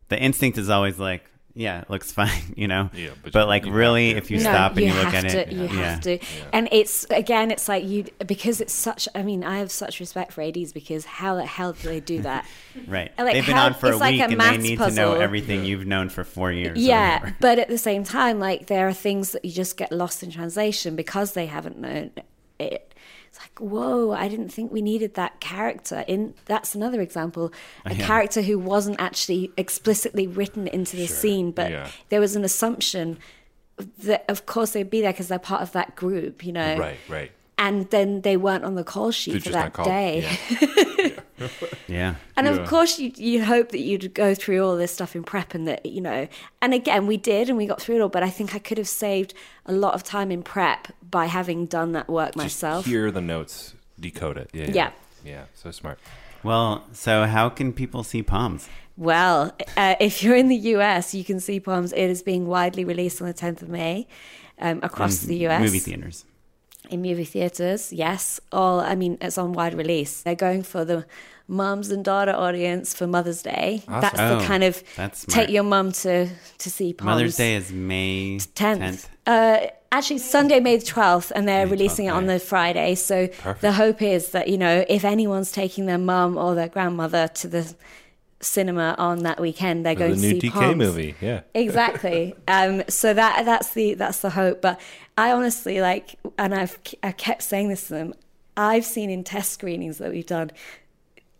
[0.09, 2.90] the instinct is always like, "Yeah, it looks fine," you know.
[2.94, 4.18] Yeah, but but, you- like you really have to.
[4.26, 5.70] if you No, stop and you, look have at to, it, you yeah.
[5.92, 6.20] have to.
[6.54, 9.08] And it's again, it's like you because it's such.
[9.16, 12.22] I mean, I have such respect for ads because how the hell do they do
[12.30, 12.46] that?
[12.88, 13.12] Right.
[13.18, 14.78] Like, They've been how- on for a it's like week a and they maths need
[14.78, 15.22] to know puzzle.
[15.22, 16.78] everything you've known for 4 years.
[16.78, 20.22] yeah, but at the same time, like there are things that you just get lost
[20.24, 22.12] in translation because they haven't known
[22.60, 22.94] it.
[23.38, 26.03] It's like, whoa, I didn't think we needed that character.
[26.07, 27.51] In that's another example,
[27.85, 31.89] a character who wasn't actually explicitly written into the scene, but yeah.
[32.09, 33.19] there was an assumption
[33.99, 36.77] that, of course, they'd be there because they're part of that group, you know.
[36.77, 37.31] Right, right.
[37.59, 40.27] And then they weren't on the call sheet They're for that day.
[40.99, 41.19] Yeah.
[41.88, 42.15] Yeah.
[42.35, 45.53] And of course, you you hope that you'd go through all this stuff in prep,
[45.53, 46.27] and that you know.
[46.61, 48.09] And again, we did, and we got through it all.
[48.09, 49.34] But I think I could have saved
[49.65, 52.85] a lot of time in prep by having done that work myself.
[52.85, 54.49] Hear the notes, decode it.
[54.53, 54.65] Yeah.
[54.65, 54.72] Yeah.
[54.73, 54.91] Yeah.
[55.23, 55.43] Yeah.
[55.53, 55.99] So smart.
[56.43, 58.69] Well, so how can people see Poms?
[58.95, 61.93] Well, uh, if you're in the US, you can see Poms.
[61.93, 64.07] It is being widely released on the 10th of May
[64.59, 65.61] um, across In the US.
[65.61, 66.26] Movie theaters.
[66.89, 67.91] In movie theaters.
[67.93, 70.22] Yes, all I mean, it's on wide release.
[70.22, 71.05] They're going for the
[71.47, 73.84] mums and daughter audience for Mother's Day.
[73.88, 76.27] That's the Oh, kind of that's take your mum to
[76.57, 77.05] to see Poms.
[77.05, 78.80] Mother's Day is May 10th.
[78.80, 79.05] 10th.
[79.26, 82.95] Uh, actually, Sunday, May the 12th, and they're May releasing 12th, it on the Friday.
[82.95, 83.27] So
[83.61, 87.47] the hope is that, you know, if anyone's taking their mum or their grandmother to
[87.47, 87.76] the
[88.39, 90.77] cinema on that weekend, they're going the to new see DK Poms.
[90.77, 91.15] movie.
[91.22, 91.41] Yeah.
[91.55, 92.35] Exactly.
[92.47, 94.61] um, so that that's the that's the hope.
[94.61, 94.80] But
[95.18, 98.14] I honestly like, and I've I kept saying this to them.
[98.55, 100.51] I've seen in test screenings that we've done,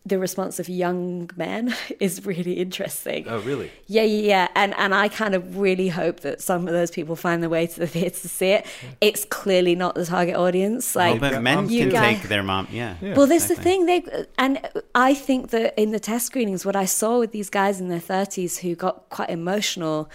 [0.08, 3.26] the response of young men is really interesting.
[3.28, 3.72] Oh, really?
[3.88, 4.48] Yeah, yeah, yeah.
[4.56, 7.68] And and I kind of really hope that some of those people find their way
[7.68, 8.66] to the theatre to see it.
[9.02, 10.96] It's clearly not the target audience.
[10.96, 12.68] Like, Well, but men you can guys- take their mom.
[12.72, 12.96] Yeah.
[13.16, 13.72] well, this is the exactly.
[13.72, 13.86] thing.
[13.86, 17.80] They and I think that in the test screenings, what I saw with these guys
[17.82, 20.10] in their thirties who got quite emotional,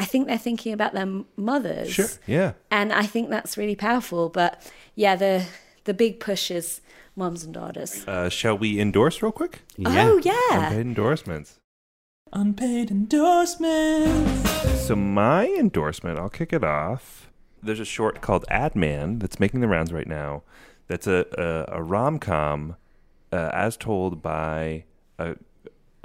[0.00, 1.90] I think they're thinking about their mothers.
[1.92, 2.06] Sure.
[2.26, 2.52] Yeah.
[2.70, 4.28] And I think that's really powerful.
[4.28, 4.62] But
[4.94, 5.44] yeah, the
[5.84, 6.80] the big push is
[7.18, 8.06] moms and daughters.
[8.06, 9.60] Uh, shall we endorse real quick?
[9.76, 10.08] Yeah.
[10.08, 10.66] Oh yeah.
[10.68, 11.58] Unpaid endorsements.
[12.32, 14.50] Unpaid endorsements.
[14.86, 17.30] So my endorsement, I'll kick it off.
[17.62, 20.42] There's a short called Ad Man that's making the rounds right now.
[20.86, 22.76] That's a a, a rom com,
[23.32, 24.84] uh, as told by
[25.18, 25.36] a.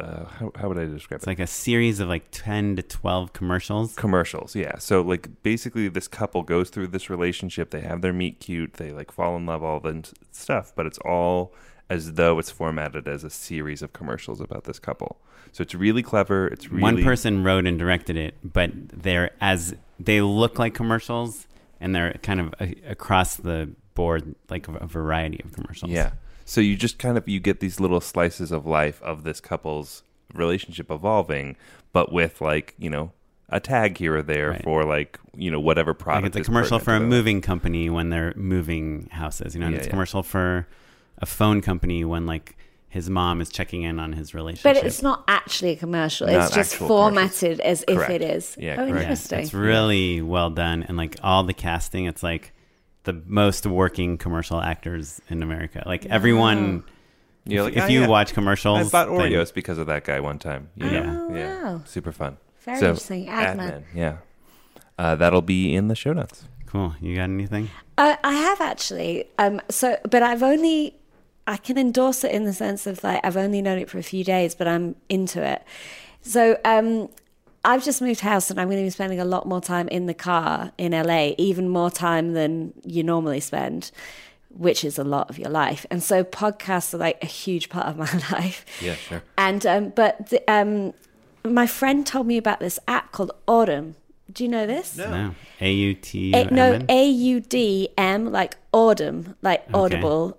[0.03, 1.21] Uh, how, how would I describe it?
[1.21, 1.29] It's it?
[1.31, 3.95] like a series of like 10 to 12 commercials.
[3.95, 8.39] commercials yeah so like basically this couple goes through this relationship they have their meet
[8.39, 11.53] cute they like fall in love all the stuff but it's all
[11.89, 15.19] as though it's formatted as a series of commercials about this couple
[15.53, 19.75] so it's really clever it's really One person wrote and directed it, but they're as
[19.99, 21.47] they look like commercials
[21.79, 25.91] and they're kind of a, across the board like a, a variety of commercials.
[25.91, 26.11] yeah
[26.45, 30.03] so you just kind of you get these little slices of life of this couple's
[30.33, 31.55] relationship evolving
[31.91, 33.11] but with like you know
[33.49, 34.63] a tag here or there Right.
[34.63, 37.39] for like you know whatever product Like it's a is commercial for a to moving
[37.41, 39.91] company when they're moving houses, you know, and Yeah, it's a yeah.
[39.91, 40.65] commercial for
[41.19, 42.57] a phone company when like
[42.89, 44.75] his mom is checking in on his relationship.
[44.81, 46.25] But it's not actually a commercial.
[46.27, 48.11] Not it's just actual formatted as Correct.
[48.11, 48.55] if it is.
[48.59, 48.89] Yeah, oh, correct.
[48.89, 49.39] Yeah, interesting.
[49.41, 52.53] it's really well done and like all the casting, it's like
[53.03, 55.83] the most working commercial actors in America.
[55.85, 56.83] Like everyone
[57.45, 58.07] You're if, like, if "Oh, you yeah.
[58.07, 60.69] watch commercials, I bought then- Oreos because of that guy one time.
[60.75, 60.99] you Yeah.
[61.01, 61.27] know?
[61.29, 61.81] Oh, yeah, wow.
[61.85, 62.37] super fun.
[62.63, 63.27] Very So, interesting.
[63.29, 63.83] Ad Man.
[63.93, 64.17] Yeah.
[64.97, 66.45] Uh, that'll be in the show notes.
[66.67, 66.95] Cool.
[67.01, 67.69] You got anything?
[67.97, 69.25] Uh, I have actually.
[69.37, 70.95] Um, so, but I've only,
[71.45, 74.03] I can endorse it in the sense of like I've only known it for a
[74.03, 75.61] few days, but I'm into it.
[76.21, 77.09] So, um,
[77.65, 80.05] I've just moved house and I'm going to be spending a lot more time in
[80.05, 83.91] the car in LA, even more time than you normally spend,
[84.49, 85.85] which is a lot of your life.
[85.89, 88.65] And so, podcasts are like a huge part of my life.
[88.81, 89.23] Yeah, sure.
[89.37, 90.93] And um, but the, um,
[91.45, 93.95] my friend told me about this app called Audm.
[94.31, 94.97] Do you know this?
[94.97, 95.35] No.
[95.61, 96.85] A U T U A, M no, N?
[96.89, 100.37] A U D M, like Autumn, like Audible.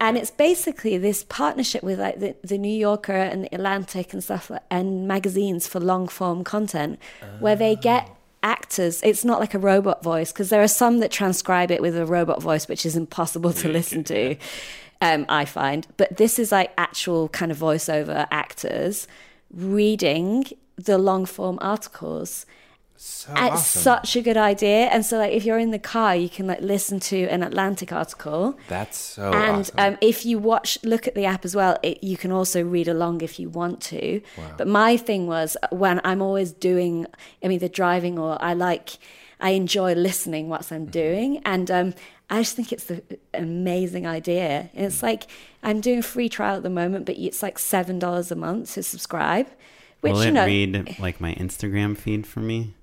[0.00, 4.22] And it's basically this partnership with like the, the New Yorker and the Atlantic and
[4.22, 6.98] stuff and magazines for long form content
[7.38, 8.08] where they get
[8.42, 9.00] actors.
[9.02, 12.06] It's not like a robot voice because there are some that transcribe it with a
[12.06, 14.36] robot voice, which is impossible to listen to.
[15.00, 19.08] Um, I find, but this is like actual kind of voiceover actors
[19.52, 20.44] reading
[20.76, 22.46] the long form articles
[23.04, 23.82] So it's awesome.
[23.82, 24.86] such a good idea.
[24.86, 27.92] And so, like, if you're in the car, you can like listen to an Atlantic
[27.92, 28.56] article.
[28.68, 29.74] That's so and awesome.
[29.78, 31.76] um, if you watch, look at the app as well.
[31.82, 34.20] It, you can also read along if you want to.
[34.56, 37.06] But my thing was when I'm always doing,
[37.42, 38.98] I mean, the driving, or I like,
[39.40, 40.90] I enjoy listening whilst I'm Mm-hmm.
[40.90, 41.94] doing, and um,
[42.30, 43.02] I just think it's the
[43.34, 44.70] amazing idea.
[44.74, 45.26] And it's like
[45.64, 48.74] I'm doing a free trial at the moment, but it's like seven dollars a month
[48.74, 49.48] to subscribe.
[50.02, 52.74] Which Will it you know, read like my Instagram feed for me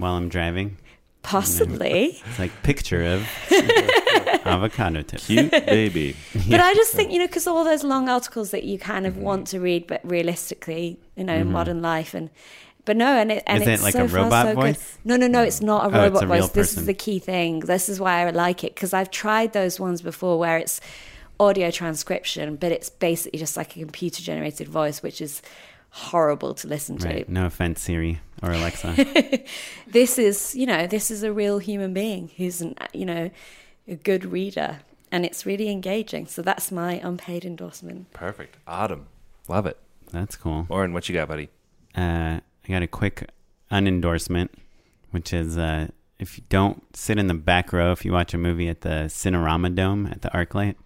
[0.00, 0.76] while I'm driving?
[1.22, 2.20] possibly.
[2.26, 3.28] It's like picture of
[4.46, 5.26] avocado tips.
[5.26, 6.16] Cute baby.
[6.50, 9.14] But I just think, you know, because all those long articles that you kind of
[9.14, 9.22] mm-hmm.
[9.22, 12.30] want to read, but realistically, you know, in modern life and.
[12.86, 14.78] But no, and it and Is it it's like so a far robot so good.
[15.04, 16.50] No, no, no, it's not a Oh, robot a real voice.
[16.52, 17.60] This is the key thing.
[17.60, 20.80] This is why I like it because I've tried those ones before where it's
[21.38, 25.42] audio transcription, but it's basically just like a computer generated voice, which is
[25.90, 27.08] horrible to listen to.
[27.08, 27.28] Right.
[27.28, 28.96] No offense, Siri or Alexa.
[29.86, 33.30] This is, you know, this is a real human being who's an, you know,
[33.88, 34.78] a good reader,
[35.10, 36.26] and it's really engaging.
[36.26, 38.12] So that's my unpaid endorsement.
[38.12, 38.56] Perfect.
[38.68, 39.06] Audm.
[39.48, 39.78] Love it.
[40.12, 40.66] That's cool.
[40.68, 41.48] Oren, what you got, buddy?
[41.96, 43.30] Uh, I got a quick
[43.70, 44.50] unendorsement,
[45.10, 45.88] which is uh,
[46.20, 49.06] if you don't sit in the back row if you watch a movie at the
[49.08, 50.76] Cinerama Dome at the ArcLight.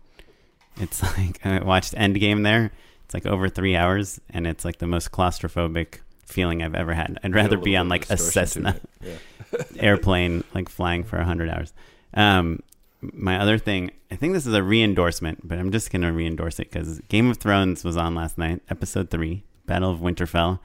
[0.78, 2.72] It's like I watched Endgame there.
[3.04, 7.18] It's like over three hours, and it's like the most claustrophobic feeling I've ever had.
[7.22, 8.80] I'd rather be on like a Cessna
[9.78, 11.72] airplane, like flying for hundred hours.
[12.14, 12.62] Um,
[13.00, 16.70] my other thing, I think this is a re-endorsement, but I'm just gonna re-endorse it
[16.70, 20.60] because Game of Thrones was on last night, episode three, Battle of Winterfell.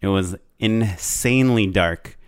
[0.00, 2.18] It was insanely dark.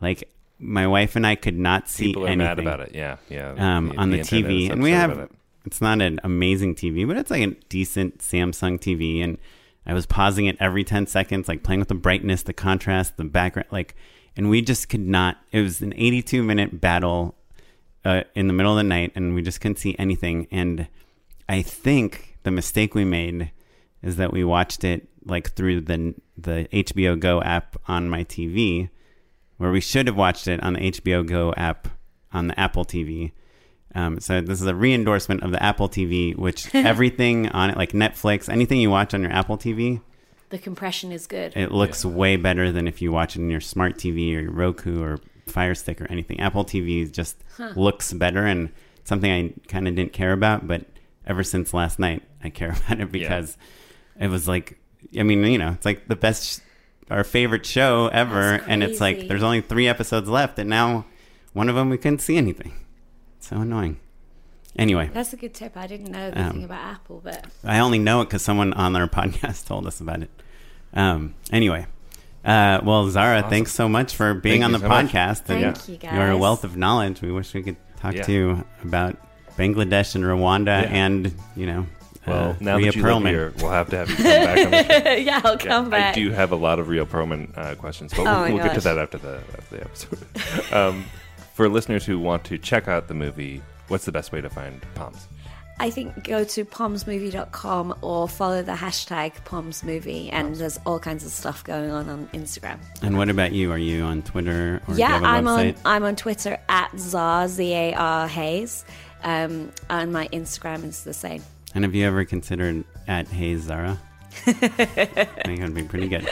[0.00, 0.28] Like
[0.58, 2.94] my wife and I could not see People are anything mad about it.
[2.94, 3.52] Yeah, yeah.
[3.52, 5.30] um, on the, internet TV, and we have.
[5.64, 9.38] It's not an amazing TV, but it's like a decent Samsung TV, and
[9.86, 13.24] I was pausing it every ten seconds, like playing with the brightness, the contrast, the
[13.24, 13.94] background, like,
[14.36, 15.38] and we just could not.
[15.52, 17.34] It was an 82 minute battle
[18.04, 20.46] uh, in the middle of the night, and we just couldn't see anything.
[20.50, 20.88] And
[21.48, 23.50] I think the mistake we made
[24.02, 28.90] is that we watched it like through the the HBO Go app on my TV,
[29.56, 31.88] where we should have watched it on the HBO Go app
[32.32, 33.32] on the Apple TV.
[33.94, 37.92] Um, so this is a re-endorsement of the Apple TV, which everything on it, like
[37.92, 40.00] Netflix, anything you watch on your Apple TV,
[40.50, 41.52] The compression is good.
[41.56, 44.50] it looks way better than if you watch it in your smart TV or your
[44.50, 46.40] Roku or Fire Stick or anything.
[46.40, 47.36] Apple TV just
[47.76, 48.70] looks better and
[49.04, 50.86] something I kind of didn't care about, but
[51.26, 53.56] ever since last night, I care about it because
[54.18, 54.78] it was like,
[55.18, 56.62] I mean, you know, it's like the best,
[57.10, 61.04] our favorite show ever, and it's like there's only three episodes left, and now
[61.52, 62.72] one of them we couldn't see anything.
[63.44, 63.98] So annoying.
[64.76, 65.76] Anyway, That's a good tip.
[65.76, 68.72] I didn't know the Um, thing about Apple, but I only know it because someone
[68.72, 70.30] on our podcast told us about it.
[70.94, 71.86] Um, anyway,
[72.44, 75.06] uh, well, Zara, thanks so much for being Thank on the so much.
[75.12, 75.48] podcast.
[75.50, 77.20] and Thank you, You're a wealth of knowledge.
[77.22, 78.22] We wish we could talk Yeah.
[78.22, 79.16] to you about
[79.58, 80.88] Bangladesh and Rwanda Yeah.
[80.90, 81.86] and, you know,
[82.26, 84.58] Well, uh, now Rhea that you live here, we'll have to have you come back
[84.64, 85.10] on the show.
[85.16, 86.14] yeah, I'll come I back.
[86.14, 88.80] do have a lot of Rhea Perlman uh, questions, but Oh we'll, we'll get to
[88.80, 90.72] that after the after the episode.
[90.74, 91.04] um,
[91.54, 94.84] for listeners who want to check out the movie, what's the best way to find
[94.94, 95.26] Poms?
[95.80, 101.32] I think go to pomsmovie.com or follow the hashtag pomsmovie, and there's all kinds of
[101.32, 102.78] stuff going on on Instagram.
[103.02, 103.72] And what about you?
[103.72, 105.76] Are you on Twitter or yeah, have a I'm website?
[105.78, 108.84] on I'm on Twitter at Zar Z A R Hayes,
[109.24, 111.42] um, and my Instagram is the same.
[111.74, 113.98] And have you ever considered at Hey Zara?
[114.46, 116.28] I think it would be pretty good.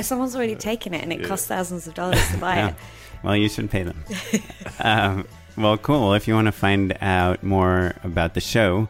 [0.00, 2.68] Someone's already taken it, and it costs thousands of dollars to buy Yeah.
[2.70, 2.74] it.
[3.22, 4.02] Well, you should pay them.
[4.80, 5.26] um,
[5.56, 6.00] well, cool.
[6.00, 8.88] Well, if you want to find out more about the show,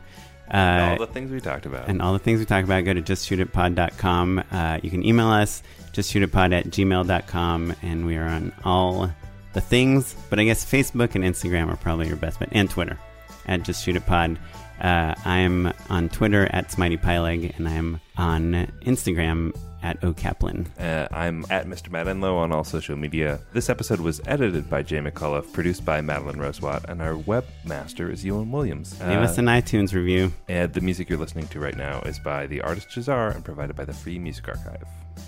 [0.53, 1.89] uh, All the things we talked about.
[1.89, 4.45] and all the things we talk about, go to justshootitpod.com.
[4.51, 9.11] Uh, you can email us, justshootitpod at gmail.com, and we are on all
[9.55, 12.99] the things, but I guess Facebook and Instagram are probably your best bet, and Twitter
[13.47, 14.39] at justshootitpod.
[14.81, 18.53] Uh, I'm on Twitter at SmiteyPyleg, and I'm on
[18.83, 20.67] Instagram at OKaplan.
[20.79, 21.91] Uh, I'm at Mr.
[21.91, 23.41] Matt Enlow on all social media.
[23.53, 28.25] This episode was edited by Jay McCullough, produced by Madeline Rosewat, and our webmaster is
[28.25, 28.99] Ewan Williams.
[29.01, 30.33] Leave us an iTunes review.
[30.49, 33.77] and the music you're listening to right now is by the artist Jazar and provided
[33.77, 34.85] by the Free Music Archive.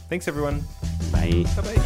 [0.08, 0.62] Thanks, everyone.
[1.12, 1.44] Bye.
[1.56, 1.82] Bye bye.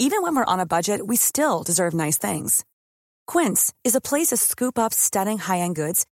[0.00, 2.64] Even when we're on a budget, we still deserve nice things.
[3.26, 6.06] Quince is a place to scoop up stunning high-end goods